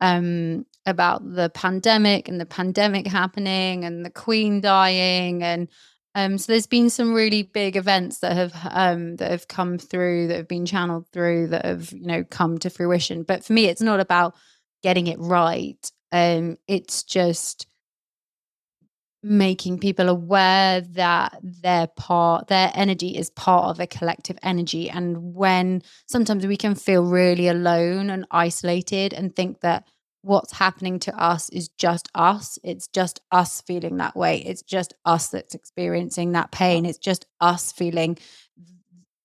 um, 0.00 0.64
about 0.86 1.30
the 1.30 1.50
pandemic 1.50 2.26
and 2.26 2.40
the 2.40 2.46
pandemic 2.46 3.06
happening 3.06 3.84
and 3.84 4.02
the 4.02 4.10
Queen 4.10 4.62
dying 4.62 5.42
and 5.42 5.68
um, 6.14 6.38
so 6.38 6.52
there's 6.52 6.66
been 6.66 6.90
some 6.90 7.14
really 7.14 7.42
big 7.44 7.76
events 7.76 8.18
that 8.18 8.32
have 8.32 8.52
um, 8.70 9.16
that 9.16 9.30
have 9.30 9.46
come 9.46 9.78
through 9.78 10.26
that 10.28 10.36
have 10.36 10.48
been 10.48 10.66
channeled 10.66 11.06
through 11.12 11.48
that 11.48 11.64
have 11.64 11.92
you 11.92 12.06
know 12.06 12.24
come 12.24 12.58
to 12.58 12.70
fruition. 12.70 13.22
But 13.22 13.44
for 13.44 13.52
me, 13.52 13.66
it's 13.66 13.82
not 13.82 14.00
about 14.00 14.34
getting 14.82 15.06
it 15.06 15.18
right. 15.20 15.90
Um, 16.10 16.56
it's 16.66 17.04
just 17.04 17.66
making 19.22 19.78
people 19.78 20.08
aware 20.08 20.80
that 20.80 21.38
their 21.42 21.86
part 21.86 22.48
their 22.48 22.72
energy 22.74 23.16
is 23.16 23.28
part 23.30 23.68
of 23.68 23.78
a 23.78 23.86
collective 23.86 24.38
energy 24.42 24.88
and 24.88 25.34
when 25.34 25.82
sometimes 26.06 26.46
we 26.46 26.56
can 26.56 26.74
feel 26.74 27.04
really 27.04 27.46
alone 27.46 28.08
and 28.08 28.24
isolated 28.30 29.12
and 29.12 29.36
think 29.36 29.60
that 29.60 29.86
what's 30.22 30.52
happening 30.52 30.98
to 30.98 31.16
us 31.18 31.48
is 31.50 31.68
just 31.78 32.08
us 32.14 32.58
it's 32.62 32.88
just 32.88 33.20
us 33.32 33.62
feeling 33.62 33.96
that 33.96 34.14
way 34.14 34.38
it's 34.38 34.62
just 34.62 34.92
us 35.04 35.28
that's 35.28 35.54
experiencing 35.54 36.32
that 36.32 36.50
pain 36.52 36.84
it's 36.84 36.98
just 36.98 37.26
us 37.40 37.72
feeling 37.72 38.18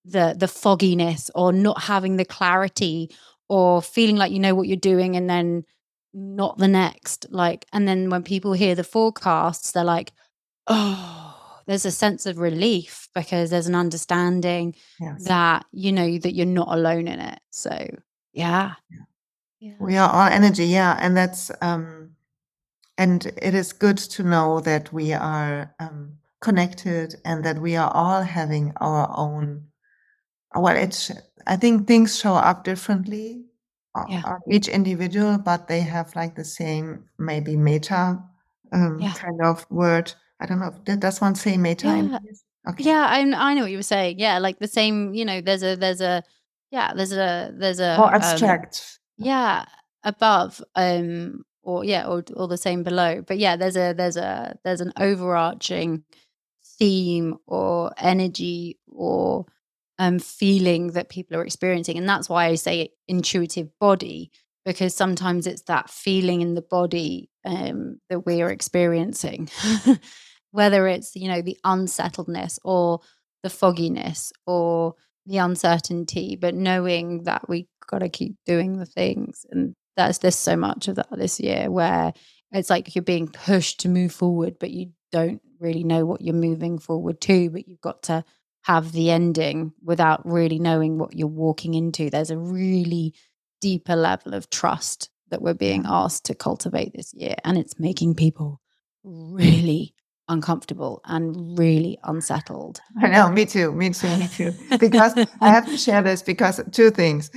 the 0.05 0.35
the 0.37 0.47
fogginess 0.47 1.29
or 1.35 1.51
not 1.51 1.83
having 1.83 2.15
the 2.15 2.25
clarity 2.25 3.09
or 3.49 3.81
feeling 3.81 4.15
like 4.15 4.31
you 4.31 4.39
know 4.39 4.55
what 4.55 4.67
you're 4.67 4.77
doing 4.77 5.15
and 5.15 5.29
then 5.29 5.63
not 6.15 6.57
the 6.57 6.67
next. 6.67 7.27
Like, 7.29 7.65
and 7.73 7.87
then 7.87 8.09
when 8.09 8.23
people 8.23 8.53
hear 8.53 8.73
the 8.73 8.83
forecasts, 8.83 9.71
they're 9.73 9.83
like, 9.83 10.13
oh, 10.67 11.61
there's 11.67 11.85
a 11.85 11.91
sense 11.91 12.25
of 12.25 12.39
relief 12.39 13.09
because 13.13 13.49
there's 13.49 13.67
an 13.67 13.75
understanding 13.75 14.75
yes. 14.99 15.25
that, 15.25 15.65
you 15.71 15.91
know, 15.91 16.17
that 16.17 16.33
you're 16.33 16.45
not 16.45 16.69
alone 16.69 17.07
in 17.07 17.19
it. 17.19 17.39
So, 17.51 17.69
yeah. 18.33 18.73
yeah. 18.89 18.97
We 19.79 19.97
are 19.97 20.09
all 20.09 20.27
energy. 20.27 20.65
Yeah. 20.65 20.97
And 20.99 21.15
that's, 21.15 21.51
um, 21.61 22.11
and 22.97 23.25
it 23.41 23.53
is 23.53 23.73
good 23.73 23.97
to 23.97 24.23
know 24.23 24.59
that 24.61 24.91
we 24.93 25.13
are 25.13 25.73
um, 25.79 26.17
connected 26.41 27.15
and 27.25 27.43
that 27.43 27.59
we 27.59 27.75
are 27.75 27.91
all 27.93 28.21
having 28.21 28.71
our 28.77 29.11
own 29.17 29.63
well 30.55 30.75
it's 30.77 31.11
i 31.47 31.55
think 31.55 31.87
things 31.87 32.17
show 32.17 32.35
up 32.35 32.63
differently 32.63 33.45
yeah. 34.09 34.21
on 34.25 34.39
each 34.49 34.67
individual, 34.67 35.37
but 35.37 35.67
they 35.67 35.81
have 35.81 36.15
like 36.15 36.35
the 36.35 36.43
same 36.43 37.05
maybe 37.17 37.55
meta 37.55 38.19
um, 38.71 38.99
yeah. 38.99 39.13
kind 39.13 39.41
of 39.43 39.65
word. 39.69 40.13
I 40.39 40.45
don't 40.45 40.59
know. 40.59 40.73
Does 40.97 41.21
one 41.21 41.35
say 41.35 41.57
meta? 41.57 41.87
Yeah. 41.87 42.19
Okay. 42.69 42.83
Yeah, 42.83 43.05
I 43.07 43.19
I 43.19 43.53
know 43.53 43.61
what 43.61 43.71
you 43.71 43.77
were 43.77 43.83
saying. 43.83 44.19
Yeah, 44.19 44.39
like 44.39 44.59
the 44.59 44.67
same. 44.67 45.13
You 45.13 45.23
know, 45.23 45.39
there's 45.39 45.63
a 45.63 45.75
there's 45.75 46.01
a 46.01 46.23
yeah 46.71 46.93
there's 46.93 47.13
a 47.13 47.53
there's 47.55 47.79
a 47.79 47.95
more 47.97 48.07
um, 48.07 48.15
abstract. 48.15 48.99
Yeah, 49.17 49.65
above 50.03 50.61
um 50.75 51.43
or 51.63 51.83
yeah 51.83 52.05
or 52.07 52.23
or 52.35 52.47
the 52.47 52.57
same 52.57 52.83
below. 52.83 53.21
But 53.21 53.37
yeah, 53.37 53.55
there's 53.55 53.77
a 53.77 53.93
there's 53.93 54.17
a 54.17 54.57
there's 54.63 54.81
an 54.81 54.93
overarching 54.99 56.03
theme 56.79 57.37
or 57.47 57.91
energy 57.97 58.79
or 58.87 59.45
um, 59.99 60.19
feeling 60.19 60.89
that 60.93 61.09
people 61.09 61.37
are 61.37 61.45
experiencing. 61.45 61.97
And 61.97 62.09
that's 62.09 62.29
why 62.29 62.47
I 62.47 62.55
say 62.55 62.89
intuitive 63.07 63.69
body, 63.79 64.31
because 64.65 64.95
sometimes 64.95 65.47
it's 65.47 65.63
that 65.63 65.89
feeling 65.89 66.41
in 66.41 66.55
the 66.55 66.61
body 66.61 67.29
um, 67.45 67.99
that 68.09 68.25
we 68.25 68.41
are 68.41 68.51
experiencing, 68.51 69.49
whether 70.51 70.87
it's, 70.87 71.15
you 71.15 71.29
know, 71.29 71.41
the 71.41 71.57
unsettledness 71.63 72.59
or 72.63 72.99
the 73.43 73.49
fogginess 73.49 74.33
or 74.45 74.95
the 75.25 75.37
uncertainty, 75.37 76.35
but 76.35 76.55
knowing 76.55 77.23
that 77.23 77.47
we 77.49 77.67
got 77.87 77.99
to 77.99 78.09
keep 78.09 78.35
doing 78.45 78.77
the 78.77 78.85
things. 78.85 79.45
And 79.51 79.75
that's 79.95 80.19
there's 80.19 80.35
so 80.35 80.55
much 80.55 80.87
of 80.87 80.95
that 80.95 81.07
this 81.11 81.39
year 81.39 81.69
where 81.71 82.13
it's 82.51 82.69
like 82.69 82.95
you're 82.95 83.03
being 83.03 83.27
pushed 83.27 83.81
to 83.81 83.89
move 83.89 84.11
forward, 84.11 84.57
but 84.59 84.71
you 84.71 84.91
don't 85.11 85.41
really 85.59 85.83
know 85.83 86.05
what 86.05 86.21
you're 86.21 86.35
moving 86.35 86.79
forward 86.79 87.21
to, 87.21 87.49
but 87.49 87.67
you've 87.67 87.81
got 87.81 88.03
to 88.03 88.23
have 88.63 88.91
the 88.91 89.11
ending 89.11 89.73
without 89.83 90.25
really 90.25 90.59
knowing 90.59 90.97
what 90.97 91.15
you're 91.15 91.27
walking 91.27 91.73
into. 91.73 92.09
There's 92.09 92.31
a 92.31 92.37
really 92.37 93.13
deeper 93.61 93.95
level 93.95 94.33
of 94.33 94.49
trust 94.49 95.09
that 95.29 95.41
we're 95.41 95.53
being 95.53 95.85
asked 95.87 96.25
to 96.25 96.35
cultivate 96.35 96.93
this 96.93 97.13
year. 97.13 97.35
And 97.43 97.57
it's 97.57 97.79
making 97.79 98.15
people 98.15 98.61
really 99.03 99.93
uncomfortable 100.27 101.01
and 101.05 101.57
really 101.57 101.97
unsettled. 102.03 102.79
I 103.01 103.07
know, 103.07 103.29
me 103.29 103.45
too, 103.45 103.71
me 103.71 103.91
too, 103.91 104.15
me 104.17 104.27
too. 104.27 104.53
Because 104.79 105.13
I 105.41 105.49
have 105.49 105.65
to 105.67 105.77
share 105.77 106.01
this 106.01 106.21
because 106.21 106.59
two 106.71 106.89
things. 106.89 107.29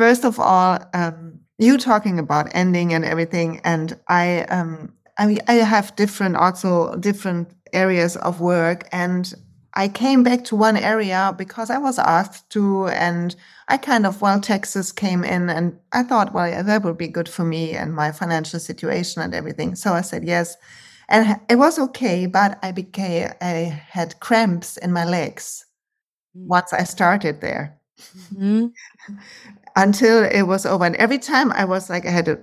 First 0.00 0.24
of 0.24 0.40
all, 0.40 0.78
um, 0.94 1.40
you 1.58 1.76
talking 1.76 2.18
about 2.18 2.48
ending 2.54 2.94
and 2.94 3.04
everything, 3.04 3.60
and 3.64 4.00
I, 4.08 4.44
um, 4.44 4.94
I, 5.18 5.26
mean, 5.26 5.40
I 5.46 5.56
have 5.56 5.94
different, 5.94 6.36
also 6.36 6.96
different 6.96 7.50
areas 7.74 8.16
of 8.16 8.40
work, 8.40 8.88
and 8.92 9.34
I 9.74 9.88
came 9.88 10.22
back 10.22 10.44
to 10.44 10.56
one 10.56 10.78
area 10.78 11.34
because 11.36 11.68
I 11.68 11.76
was 11.76 11.98
asked 11.98 12.48
to, 12.52 12.86
and 12.86 13.36
I 13.68 13.76
kind 13.76 14.06
of, 14.06 14.22
well, 14.22 14.40
Texas 14.40 14.90
came 14.90 15.22
in, 15.22 15.50
and 15.50 15.78
I 15.92 16.02
thought, 16.02 16.32
well, 16.32 16.48
yeah, 16.48 16.62
that 16.62 16.82
would 16.82 16.96
be 16.96 17.08
good 17.08 17.28
for 17.28 17.44
me 17.44 17.72
and 17.72 17.94
my 17.94 18.10
financial 18.10 18.58
situation 18.58 19.20
and 19.20 19.34
everything. 19.34 19.74
So 19.74 19.92
I 19.92 20.00
said 20.00 20.24
yes. 20.24 20.56
And 21.10 21.38
it 21.50 21.56
was 21.56 21.78
okay, 21.78 22.24
but 22.24 22.58
I 22.62 22.72
became, 22.72 23.32
I 23.42 23.82
had 23.90 24.18
cramps 24.20 24.78
in 24.78 24.94
my 24.94 25.04
legs 25.04 25.66
mm. 26.34 26.46
once 26.46 26.72
I 26.72 26.84
started 26.84 27.42
there. 27.42 27.76
Mm-hmm. 28.34 28.66
Until 29.76 30.24
it 30.24 30.42
was 30.42 30.66
over. 30.66 30.84
And 30.84 30.96
every 30.96 31.18
time 31.18 31.52
I 31.52 31.64
was 31.64 31.88
like, 31.88 32.06
I 32.06 32.10
had 32.10 32.28
a 32.28 32.38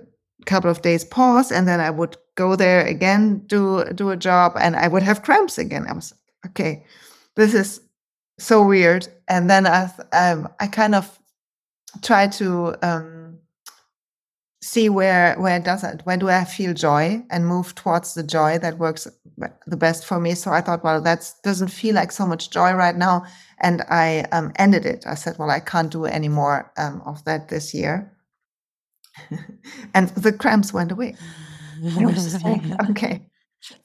couple 0.46 0.70
of 0.70 0.82
days 0.82 1.04
pause, 1.04 1.52
and 1.52 1.68
then 1.68 1.80
I 1.80 1.90
would 1.90 2.16
go 2.36 2.56
there 2.56 2.86
again, 2.86 3.40
do 3.46 3.84
do 3.94 4.10
a 4.10 4.16
job, 4.16 4.52
and 4.60 4.76
I 4.76 4.88
would 4.88 5.02
have 5.02 5.22
cramps 5.22 5.58
again. 5.58 5.86
I 5.88 5.92
was 5.92 6.12
like, 6.12 6.50
okay 6.50 6.84
this 7.38 7.54
is 7.54 7.80
so 8.38 8.66
weird. 8.66 9.06
And 9.28 9.48
then 9.48 9.66
I, 9.66 9.90
um, 10.12 10.48
I 10.60 10.66
kind 10.66 10.94
of 10.94 11.18
try 12.02 12.26
to 12.26 12.74
um, 12.82 13.38
see 14.60 14.88
where 14.88 15.36
where 15.36 15.60
does 15.60 15.84
it 15.84 16.00
where 16.04 16.16
do 16.16 16.28
I 16.28 16.44
feel 16.44 16.74
joy 16.74 17.22
and 17.30 17.46
move 17.46 17.76
towards 17.76 18.14
the 18.14 18.24
joy 18.24 18.58
that 18.58 18.78
works 18.78 19.06
the 19.66 19.76
best 19.76 20.04
for 20.04 20.18
me. 20.18 20.34
So 20.34 20.50
I 20.50 20.60
thought, 20.60 20.82
well, 20.82 21.00
that 21.00 21.32
doesn't 21.44 21.68
feel 21.68 21.94
like 21.94 22.10
so 22.10 22.26
much 22.26 22.50
joy 22.50 22.72
right 22.72 22.96
now, 22.96 23.24
and 23.60 23.82
I 23.88 24.24
um, 24.32 24.52
ended 24.56 24.86
it. 24.86 25.04
I 25.06 25.14
said, 25.14 25.36
well, 25.38 25.50
I 25.50 25.60
can't 25.60 25.90
do 25.90 26.04
any 26.04 26.28
more 26.28 26.72
um, 26.76 27.02
of 27.04 27.24
that 27.24 27.48
this 27.48 27.74
year, 27.74 28.12
and 29.94 30.08
the 30.10 30.32
cramps 30.32 30.72
went 30.72 30.92
away. 30.92 31.16
Like, 31.80 32.62
okay, 32.90 33.28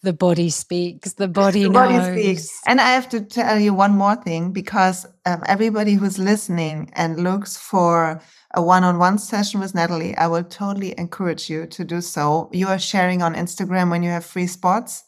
the 0.01 0.13
body 0.13 0.49
speaks. 0.49 1.13
The 1.13 1.27
body 1.27 1.63
the 1.63 1.69
body 1.69 1.99
speaks. 2.11 2.49
And 2.67 2.79
i 2.79 2.89
have 2.89 3.09
to 3.09 3.21
tell 3.21 3.59
you 3.59 3.73
one 3.73 3.91
more 3.97 4.15
thing 4.15 4.51
because 4.51 5.05
um, 5.25 5.43
everybody 5.47 5.93
who's 5.93 6.19
listening 6.19 6.91
and 6.93 7.23
looks 7.23 7.57
for 7.57 8.21
a 8.53 8.61
one-on-one 8.61 9.17
session 9.17 9.59
with 9.59 9.73
natalie 9.73 10.15
i 10.17 10.27
will 10.27 10.43
totally 10.43 10.93
encourage 10.97 11.49
you 11.49 11.65
to 11.65 11.83
do 11.83 12.01
so. 12.01 12.49
You 12.53 12.67
are 12.67 12.79
sharing 12.79 13.21
on 13.21 13.33
instagram 13.35 13.89
when 13.89 14.03
you 14.03 14.11
have 14.11 14.25
free 14.25 14.47
spots 14.47 15.03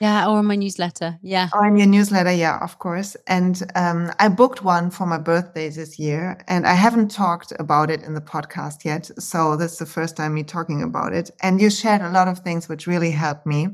yeah, 0.00 0.28
or 0.28 0.42
my 0.42 0.54
newsletter. 0.54 1.18
Yeah. 1.22 1.48
Or 1.52 1.66
in 1.66 1.76
your 1.76 1.86
newsletter, 1.86 2.32
yeah, 2.32 2.58
of 2.62 2.78
course. 2.78 3.16
And 3.26 3.62
um, 3.74 4.12
I 4.18 4.28
booked 4.28 4.62
one 4.62 4.90
for 4.90 5.06
my 5.06 5.18
birthday 5.18 5.68
this 5.68 5.98
year, 5.98 6.38
and 6.46 6.66
I 6.66 6.74
haven't 6.74 7.10
talked 7.10 7.52
about 7.58 7.90
it 7.90 8.02
in 8.02 8.14
the 8.14 8.20
podcast 8.20 8.84
yet. 8.84 9.10
So 9.18 9.56
this 9.56 9.72
is 9.72 9.78
the 9.78 9.86
first 9.86 10.16
time 10.16 10.34
me 10.34 10.44
talking 10.44 10.82
about 10.82 11.12
it. 11.12 11.30
And 11.42 11.60
you 11.60 11.70
shared 11.70 12.02
a 12.02 12.10
lot 12.10 12.28
of 12.28 12.38
things 12.40 12.68
which 12.68 12.86
really 12.86 13.10
helped 13.10 13.46
me. 13.46 13.68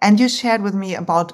And 0.00 0.20
you 0.20 0.28
shared 0.28 0.62
with 0.62 0.74
me 0.74 0.94
about 0.94 1.32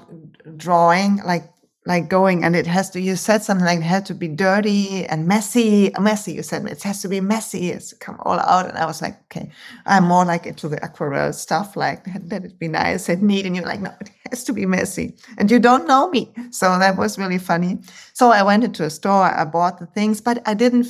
drawing, 0.57 1.17
like 1.25 1.45
like 1.87 2.09
going 2.09 2.45
and 2.45 2.55
it 2.55 2.67
has 2.67 2.91
to 2.91 3.01
you 3.01 3.17
said 3.17 3.43
something 3.43 3.65
like 3.65 3.79
it 3.79 3.83
had 3.83 4.05
to 4.05 4.15
be 4.15 4.29
dirty 4.29 5.07
and 5.07 5.27
messy 5.27 5.91
messy 5.99 6.33
you 6.33 6.43
said 6.43 6.67
it 6.67 6.83
has 6.83 7.01
to 7.01 7.09
be 7.09 7.21
messy 7.21 7.71
it's 7.71 7.95
come 7.95 8.19
all 8.21 8.39
out 8.39 8.69
and 8.69 8.77
i 8.77 8.85
was 8.85 9.01
like 9.01 9.17
okay. 9.25 9.51
I'm 9.87 10.05
more 10.05 10.27
like 10.27 10.45
into 10.45 10.69
the 10.69 10.83
aquarelle 10.85 11.33
stuff 11.33 11.77
like 11.77 12.05
let 12.29 12.45
it 12.45 12.59
be 12.59 12.69
nice 12.69 13.09
and 13.09 13.23
neat 13.23 13.47
and 13.47 13.57
you're 13.57 13.65
like 13.65 13.81
no 13.81 13.93
it 14.01 14.11
has 14.29 14.45
to 14.45 14.53
be 14.53 14.67
messy 14.67 15.17
and 15.39 15.51
you 15.51 15.59
don't 15.59 15.89
know 15.89 16.11
me 16.11 16.31
so 16.51 16.79
that 16.79 16.99
was 16.99 17.19
really 17.19 17.39
funny. 17.39 17.79
So 18.13 18.31
i 18.31 18.43
went 18.43 18.65
into 18.65 18.85
a 18.85 18.91
store 18.91 19.35
i 19.35 19.45
bought 19.45 19.79
the 19.79 19.87
things 19.87 20.21
but 20.21 20.47
i 20.47 20.53
didn't 20.53 20.87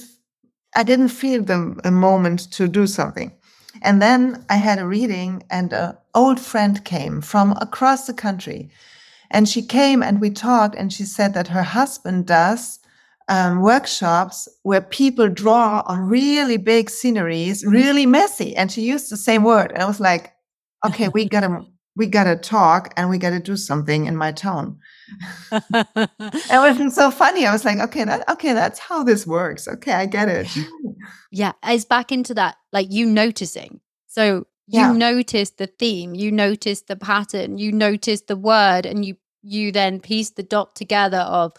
i 0.74 0.82
didn't 0.82 1.08
feel 1.08 1.44
the 1.44 1.80
a 1.84 1.90
moment 1.90 2.50
to 2.52 2.66
do 2.66 2.86
something. 2.88 3.30
And 3.82 4.02
then 4.02 4.44
i 4.50 4.56
had 4.56 4.80
a 4.80 4.86
reading 4.86 5.44
and 5.50 5.72
an 5.72 5.96
old 6.16 6.40
friend 6.40 6.84
came 6.84 7.20
from 7.20 7.52
across 7.60 8.06
the 8.08 8.14
country 8.14 8.70
and 9.30 9.48
she 9.48 9.62
came 9.62 10.02
and 10.02 10.20
we 10.20 10.30
talked, 10.30 10.74
and 10.74 10.92
she 10.92 11.04
said 11.04 11.34
that 11.34 11.48
her 11.48 11.62
husband 11.62 12.26
does 12.26 12.80
um, 13.30 13.60
workshops 13.60 14.48
where 14.64 14.80
people 14.80 15.28
draw 15.28 15.82
on 15.86 16.00
really 16.00 16.56
big 16.56 16.90
sceneries, 16.90 17.64
really 17.64 18.04
messy. 18.04 18.56
And 18.56 18.70
she 18.72 18.82
used 18.82 19.10
the 19.10 19.16
same 19.16 19.44
word. 19.44 19.70
And 19.70 19.80
I 19.82 19.86
was 19.86 20.00
like, 20.00 20.32
okay, 20.84 21.08
we 21.08 21.28
gotta 21.28 21.64
we 21.96 22.06
gotta 22.06 22.34
talk 22.34 22.92
and 22.96 23.08
we 23.08 23.18
gotta 23.18 23.38
do 23.38 23.56
something 23.56 24.06
in 24.06 24.16
my 24.16 24.32
town. 24.32 24.78
it 25.52 26.50
wasn't 26.50 26.92
so 26.92 27.12
funny. 27.12 27.46
I 27.46 27.52
was 27.52 27.64
like, 27.64 27.78
okay, 27.78 28.04
that 28.04 28.28
okay, 28.28 28.52
that's 28.52 28.80
how 28.80 29.04
this 29.04 29.26
works. 29.26 29.68
Okay, 29.68 29.92
I 29.92 30.06
get 30.06 30.28
it. 30.28 30.48
Yeah, 31.30 31.52
it's 31.62 31.84
back 31.84 32.10
into 32.10 32.34
that, 32.34 32.56
like 32.72 32.88
you 32.90 33.06
noticing. 33.06 33.80
So 34.08 34.46
you 34.66 34.80
yeah. 34.80 34.92
notice 34.92 35.50
the 35.50 35.66
theme 35.66 36.14
you 36.14 36.30
notice 36.30 36.82
the 36.82 36.94
pattern 36.94 37.58
you 37.58 37.72
notice 37.72 38.20
the 38.22 38.36
word 38.36 38.86
and 38.86 39.04
you 39.04 39.16
you 39.42 39.72
then 39.72 40.00
piece 40.00 40.30
the 40.30 40.42
dot 40.42 40.74
together 40.74 41.18
of 41.18 41.52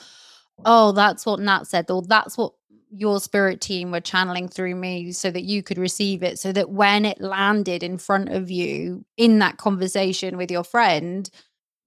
oh 0.65 0.91
that's 0.91 1.25
what 1.25 1.39
nat 1.39 1.63
said 1.63 1.89
or 1.89 2.01
that's 2.03 2.37
what 2.37 2.53
your 2.91 3.21
spirit 3.21 3.61
team 3.61 3.89
were 3.89 4.01
channeling 4.01 4.49
through 4.49 4.75
me 4.75 5.13
so 5.13 5.31
that 5.31 5.43
you 5.43 5.63
could 5.63 5.77
receive 5.77 6.23
it. 6.23 6.37
So 6.37 6.51
that 6.51 6.69
when 6.69 7.05
it 7.05 7.21
landed 7.21 7.83
in 7.83 7.97
front 7.97 8.29
of 8.29 8.51
you 8.51 9.05
in 9.15 9.39
that 9.39 9.57
conversation 9.57 10.37
with 10.37 10.51
your 10.51 10.65
friend 10.65 11.29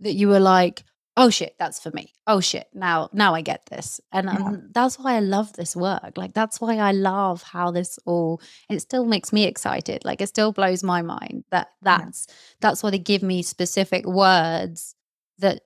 that 0.01 0.15
you 0.15 0.29
were 0.29 0.41
like 0.41 0.83
oh 1.17 1.31
shit 1.31 1.55
that's 1.61 1.79
for 1.79 1.93
me. 1.93 2.13
Oh 2.27 2.41
shit 2.41 2.67
now 2.75 3.09
now 3.13 3.35
i 3.35 3.43
get 3.43 3.67
this. 3.67 4.01
And 4.11 4.27
yeah. 4.27 4.37
um, 4.37 4.71
that's 4.73 4.99
why 4.99 5.15
i 5.15 5.21
love 5.21 5.53
this 5.53 5.77
work. 5.77 6.13
Like 6.17 6.33
that's 6.33 6.61
why 6.61 6.79
i 6.79 6.91
love 6.91 7.43
how 7.43 7.71
this 7.71 7.99
all 8.07 8.41
it 8.69 8.81
still 8.81 9.05
makes 9.05 9.33
me 9.33 9.45
excited. 9.45 10.05
Like 10.05 10.21
it 10.21 10.29
still 10.29 10.53
blows 10.53 10.83
my 10.83 11.03
mind 11.03 11.45
that 11.51 11.69
that's 11.83 12.27
yeah. 12.29 12.35
that's 12.63 12.83
why 12.83 12.91
they 12.91 12.99
give 12.99 13.23
me 13.23 13.43
specific 13.43 14.07
words 14.07 14.97
that 15.39 15.61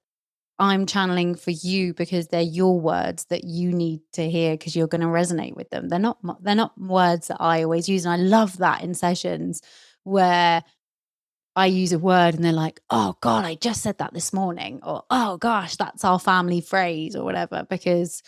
i'm 0.58 0.86
channeling 0.86 1.34
for 1.34 1.50
you 1.50 1.94
because 1.94 2.28
they're 2.28 2.40
your 2.40 2.80
words 2.80 3.26
that 3.26 3.44
you 3.44 3.72
need 3.72 4.00
to 4.12 4.28
hear 4.28 4.54
because 4.54 4.74
you're 4.76 4.86
going 4.88 5.00
to 5.00 5.06
resonate 5.06 5.54
with 5.54 5.70
them. 5.70 5.88
They're 5.88 5.98
not 5.98 6.18
they're 6.42 6.54
not 6.54 6.78
words 6.78 7.28
that 7.28 7.40
i 7.40 7.62
always 7.62 7.88
use 7.88 8.04
and 8.04 8.14
i 8.14 8.16
love 8.16 8.58
that 8.58 8.82
in 8.82 8.94
sessions 8.94 9.62
where 10.04 10.62
I 11.56 11.66
use 11.66 11.92
a 11.92 11.98
word 11.98 12.34
and 12.36 12.44
they're 12.44 12.52
like, 12.52 12.80
oh 12.88 13.16
God, 13.20 13.44
I 13.44 13.56
just 13.56 13.82
said 13.82 13.98
that 13.98 14.14
this 14.14 14.32
morning, 14.32 14.78
or 14.84 15.02
oh 15.10 15.38
gosh, 15.38 15.74
that's 15.74 16.04
our 16.04 16.20
family 16.20 16.60
phrase, 16.60 17.16
or 17.16 17.24
whatever, 17.24 17.66
because 17.68 18.22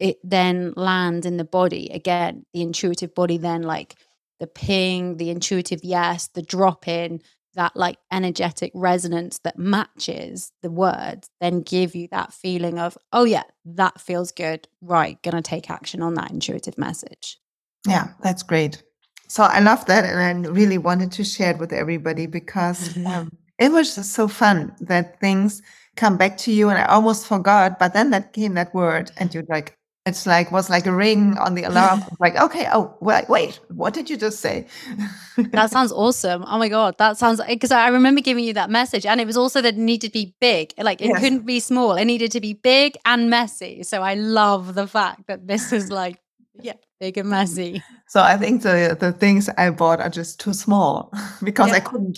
it 0.00 0.18
then 0.24 0.72
lands 0.76 1.24
in 1.24 1.36
the 1.36 1.44
body 1.44 1.88
again, 1.92 2.44
the 2.52 2.62
intuitive 2.62 3.14
body, 3.14 3.38
then 3.38 3.62
like 3.62 3.94
the 4.40 4.48
ping, 4.48 5.18
the 5.18 5.30
intuitive 5.30 5.84
yes, 5.84 6.28
the 6.34 6.42
drop 6.42 6.88
in, 6.88 7.20
that 7.54 7.76
like 7.76 7.98
energetic 8.12 8.72
resonance 8.74 9.38
that 9.44 9.58
matches 9.58 10.52
the 10.62 10.70
words, 10.70 11.28
then 11.40 11.62
give 11.62 11.94
you 11.94 12.08
that 12.08 12.32
feeling 12.32 12.78
of, 12.78 12.98
oh 13.12 13.24
yeah, 13.24 13.44
that 13.64 14.00
feels 14.00 14.32
good. 14.32 14.68
Right, 14.80 15.20
gonna 15.22 15.42
take 15.42 15.70
action 15.70 16.02
on 16.02 16.14
that 16.14 16.30
intuitive 16.30 16.78
message. 16.78 17.38
Yeah, 17.86 18.08
that's 18.22 18.42
great. 18.42 18.82
So 19.28 19.42
I 19.42 19.60
love 19.60 19.86
that, 19.86 20.04
and 20.04 20.46
I 20.46 20.50
really 20.50 20.78
wanted 20.78 21.12
to 21.12 21.24
share 21.24 21.52
it 21.52 21.58
with 21.58 21.72
everybody 21.72 22.26
because 22.26 22.96
um, 23.06 23.30
it 23.58 23.72
was 23.72 23.94
just 23.94 24.12
so 24.12 24.28
fun 24.28 24.74
that 24.80 25.20
things 25.20 25.62
come 25.96 26.16
back 26.16 26.36
to 26.38 26.52
you, 26.52 26.68
and 26.68 26.78
I 26.78 26.84
almost 26.86 27.26
forgot. 27.26 27.78
But 27.78 27.94
then 27.94 28.10
that 28.10 28.32
came 28.32 28.54
that 28.54 28.74
word, 28.74 29.10
and 29.16 29.32
you're 29.32 29.44
like, 29.48 29.76
it's 30.06 30.26
like 30.26 30.52
was 30.52 30.68
like 30.68 30.86
a 30.86 30.92
ring 30.92 31.38
on 31.38 31.54
the 31.54 31.64
alarm. 31.64 32.04
like, 32.20 32.36
okay, 32.36 32.68
oh 32.72 32.94
wait, 33.00 33.28
wait, 33.28 33.58
what 33.68 33.94
did 33.94 34.10
you 34.10 34.16
just 34.16 34.40
say? 34.40 34.66
that 35.36 35.70
sounds 35.70 35.92
awesome. 35.92 36.44
Oh 36.46 36.58
my 36.58 36.68
god, 36.68 36.98
that 36.98 37.16
sounds 37.16 37.40
because 37.48 37.70
I 37.70 37.88
remember 37.88 38.20
giving 38.20 38.44
you 38.44 38.52
that 38.52 38.70
message, 38.70 39.06
and 39.06 39.20
it 39.20 39.26
was 39.26 39.36
also 39.36 39.62
that 39.62 39.74
it 39.74 39.78
needed 39.80 40.08
to 40.08 40.12
be 40.12 40.34
big. 40.40 40.74
Like 40.76 41.00
it 41.00 41.08
yes. 41.08 41.20
couldn't 41.20 41.46
be 41.46 41.58
small. 41.58 41.94
It 41.94 42.04
needed 42.04 42.32
to 42.32 42.40
be 42.40 42.52
big 42.52 42.96
and 43.06 43.30
messy. 43.30 43.82
So 43.82 44.02
I 44.02 44.14
love 44.14 44.74
the 44.74 44.86
fact 44.86 45.26
that 45.28 45.46
this 45.46 45.72
is 45.72 45.90
like 46.00 46.18
yeah, 46.60 46.74
big 47.00 47.16
and 47.16 47.30
messy. 47.30 47.82
So 48.08 48.22
I 48.22 48.36
think 48.36 48.62
the 48.62 48.96
the 48.98 49.12
things 49.12 49.48
I 49.56 49.70
bought 49.70 50.00
are 50.00 50.10
just 50.10 50.38
too 50.38 50.52
small 50.52 51.12
because 51.42 51.70
yeah. 51.70 51.76
I 51.76 51.80
couldn't 51.80 52.12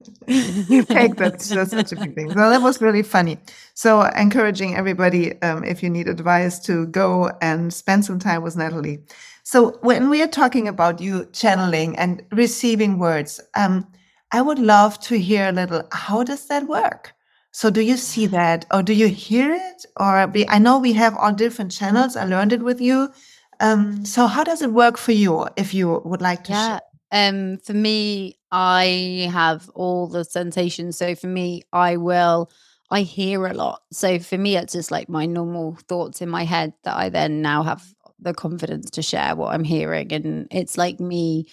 uh, 0.28 0.84
take 0.84 1.16
that. 1.16 1.38
That's 1.48 1.70
such 1.70 1.92
a 1.92 1.96
big 1.96 2.14
thing. 2.14 2.30
So 2.30 2.50
that 2.50 2.62
was 2.62 2.80
really 2.80 3.02
funny. 3.02 3.38
So 3.74 4.02
encouraging 4.02 4.76
everybody, 4.76 5.40
um, 5.42 5.64
if 5.64 5.82
you 5.82 5.90
need 5.90 6.08
advice, 6.08 6.58
to 6.60 6.86
go 6.86 7.30
and 7.40 7.72
spend 7.72 8.04
some 8.04 8.18
time 8.18 8.42
with 8.42 8.56
Natalie. 8.56 9.00
So 9.42 9.78
when 9.82 10.10
we 10.10 10.22
are 10.22 10.28
talking 10.28 10.68
about 10.68 11.00
you 11.00 11.26
channeling 11.32 11.96
and 11.98 12.22
receiving 12.32 12.98
words, 12.98 13.40
um, 13.54 13.86
I 14.32 14.42
would 14.42 14.58
love 14.58 15.00
to 15.00 15.18
hear 15.18 15.48
a 15.48 15.52
little. 15.52 15.82
How 15.92 16.22
does 16.22 16.46
that 16.46 16.68
work? 16.68 17.12
So 17.52 17.68
do 17.68 17.80
you 17.80 17.96
see 17.96 18.26
that, 18.26 18.64
or 18.72 18.82
do 18.82 18.92
you 18.92 19.08
hear 19.08 19.52
it? 19.52 19.84
Or 19.98 20.30
I 20.48 20.58
know 20.58 20.78
we 20.78 20.92
have 20.92 21.16
all 21.16 21.32
different 21.32 21.72
channels. 21.72 22.14
I 22.14 22.24
learned 22.24 22.52
it 22.52 22.62
with 22.62 22.80
you 22.80 23.12
um, 23.60 24.04
so 24.06 24.26
how 24.26 24.42
does 24.42 24.62
it 24.62 24.72
work 24.72 24.96
for 24.96 25.12
you 25.12 25.46
if 25.56 25.74
you 25.74 26.00
would 26.04 26.22
like 26.22 26.44
to 26.44 26.52
yeah. 26.52 26.68
share? 26.68 26.80
Um, 27.12 27.58
for 27.58 27.72
me, 27.72 28.38
I 28.52 29.28
have 29.32 29.68
all 29.74 30.06
the 30.06 30.24
sensations. 30.24 30.96
So 30.96 31.14
for 31.14 31.26
me, 31.26 31.62
I 31.72 31.96
will 31.96 32.50
I 32.90 33.02
hear 33.02 33.46
a 33.46 33.54
lot. 33.54 33.82
So 33.92 34.18
for 34.18 34.36
me, 34.36 34.56
it's 34.56 34.72
just 34.72 34.90
like 34.90 35.08
my 35.08 35.26
normal 35.26 35.76
thoughts 35.88 36.20
in 36.20 36.28
my 36.28 36.44
head 36.44 36.72
that 36.84 36.96
I 36.96 37.08
then 37.08 37.40
now 37.42 37.62
have 37.62 37.84
the 38.18 38.34
confidence 38.34 38.90
to 38.90 39.02
share 39.02 39.36
what 39.36 39.54
I'm 39.54 39.64
hearing. 39.64 40.12
And 40.12 40.48
it's 40.50 40.76
like 40.76 40.98
me 41.00 41.46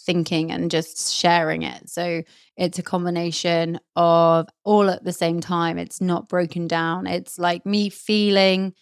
thinking 0.00 0.50
and 0.50 0.70
just 0.70 1.12
sharing 1.12 1.62
it. 1.62 1.88
So 1.90 2.22
it's 2.56 2.78
a 2.78 2.82
combination 2.82 3.78
of 3.96 4.48
all 4.64 4.88
at 4.90 5.04
the 5.04 5.12
same 5.12 5.40
time. 5.40 5.78
It's 5.78 6.00
not 6.00 6.28
broken 6.28 6.66
down. 6.66 7.06
It's 7.06 7.38
like 7.38 7.66
me 7.66 7.90
feeling, 7.90 8.74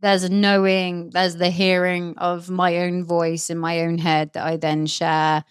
there's 0.00 0.24
a 0.24 0.28
knowing, 0.28 1.10
there's 1.10 1.36
the 1.36 1.50
hearing 1.50 2.14
of 2.18 2.50
my 2.50 2.78
own 2.78 3.04
voice 3.04 3.50
in 3.50 3.58
my 3.58 3.80
own 3.82 3.98
head 3.98 4.32
that 4.34 4.44
I 4.46 4.56
then 4.56 4.86
share. 4.86 5.44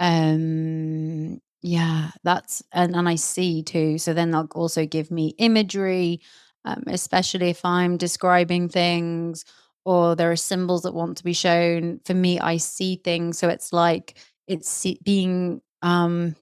Um 0.00 1.40
yeah, 1.62 2.10
that's 2.22 2.62
and 2.72 2.94
and 2.96 3.08
I 3.08 3.16
see 3.16 3.62
too. 3.62 3.98
So 3.98 4.14
then 4.14 4.30
they'll 4.30 4.48
also 4.54 4.86
give 4.86 5.10
me 5.10 5.34
imagery, 5.38 6.20
um, 6.64 6.84
especially 6.86 7.50
if 7.50 7.64
I'm 7.64 7.96
describing 7.96 8.68
things 8.68 9.44
or 9.84 10.14
there 10.16 10.30
are 10.30 10.36
symbols 10.36 10.82
that 10.82 10.94
want 10.94 11.16
to 11.18 11.24
be 11.24 11.32
shown. 11.32 12.00
For 12.04 12.14
me, 12.14 12.38
I 12.40 12.58
see 12.58 12.96
things, 13.02 13.38
so 13.38 13.48
it's 13.48 13.72
like 13.72 14.16
it's 14.46 14.86
being 15.04 15.62
um 15.82 16.36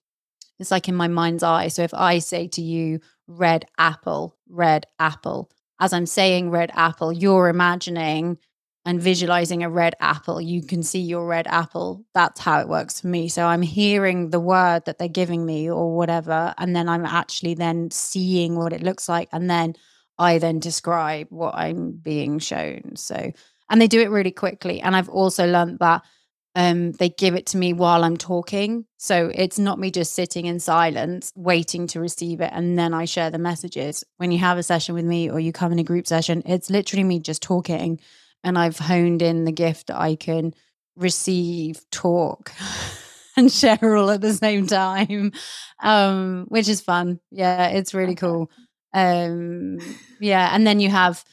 it's 0.59 0.71
like 0.71 0.89
in 0.89 0.95
my 0.95 1.09
mind's 1.09 1.43
eye. 1.43 1.69
So 1.69 1.83
if 1.83 1.95
I 1.95 2.19
say 2.19 2.49
to 2.49 2.63
you, 2.63 3.01
red 3.27 3.67
apple, 3.79 4.37
red 4.49 4.87
apple, 4.99 5.51
as 5.85 5.93
I'm 5.93 6.07
saying 6.07 6.51
red 6.51 6.71
apple, 6.75 7.13
you're 7.13 7.49
imagining 7.49 8.39
and 8.87 9.03
visualizing 9.03 9.63
a 9.63 9.69
red 9.69 9.95
apple, 10.01 10.41
you 10.41 10.63
can 10.63 10.83
see 10.83 11.01
your 11.01 11.27
red 11.27 11.47
apple. 11.47 12.07
That's 12.15 12.41
how 12.41 12.61
it 12.61 12.69
works 12.69 13.01
for 13.01 13.09
me. 13.09 13.29
So 13.29 13.45
I'm 13.45 13.61
hearing 13.61 14.31
the 14.31 14.41
word 14.41 14.87
that 14.87 14.99
they're 14.99 15.09
giving 15.09 15.45
me 15.45 15.71
or 15.71 15.95
whatever. 15.95 16.55
And 16.57 16.75
then 16.75 16.89
I'm 16.89 17.05
actually 17.05 17.53
then 17.53 17.91
seeing 17.91 18.57
what 18.57 18.73
it 18.73 18.83
looks 18.83 19.11
like. 19.11 19.29
And 19.31 19.51
then 19.51 19.75
I 20.19 20.39
then 20.39 20.59
describe 20.59 21.27
what 21.29 21.55
I'm 21.55 21.93
being 21.93 22.39
shown. 22.39 22.97
So, 22.97 23.33
and 23.69 23.79
they 23.79 23.87
do 23.87 24.01
it 24.01 24.11
really 24.11 24.33
quickly. 24.33 24.81
And 24.81 24.97
I've 24.97 25.11
also 25.11 25.47
learned 25.47 25.81
that 25.81 26.03
um, 26.55 26.93
they 26.93 27.09
give 27.09 27.35
it 27.35 27.47
to 27.47 27.57
me 27.57 27.73
while 27.73 28.05
I'm 28.05 28.17
talking. 28.17 28.87
So 28.97 29.31
it's 29.35 29.59
not 29.59 29.79
me 29.79 29.91
just 29.91 30.15
sitting 30.15 30.47
in 30.47 30.61
silence, 30.61 31.33
waiting 31.35 31.87
to 31.89 32.01
receive 32.01 32.41
it. 32.41 32.51
And 32.53 32.79
then 32.79 32.95
I 32.95 33.05
share 33.05 33.31
the 33.31 33.39
messages. 33.39 34.05
When 34.19 34.33
you 34.33 34.39
have 34.39 34.59
a 34.59 34.63
session 34.63 34.95
with 34.95 35.05
me 35.05 35.31
or 35.31 35.41
you 35.41 35.53
come 35.53 35.73
in 35.73 35.79
a 35.79 35.85
group 35.85 36.07
session, 36.07 36.43
it's 36.47 36.71
literally 36.71 37.05
me 37.05 37.19
just 37.19 37.43
talking 37.43 38.01
and 38.45 38.59
I've 38.59 38.79
honed 38.79 39.23
in 39.23 39.45
the 39.45 39.53
gift 39.53 39.89
that 39.89 39.99
I 39.99 40.15
can 40.15 40.55
receive, 40.97 41.81
talk, 41.91 42.53
and 43.37 43.51
share 43.51 43.97
all 43.97 44.11
at 44.11 44.21
the 44.21 44.35
same 44.35 44.67
time, 44.67 45.33
um, 45.83 46.45
which 46.49 46.69
is 46.69 46.81
fun. 46.81 47.19
Yeah, 47.31 47.69
it's 47.69 47.95
really 47.95 48.15
cool. 48.15 48.51
Um, 48.93 49.79
yeah, 50.21 50.55
and 50.55 50.65
then 50.65 50.79
you 50.79 50.91
have 50.91 51.25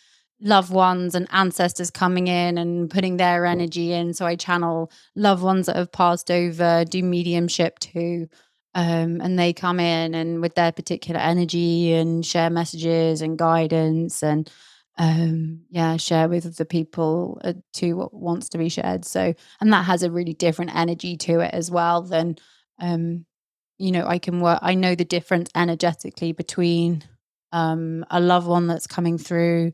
loved 0.42 0.72
ones 0.72 1.14
and 1.16 1.28
ancestors 1.32 1.92
coming 1.92 2.28
in 2.28 2.58
and 2.58 2.90
putting 2.90 3.18
their 3.18 3.46
energy 3.46 3.94
in. 3.94 4.14
So 4.14 4.26
I 4.26 4.36
channel 4.36 4.92
loved 5.16 5.44
ones 5.44 5.68
that 5.68 5.76
have 5.76 5.92
passed 5.92 6.32
over, 6.32 6.84
do 6.86 7.04
mediumship 7.04 7.80
too. 7.80 8.28
Um, 8.74 9.20
and 9.22 9.38
they 9.38 9.54
come 9.54 9.80
in 9.80 10.16
and 10.16 10.42
with 10.42 10.56
their 10.56 10.72
particular 10.72 11.20
energy 11.20 11.94
and 11.94 12.26
share 12.26 12.50
messages 12.50 13.22
and 13.22 13.38
guidance 13.38 14.24
and 14.24 14.50
um 14.98 15.62
yeah 15.70 15.96
share 15.96 16.28
with 16.28 16.58
the 16.58 16.66
people 16.66 17.40
uh, 17.46 17.54
to 17.74 17.94
what 17.94 18.14
wants 18.14 18.50
to 18.50 18.58
be 18.58 18.68
shared 18.68 19.06
so 19.06 19.34
and 19.62 19.72
that 19.72 19.86
has 19.86 20.04
a 20.04 20.12
really 20.12 20.34
different 20.34 20.76
energy 20.76 21.16
to 21.16 21.40
it 21.40 21.54
as 21.54 21.72
well 21.72 22.02
than 22.02 22.36
um 22.80 23.26
you 23.78 23.90
know 23.90 24.06
i 24.06 24.20
can 24.20 24.42
work 24.42 24.60
i 24.62 24.74
know 24.74 24.94
the 24.94 25.06
difference 25.06 25.50
energetically 25.56 26.34
between 26.34 27.02
um 27.54 28.06
a 28.12 28.20
loved 28.20 28.48
one 28.48 28.68
that's 28.68 28.86
coming 28.86 29.18
through 29.18 29.72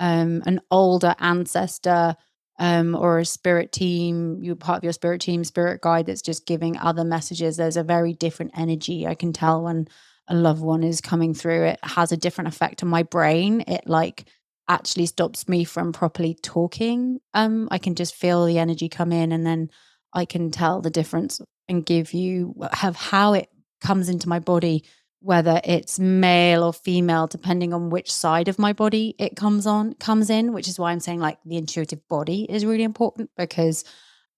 um 0.00 0.42
an 0.46 0.60
older 0.70 1.14
ancestor 1.18 2.16
um 2.58 2.94
or 2.94 3.18
a 3.18 3.24
spirit 3.24 3.72
team 3.72 4.38
you're 4.42 4.56
part 4.56 4.78
of 4.78 4.84
your 4.84 4.92
spirit 4.92 5.20
team 5.20 5.44
spirit 5.44 5.80
guide 5.80 6.06
that's 6.06 6.22
just 6.22 6.46
giving 6.46 6.78
other 6.78 7.04
messages. 7.04 7.56
There's 7.56 7.76
a 7.76 7.82
very 7.82 8.12
different 8.12 8.52
energy 8.56 9.06
i 9.06 9.14
can 9.14 9.32
tell 9.32 9.62
when 9.62 9.88
a 10.28 10.34
loved 10.34 10.60
one 10.60 10.82
is 10.82 11.00
coming 11.00 11.34
through. 11.34 11.64
It 11.64 11.80
has 11.82 12.12
a 12.12 12.16
different 12.16 12.48
effect 12.48 12.82
on 12.82 12.88
my 12.88 13.02
brain. 13.02 13.62
It 13.62 13.82
like 13.86 14.26
actually 14.68 15.06
stops 15.06 15.48
me 15.48 15.64
from 15.64 15.92
properly 15.92 16.36
talking. 16.42 17.20
Um, 17.34 17.68
I 17.70 17.78
can 17.78 17.94
just 17.94 18.14
feel 18.14 18.44
the 18.44 18.58
energy 18.58 18.88
come 18.88 19.12
in 19.12 19.32
and 19.32 19.46
then 19.46 19.70
I 20.12 20.24
can 20.24 20.50
tell 20.50 20.80
the 20.80 20.90
difference 20.90 21.40
and 21.68 21.86
give 21.86 22.12
you 22.12 22.54
have 22.72 22.96
how 22.96 23.34
it 23.34 23.48
comes 23.80 24.08
into 24.08 24.28
my 24.28 24.38
body, 24.40 24.84
whether 25.20 25.60
it's 25.64 25.98
male 25.98 26.62
or 26.62 26.72
female, 26.72 27.26
depending 27.26 27.72
on 27.72 27.90
which 27.90 28.12
side 28.12 28.48
of 28.48 28.58
my 28.58 28.72
body 28.72 29.14
it 29.18 29.36
comes 29.36 29.66
on, 29.66 29.94
comes 29.94 30.30
in, 30.30 30.52
which 30.52 30.68
is 30.68 30.78
why 30.78 30.92
I'm 30.92 31.00
saying 31.00 31.20
like 31.20 31.38
the 31.44 31.56
intuitive 31.56 32.06
body 32.08 32.46
is 32.48 32.64
really 32.64 32.84
important 32.84 33.30
because 33.36 33.84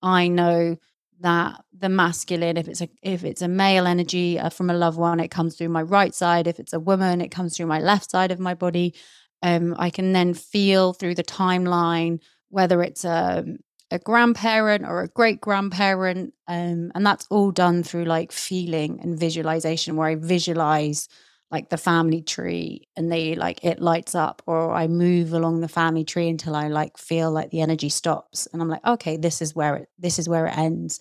I 0.02 0.28
know 0.28 0.76
that 1.20 1.64
the 1.76 1.88
masculine 1.88 2.56
if 2.56 2.68
it's 2.68 2.80
a 2.80 2.88
if 3.02 3.24
it's 3.24 3.42
a 3.42 3.48
male 3.48 3.86
energy 3.86 4.38
uh, 4.38 4.50
from 4.50 4.70
a 4.70 4.74
loved 4.74 4.96
one 4.96 5.18
it 5.18 5.32
comes 5.32 5.56
through 5.56 5.68
my 5.68 5.82
right 5.82 6.14
side. 6.14 6.46
If 6.46 6.60
it's 6.60 6.72
a 6.72 6.80
woman 6.80 7.20
it 7.20 7.30
comes 7.30 7.56
through 7.56 7.66
my 7.66 7.80
left 7.80 8.10
side 8.10 8.30
of 8.30 8.38
my 8.38 8.54
body. 8.54 8.94
Um, 9.42 9.76
I 9.78 9.90
can 9.90 10.12
then 10.12 10.34
feel 10.34 10.92
through 10.92 11.14
the 11.14 11.22
timeline 11.24 12.20
whether 12.50 12.82
it's 12.82 13.04
a, 13.04 13.44
a 13.90 13.98
grandparent 13.98 14.84
or 14.84 15.02
a 15.02 15.08
great 15.08 15.40
grandparent. 15.40 16.34
Um, 16.46 16.92
and 16.94 17.06
that's 17.06 17.26
all 17.30 17.50
done 17.50 17.82
through 17.82 18.04
like 18.04 18.32
feeling 18.32 19.00
and 19.02 19.18
visualization, 19.18 19.96
where 19.96 20.08
I 20.08 20.14
visualize 20.14 21.08
like 21.50 21.70
the 21.70 21.78
family 21.78 22.20
tree 22.20 22.88
and 22.94 23.10
they 23.10 23.34
like 23.34 23.64
it 23.64 23.80
lights 23.80 24.14
up, 24.14 24.42
or 24.46 24.74
I 24.74 24.86
move 24.86 25.32
along 25.32 25.60
the 25.60 25.68
family 25.68 26.04
tree 26.04 26.28
until 26.28 26.54
I 26.54 26.68
like 26.68 26.98
feel 26.98 27.30
like 27.30 27.50
the 27.50 27.62
energy 27.62 27.88
stops. 27.88 28.46
And 28.52 28.60
I'm 28.60 28.68
like, 28.68 28.86
okay, 28.86 29.16
this 29.16 29.40
is 29.40 29.54
where 29.54 29.76
it 29.76 29.88
this 29.98 30.18
is 30.18 30.28
where 30.28 30.46
it 30.46 30.58
ends. 30.58 31.00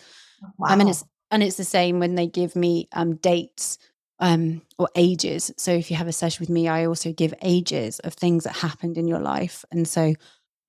Wow. 0.57 0.69
I 0.69 0.75
mean, 0.75 0.88
it's 0.88 1.03
and 1.31 1.43
it's 1.43 1.57
the 1.57 1.65
same 1.65 1.99
when 1.99 2.15
they 2.15 2.27
give 2.27 2.55
me 2.55 2.88
um 2.93 3.15
dates 3.15 3.77
um, 4.19 4.61
or 4.77 4.89
ages. 4.95 5.51
So 5.57 5.71
if 5.71 5.91
you 5.91 5.97
have 5.97 6.07
a 6.07 6.13
session 6.13 6.41
with 6.41 6.49
me, 6.49 6.67
I 6.67 6.85
also 6.85 7.11
give 7.11 7.33
ages 7.41 7.99
of 7.99 8.13
things 8.13 8.45
that 8.45 8.55
happened 8.55 8.97
in 8.97 9.07
your 9.07 9.19
life. 9.19 9.63
And 9.71 9.88
so 9.88 10.13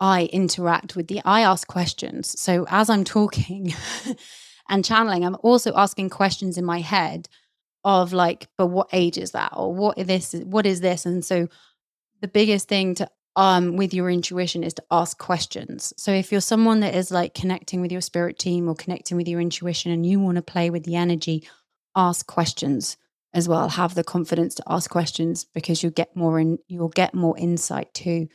I 0.01 0.24
interact 0.32 0.96
with 0.96 1.09
the, 1.09 1.20
I 1.24 1.42
ask 1.42 1.66
questions. 1.66 2.38
So 2.40 2.66
as 2.68 2.88
I'm 2.88 3.05
talking 3.05 3.74
and 4.68 4.84
channeling, 4.84 5.24
I'm 5.24 5.36
also 5.42 5.72
asking 5.74 6.11
questions 6.11 6.57
in 6.57 6.64
my 6.64 6.80
head 6.80 7.28
of 7.84 8.12
like, 8.12 8.49
but 8.57 8.66
what 8.66 8.88
age 8.92 9.18
is 9.18 9.32
that? 9.32 9.53
Or 9.57 9.74
what 9.74 9.99
is 9.99 10.07
this? 10.07 10.34
What 10.44 10.66
is 10.66 10.80
this? 10.80 11.07
And 11.07 11.24
so 11.24 11.49
the 12.20 12.28
biggest 12.28 12.68
thing 12.68 12.94
to 12.96 13.09
um 13.36 13.76
with 13.76 13.94
your 13.94 14.11
intuition 14.11 14.64
is 14.64 14.74
to 14.74 14.84
ask 14.90 15.18
questions. 15.18 15.92
So 15.96 16.11
if 16.11 16.32
you're 16.32 16.40
someone 16.40 16.80
that 16.80 16.94
is 16.94 17.11
like 17.11 17.34
connecting 17.34 17.80
with 17.80 17.92
your 17.92 18.01
spirit 18.01 18.38
team 18.38 18.68
or 18.68 18.74
connecting 18.74 19.16
with 19.16 19.28
your 19.28 19.40
intuition 19.40 19.92
and 19.92 20.05
you 20.05 20.18
want 20.18 20.36
to 20.36 20.42
play 20.42 20.70
with 20.70 20.84
the 20.84 20.96
energy, 20.96 21.49
ask 21.94 22.26
questions 22.26 22.96
as 23.34 23.49
well 23.49 23.68
have 23.68 23.94
the 23.94 24.05
confidence 24.05 24.55
to 24.55 24.62
ask 24.66 24.90
questions 24.90 25.44
because 25.44 25.82
you'll 25.82 25.92
get 25.92 26.16
more 26.16 26.40
in 26.40 26.59
you'll 26.66 26.88
get 26.88 27.14
more 27.14 27.36
insight 27.38 27.92
too 27.94 28.26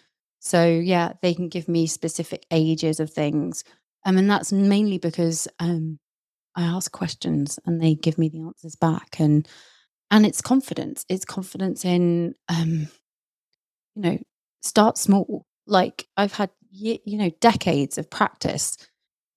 so 0.44 0.66
yeah 0.66 1.14
they 1.22 1.34
can 1.34 1.50
give 1.50 1.68
me 1.68 1.88
specific 1.88 2.46
ages 2.52 3.00
of 3.00 3.10
things 3.10 3.64
um, 4.06 4.18
and 4.18 4.30
that's 4.30 4.52
mainly 4.52 4.98
because 4.98 5.48
um, 5.60 5.98
i 6.56 6.64
ask 6.64 6.92
questions 6.92 7.60
and 7.66 7.82
they 7.82 7.96
give 7.96 8.18
me 8.18 8.30
the 8.30 8.42
answers 8.42 8.76
back 8.76 9.20
and 9.20 9.48
and 10.12 10.26
it's 10.26 10.42
confidence 10.42 11.06
it's 11.10 11.26
confidence 11.26 11.86
in 11.86 12.36
um, 12.50 12.88
you 13.96 14.02
know 14.02 14.18
start 14.62 14.98
small. 14.98 15.46
Like 15.66 16.08
i've 16.18 16.34
had 16.34 16.50
you 16.72 17.00
know 17.06 17.30
decades 17.40 17.98
of 17.98 18.10
practice 18.10 18.76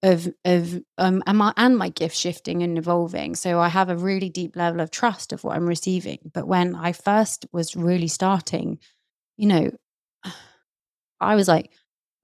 of 0.03 0.29
of 0.45 0.83
um 0.99 1.23
and 1.27 1.39
my 1.39 1.53
and 1.57 1.77
my 1.77 1.89
gift 1.91 2.17
shifting 2.17 2.63
and 2.63 2.79
evolving 2.79 3.35
so 3.35 3.61
i 3.61 3.69
have 3.69 3.91
a 3.91 3.97
really 3.97 4.29
deep 4.31 4.57
level 4.57 4.81
of 4.81 4.91
trust 4.91 5.33
of 5.33 5.45
what 5.45 5.57
i'm 5.57 5.67
receiving. 5.67 6.19
But 6.33 6.49
when 6.49 6.75
i 6.75 6.93
first 6.93 7.47
was 7.53 7.77
really 7.77 8.09
starting 8.09 8.79
you 9.37 9.47
know 9.47 9.71
i 11.21 11.35
was 11.35 11.49
like 11.49 11.71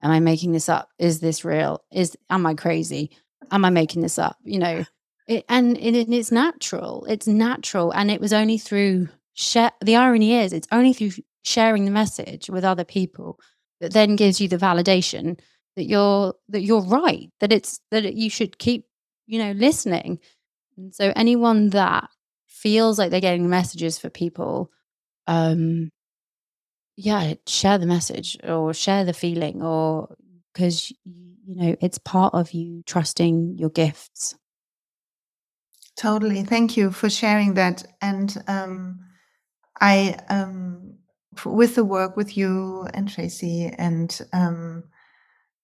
am 0.01 0.11
i 0.11 0.19
making 0.19 0.51
this 0.51 0.67
up? 0.67 0.89
Is 0.99 1.21
this 1.21 1.45
real? 1.45 1.83
Is 1.91 2.17
am 2.29 2.45
i 2.45 2.53
crazy? 2.53 3.11
Am 3.51 3.65
i 3.65 3.69
making 3.69 4.01
this 4.01 4.19
up? 4.19 4.37
You 4.43 4.59
know 4.59 4.85
it, 5.27 5.45
and 5.47 5.77
it, 5.77 5.95
it's 6.11 6.31
natural 6.31 7.05
it's 7.09 7.27
natural 7.27 7.91
and 7.91 8.11
it 8.11 8.19
was 8.19 8.33
only 8.33 8.57
through 8.57 9.07
share 9.33 9.71
the 9.83 9.95
irony 9.95 10.35
is 10.35 10.53
it's 10.53 10.67
only 10.71 10.93
through 10.93 11.11
sharing 11.43 11.85
the 11.85 11.91
message 11.91 12.49
with 12.49 12.63
other 12.63 12.83
people 12.83 13.39
that 13.79 13.93
then 13.93 14.15
gives 14.15 14.39
you 14.39 14.47
the 14.47 14.57
validation 14.57 15.39
that 15.75 15.85
you're 15.85 16.33
that 16.49 16.61
you're 16.61 16.81
right 16.81 17.31
that 17.39 17.51
it's 17.51 17.79
that 17.91 18.13
you 18.15 18.29
should 18.29 18.57
keep 18.57 18.85
you 19.27 19.39
know 19.39 19.51
listening. 19.51 20.19
And 20.77 20.93
so 20.93 21.11
anyone 21.15 21.69
that 21.69 22.09
feels 22.47 22.97
like 22.97 23.11
they're 23.11 23.19
getting 23.19 23.49
messages 23.49 23.99
for 23.99 24.09
people 24.09 24.71
um 25.27 25.91
yeah 26.95 27.33
share 27.47 27.77
the 27.77 27.85
message 27.85 28.37
or 28.43 28.73
share 28.73 29.03
the 29.03 29.13
feeling 29.13 29.61
or 29.61 30.15
because 30.53 30.91
you 31.05 31.55
know 31.55 31.75
it's 31.81 31.97
part 31.97 32.33
of 32.33 32.51
you 32.51 32.83
trusting 32.85 33.57
your 33.57 33.69
gifts 33.69 34.35
Totally. 35.95 36.43
Thank 36.43 36.75
you 36.75 36.91
for 36.91 37.09
sharing 37.09 37.53
that. 37.53 37.83
And 38.01 38.35
um, 38.47 38.99
I, 39.79 40.17
um, 40.29 40.95
with 41.45 41.75
the 41.75 41.85
work 41.85 42.17
with 42.17 42.35
you 42.35 42.87
and 42.93 43.07
Tracy 43.09 43.71
and 43.77 44.19
um, 44.33 44.83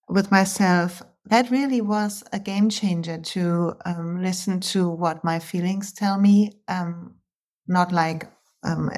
with 0.08 0.32
myself, 0.32 1.02
that 1.26 1.52
really 1.52 1.82
was 1.82 2.24
a 2.32 2.40
game 2.40 2.70
changer 2.70 3.18
to 3.18 3.74
um, 3.86 4.22
listen 4.22 4.60
to 4.60 4.90
what 4.90 5.24
my 5.24 5.40
feelings 5.40 5.92
tell 5.94 6.20
me. 6.20 6.54
Um, 6.68 7.16
not 7.68 7.92
like 7.92 8.28
um, 8.64 8.90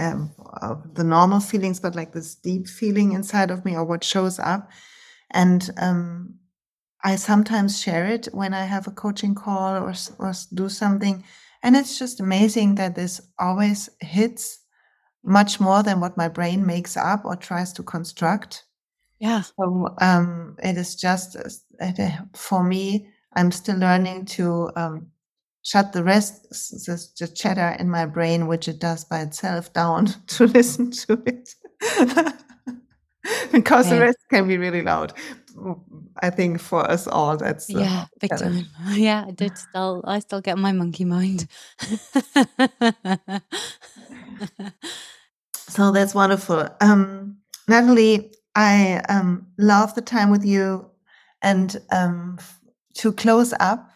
um, 0.61 0.91
the 0.93 1.03
normal 1.03 1.39
feelings, 1.39 1.79
but 1.79 1.95
like 1.95 2.13
this 2.13 2.35
deep 2.35 2.67
feeling 2.67 3.13
inside 3.13 3.51
of 3.51 3.63
me 3.65 3.75
or 3.75 3.85
what 3.85 4.03
shows 4.03 4.39
up. 4.39 4.69
And 5.31 5.69
um, 5.77 6.35
I 7.03 7.15
sometimes 7.15 7.81
share 7.81 8.05
it 8.05 8.27
when 8.31 8.53
I 8.53 8.65
have 8.65 8.87
a 8.87 8.91
coaching 8.91 9.35
call 9.35 9.75
or, 9.77 9.93
or 10.19 10.33
do 10.53 10.69
something. 10.69 11.23
And 11.63 11.75
it's 11.75 11.97
just 11.97 12.19
amazing 12.19 12.75
that 12.75 12.95
this 12.95 13.21
always 13.39 13.89
hits 13.99 14.59
much 15.23 15.59
more 15.59 15.83
than 15.83 15.99
what 15.99 16.17
my 16.17 16.27
brain 16.27 16.65
makes 16.65 16.97
up 16.97 17.23
or 17.25 17.35
tries 17.35 17.71
to 17.73 17.83
construct. 17.83 18.65
Yeah. 19.19 19.41
So 19.41 19.95
um, 19.99 20.57
it 20.63 20.77
is 20.77 20.95
just 20.95 21.37
uh, 21.79 22.09
for 22.35 22.63
me. 22.63 23.09
I'm 23.33 23.51
still 23.51 23.77
learning 23.77 24.25
to 24.25 24.71
um, 24.75 25.10
shut 25.63 25.93
the 25.93 26.03
rest, 26.03 26.49
the, 26.49 27.07
the 27.19 27.27
chatter 27.27 27.75
in 27.79 27.89
my 27.89 28.05
brain, 28.05 28.47
which 28.47 28.67
it 28.67 28.79
does 28.79 29.03
by 29.05 29.21
itself, 29.21 29.71
down 29.73 30.07
to 30.27 30.47
listen 30.47 30.91
to 30.91 31.21
it. 31.25 31.55
because 33.51 33.89
the 33.89 33.99
rest 33.99 34.17
can 34.29 34.47
be 34.47 34.57
really 34.57 34.81
loud. 34.81 35.13
I 36.21 36.29
think 36.29 36.59
for 36.59 36.89
us 36.89 37.07
all, 37.07 37.37
that's 37.37 37.69
yeah, 37.69 38.05
big 38.19 38.31
time. 38.35 38.65
Yeah, 38.91 39.25
I 39.27 39.31
did 39.31 39.57
still. 39.57 40.01
I 40.05 40.19
still 40.19 40.41
get 40.41 40.57
my 40.57 40.71
monkey 40.71 41.05
mind. 41.05 41.47
so 45.53 45.91
that's 45.91 46.15
wonderful. 46.15 46.69
Um, 46.79 47.37
Natalie, 47.67 48.33
I 48.55 49.01
um, 49.09 49.47
love 49.57 49.93
the 49.95 50.01
time 50.01 50.31
with 50.31 50.45
you, 50.45 50.89
and 51.41 51.75
um, 51.91 52.39
to 52.95 53.11
close 53.11 53.53
up, 53.59 53.90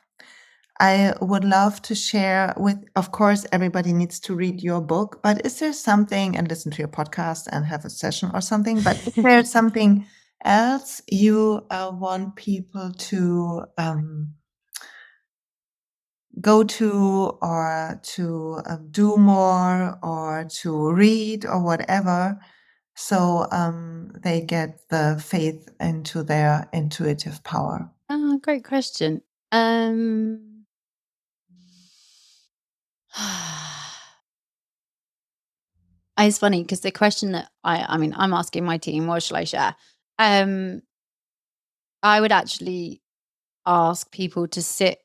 I 0.80 1.14
would 1.22 1.46
love 1.46 1.82
to 1.84 1.96
share 1.96 2.54
with, 2.58 2.84
of 2.96 3.12
course, 3.12 3.46
everybody 3.52 3.94
needs 3.94 4.20
to 4.22 4.36
read 4.36 4.62
your 4.62 4.82
book, 4.82 5.22
but 5.24 5.46
is 5.46 5.60
there 5.60 5.72
something 5.72 6.36
and 6.36 6.50
listen 6.50 6.72
to 6.72 6.80
your 6.80 6.90
podcast 6.90 7.48
and 7.52 7.66
have 7.66 7.86
a 7.86 7.90
session 7.90 8.32
or 8.34 8.42
something? 8.42 8.82
But 8.82 9.08
is 9.08 9.14
there 9.16 9.44
something 9.58 10.06
else 10.44 11.02
you 11.10 11.66
uh, 11.70 11.92
want 11.94 12.36
people 12.36 12.92
to 12.92 13.64
um, 13.78 14.34
go 16.42 16.64
to 16.64 17.38
or 17.42 18.00
to 18.04 18.62
uh, 18.66 18.78
do 18.92 19.16
more 19.16 19.98
or 20.04 20.46
to 20.62 20.92
read 20.92 21.46
or 21.46 21.64
whatever? 21.64 22.38
So 22.96 23.48
um, 23.52 24.12
they 24.24 24.42
get 24.42 24.80
the 24.90 25.22
faith 25.24 25.70
into 25.80 26.24
their 26.24 26.68
intuitive 26.74 27.44
power. 27.44 27.90
Oh, 28.10 28.40
great 28.40 28.66
question. 28.66 29.22
Um, 29.54 30.55
it's 36.20 36.38
funny 36.38 36.64
because 36.64 36.82
the 36.82 36.92
question 36.92 37.32
that 37.34 37.50
I, 37.64 37.86
I 37.88 37.98
mean, 37.98 38.14
I'm 38.18 38.34
asking 38.34 38.66
my 38.66 38.78
team, 38.78 39.08
what 39.08 39.24
shall 39.24 39.38
I 39.38 39.44
share? 39.46 39.76
Um, 40.20 40.82
I 42.04 42.22
would 42.22 42.32
actually 42.32 43.02
ask 43.66 44.12
people 44.12 44.48
to 44.50 44.62
sit, 44.62 45.00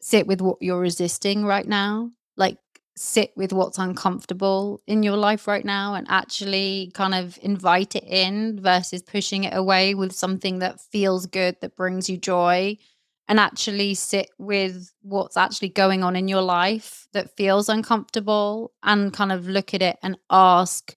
sit 0.00 0.26
with 0.26 0.40
what 0.40 0.58
you're 0.60 0.80
resisting 0.80 1.44
right 1.44 1.66
now. 1.66 2.10
Like 2.36 2.58
sit 2.96 3.32
with 3.36 3.52
what's 3.52 3.78
uncomfortable 3.78 4.80
in 4.86 5.02
your 5.02 5.16
life 5.16 5.46
right 5.46 5.64
now 5.64 5.94
and 5.94 6.06
actually 6.08 6.90
kind 6.94 7.14
of 7.14 7.38
invite 7.42 7.94
it 7.94 8.04
in 8.04 8.60
versus 8.60 9.02
pushing 9.02 9.44
it 9.44 9.54
away 9.54 9.94
with 9.94 10.12
something 10.12 10.60
that 10.60 10.80
feels 10.80 11.26
good, 11.26 11.56
that 11.60 11.76
brings 11.76 12.08
you 12.08 12.16
joy 12.16 12.78
and 13.28 13.40
actually 13.40 13.94
sit 13.94 14.30
with 14.38 14.92
what's 15.02 15.36
actually 15.36 15.68
going 15.68 16.04
on 16.04 16.14
in 16.14 16.28
your 16.28 16.42
life 16.42 17.08
that 17.12 17.36
feels 17.36 17.68
uncomfortable 17.68 18.72
and 18.82 19.12
kind 19.12 19.32
of 19.32 19.48
look 19.48 19.74
at 19.74 19.82
it 19.82 19.96
and 20.02 20.16
ask 20.30 20.94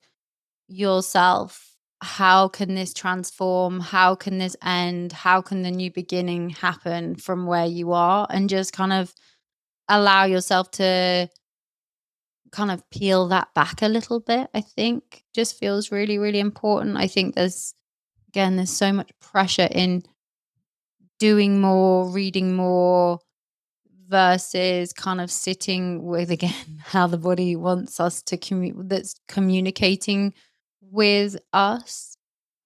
yourself 0.68 1.66
how 2.02 2.48
can 2.48 2.76
this 2.76 2.94
transform? 2.94 3.82
How 3.82 4.16
can 4.16 4.38
this 4.38 4.56
end? 4.64 5.12
How 5.12 5.42
can 5.42 5.64
the 5.64 5.72
new 5.72 5.92
beginning 5.92 6.52
happen 6.52 7.16
from 7.16 7.46
where 7.46 7.66
you 7.66 7.92
are? 7.92 8.26
And 8.30 8.48
just 8.48 8.72
kind 8.72 8.94
of 8.94 9.14
allow 9.90 10.24
yourself 10.24 10.72
to 10.72 11.30
kind 12.52 12.72
of 12.72 12.90
peel 12.90 13.28
that 13.28 13.48
back 13.54 13.82
a 13.82 13.88
little 13.88 14.20
bit 14.20 14.50
i 14.56 14.62
think 14.62 15.24
just 15.36 15.60
feels 15.60 15.92
really 15.92 16.18
really 16.18 16.40
important. 16.40 16.98
I 16.98 17.08
think 17.08 17.36
there's 17.36 17.74
again 18.30 18.56
there's 18.56 18.72
so 18.72 18.92
much 18.92 19.12
pressure 19.20 19.68
in 19.72 20.04
doing 21.20 21.62
more, 21.62 22.10
reading 22.10 22.56
more 22.56 23.20
versus 24.08 24.94
kind 24.94 25.22
of 25.22 25.32
sitting 25.32 26.04
with 26.04 26.32
again 26.32 26.54
how 26.84 27.08
the 27.08 27.18
body 27.18 27.56
wants 27.56 28.00
us 28.00 28.22
to 28.24 28.38
commu- 28.38 28.90
that's 28.90 29.16
communicating 29.28 30.34
with 30.82 31.38
us. 31.54 32.18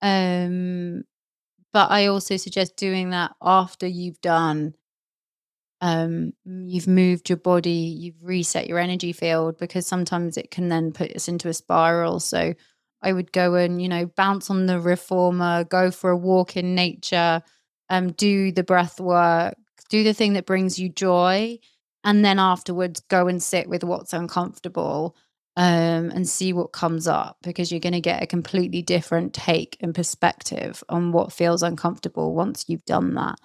Um 0.02 1.04
but 1.74 1.92
i 1.92 2.08
also 2.08 2.38
suggest 2.38 2.76
doing 2.78 3.12
that 3.12 3.34
after 3.42 3.88
you've 3.88 4.22
done 4.22 4.74
um 5.82 6.32
you've 6.46 6.88
moved 6.88 7.30
your 7.30 7.38
body 7.38 7.72
you've 7.72 8.22
reset 8.22 8.68
your 8.68 8.80
energy 8.80 9.12
field 9.12 9.58
because 9.58 9.86
sometimes 9.86 10.38
it 10.38 10.50
can 10.52 10.70
then 10.70 10.92
put 10.92 11.12
us 11.16 11.28
into 11.28 11.50
a 11.50 11.54
spiral. 11.54 12.20
So 12.20 12.54
i 13.02 13.12
would 13.12 13.32
go 13.34 13.56
and 13.56 13.82
you 13.82 13.90
know 13.90 14.06
bounce 14.06 14.50
on 14.50 14.66
the 14.66 14.80
reformer 14.80 15.66
go 15.66 15.92
for 15.92 16.10
a 16.10 16.18
walk 16.18 16.56
in 16.56 16.74
nature 16.76 17.42
um, 17.90 18.12
do 18.12 18.52
the 18.52 18.64
breath 18.64 19.00
work, 19.00 19.56
do 19.90 20.04
the 20.04 20.14
thing 20.14 20.34
that 20.34 20.46
brings 20.46 20.80
you 20.80 20.90
joy, 20.90 21.60
and 22.04 22.24
then 22.24 22.40
afterwards 22.40 23.00
go 23.02 23.28
and 23.28 23.42
sit 23.42 23.68
with 23.68 23.84
what's 23.84 24.14
uncomfortable 24.14 25.16
um, 25.56 26.10
and 26.12 26.28
see 26.28 26.52
what 26.52 26.72
comes 26.72 27.08
up 27.08 27.38
because 27.44 27.72
you're 27.72 27.80
going 27.80 27.94
to 27.94 28.02
get 28.02 28.24
a 28.24 28.28
completely 28.28 28.82
different 28.82 29.34
take 29.34 29.78
and 29.82 29.94
perspective 29.94 30.84
on 30.90 31.12
what 31.12 31.32
feels 31.32 31.64
uncomfortable 31.64 32.34
once 32.34 32.66
you've 32.68 32.86
done 32.86 33.14
that. 33.16 33.36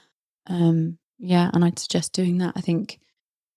Um, 0.47 0.99
yeah, 1.19 1.51
and 1.53 1.65
I'd 1.65 1.79
suggest 1.79 2.13
doing 2.13 2.39
that. 2.39 2.55
I 2.57 2.61
think 2.61 3.01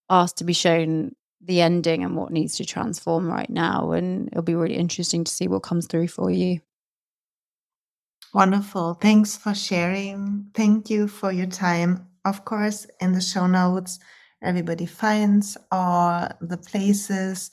ask 0.09 0.35
to 0.37 0.43
be 0.43 0.53
shown 0.53 1.15
the 1.39 1.61
ending 1.61 2.03
and 2.03 2.15
what 2.15 2.31
needs 2.31 2.57
to 2.57 2.65
transform 2.65 3.27
right 3.27 3.49
now, 3.49 3.91
and 3.91 4.27
it'll 4.27 4.43
be 4.43 4.55
really 4.55 4.75
interesting 4.75 5.23
to 5.23 5.31
see 5.31 5.47
what 5.47 5.63
comes 5.63 5.87
through 5.87 6.09
for 6.09 6.29
you. 6.29 6.59
Wonderful. 8.33 8.95
Thanks 8.95 9.37
for 9.37 9.53
sharing. 9.55 10.47
Thank 10.53 10.89
you 10.89 11.07
for 11.07 11.31
your 11.31 11.47
time. 11.47 12.07
Of 12.25 12.45
course, 12.45 12.87
in 13.01 13.13
the 13.13 13.21
show 13.21 13.47
notes, 13.47 13.99
everybody 14.41 14.85
finds 14.85 15.57
all 15.71 16.29
the 16.41 16.57
places 16.57 17.51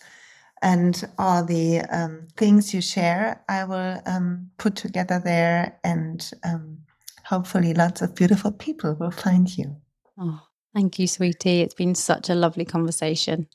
and 0.62 1.02
all 1.18 1.44
the 1.44 1.80
um, 1.90 2.28
things 2.36 2.74
you 2.74 2.80
share. 2.80 3.42
I 3.48 3.64
will 3.64 4.00
um, 4.06 4.50
put 4.58 4.76
together 4.76 5.20
there, 5.24 5.78
and 5.84 6.30
um, 6.44 6.78
hopefully, 7.24 7.74
lots 7.74 8.02
of 8.02 8.14
beautiful 8.14 8.52
people 8.52 8.96
will 9.00 9.10
find 9.10 9.56
you. 9.56 9.76
Oh, 10.20 10.40
thank 10.74 10.98
you, 10.98 11.08
sweetie. 11.08 11.62
It's 11.62 11.74
been 11.74 11.94
such 11.94 12.30
a 12.30 12.34
lovely 12.34 12.64
conversation. 12.64 13.48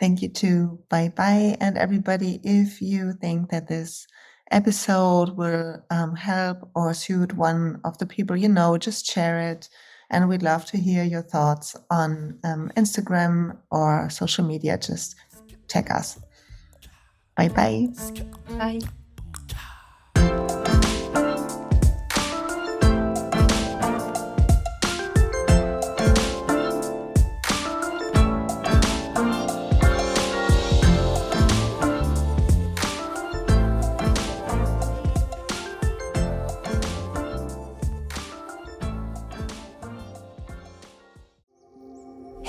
Thank 0.00 0.22
you 0.22 0.28
too. 0.28 0.80
Bye 0.90 1.12
bye. 1.16 1.56
And 1.60 1.78
everybody, 1.78 2.40
if 2.44 2.82
you 2.82 3.12
think 3.14 3.50
that 3.50 3.68
this 3.68 4.06
episode 4.50 5.36
will 5.36 5.82
um, 5.90 6.16
help 6.16 6.68
or 6.74 6.94
suit 6.94 7.34
one 7.34 7.80
of 7.84 7.98
the 7.98 8.06
people 8.06 8.36
you 8.36 8.48
know, 8.48 8.78
just 8.78 9.06
share 9.06 9.38
it. 9.40 9.68
And 10.10 10.28
we'd 10.28 10.42
love 10.42 10.64
to 10.66 10.78
hear 10.78 11.04
your 11.04 11.22
thoughts 11.22 11.76
on 11.90 12.38
um, 12.42 12.72
Instagram 12.76 13.58
or 13.70 14.08
social 14.08 14.44
media. 14.44 14.78
Just 14.78 15.16
check 15.68 15.90
us. 15.90 16.18
Bye 17.36 17.48
bye. 17.48 17.88
Bye. 20.16 20.48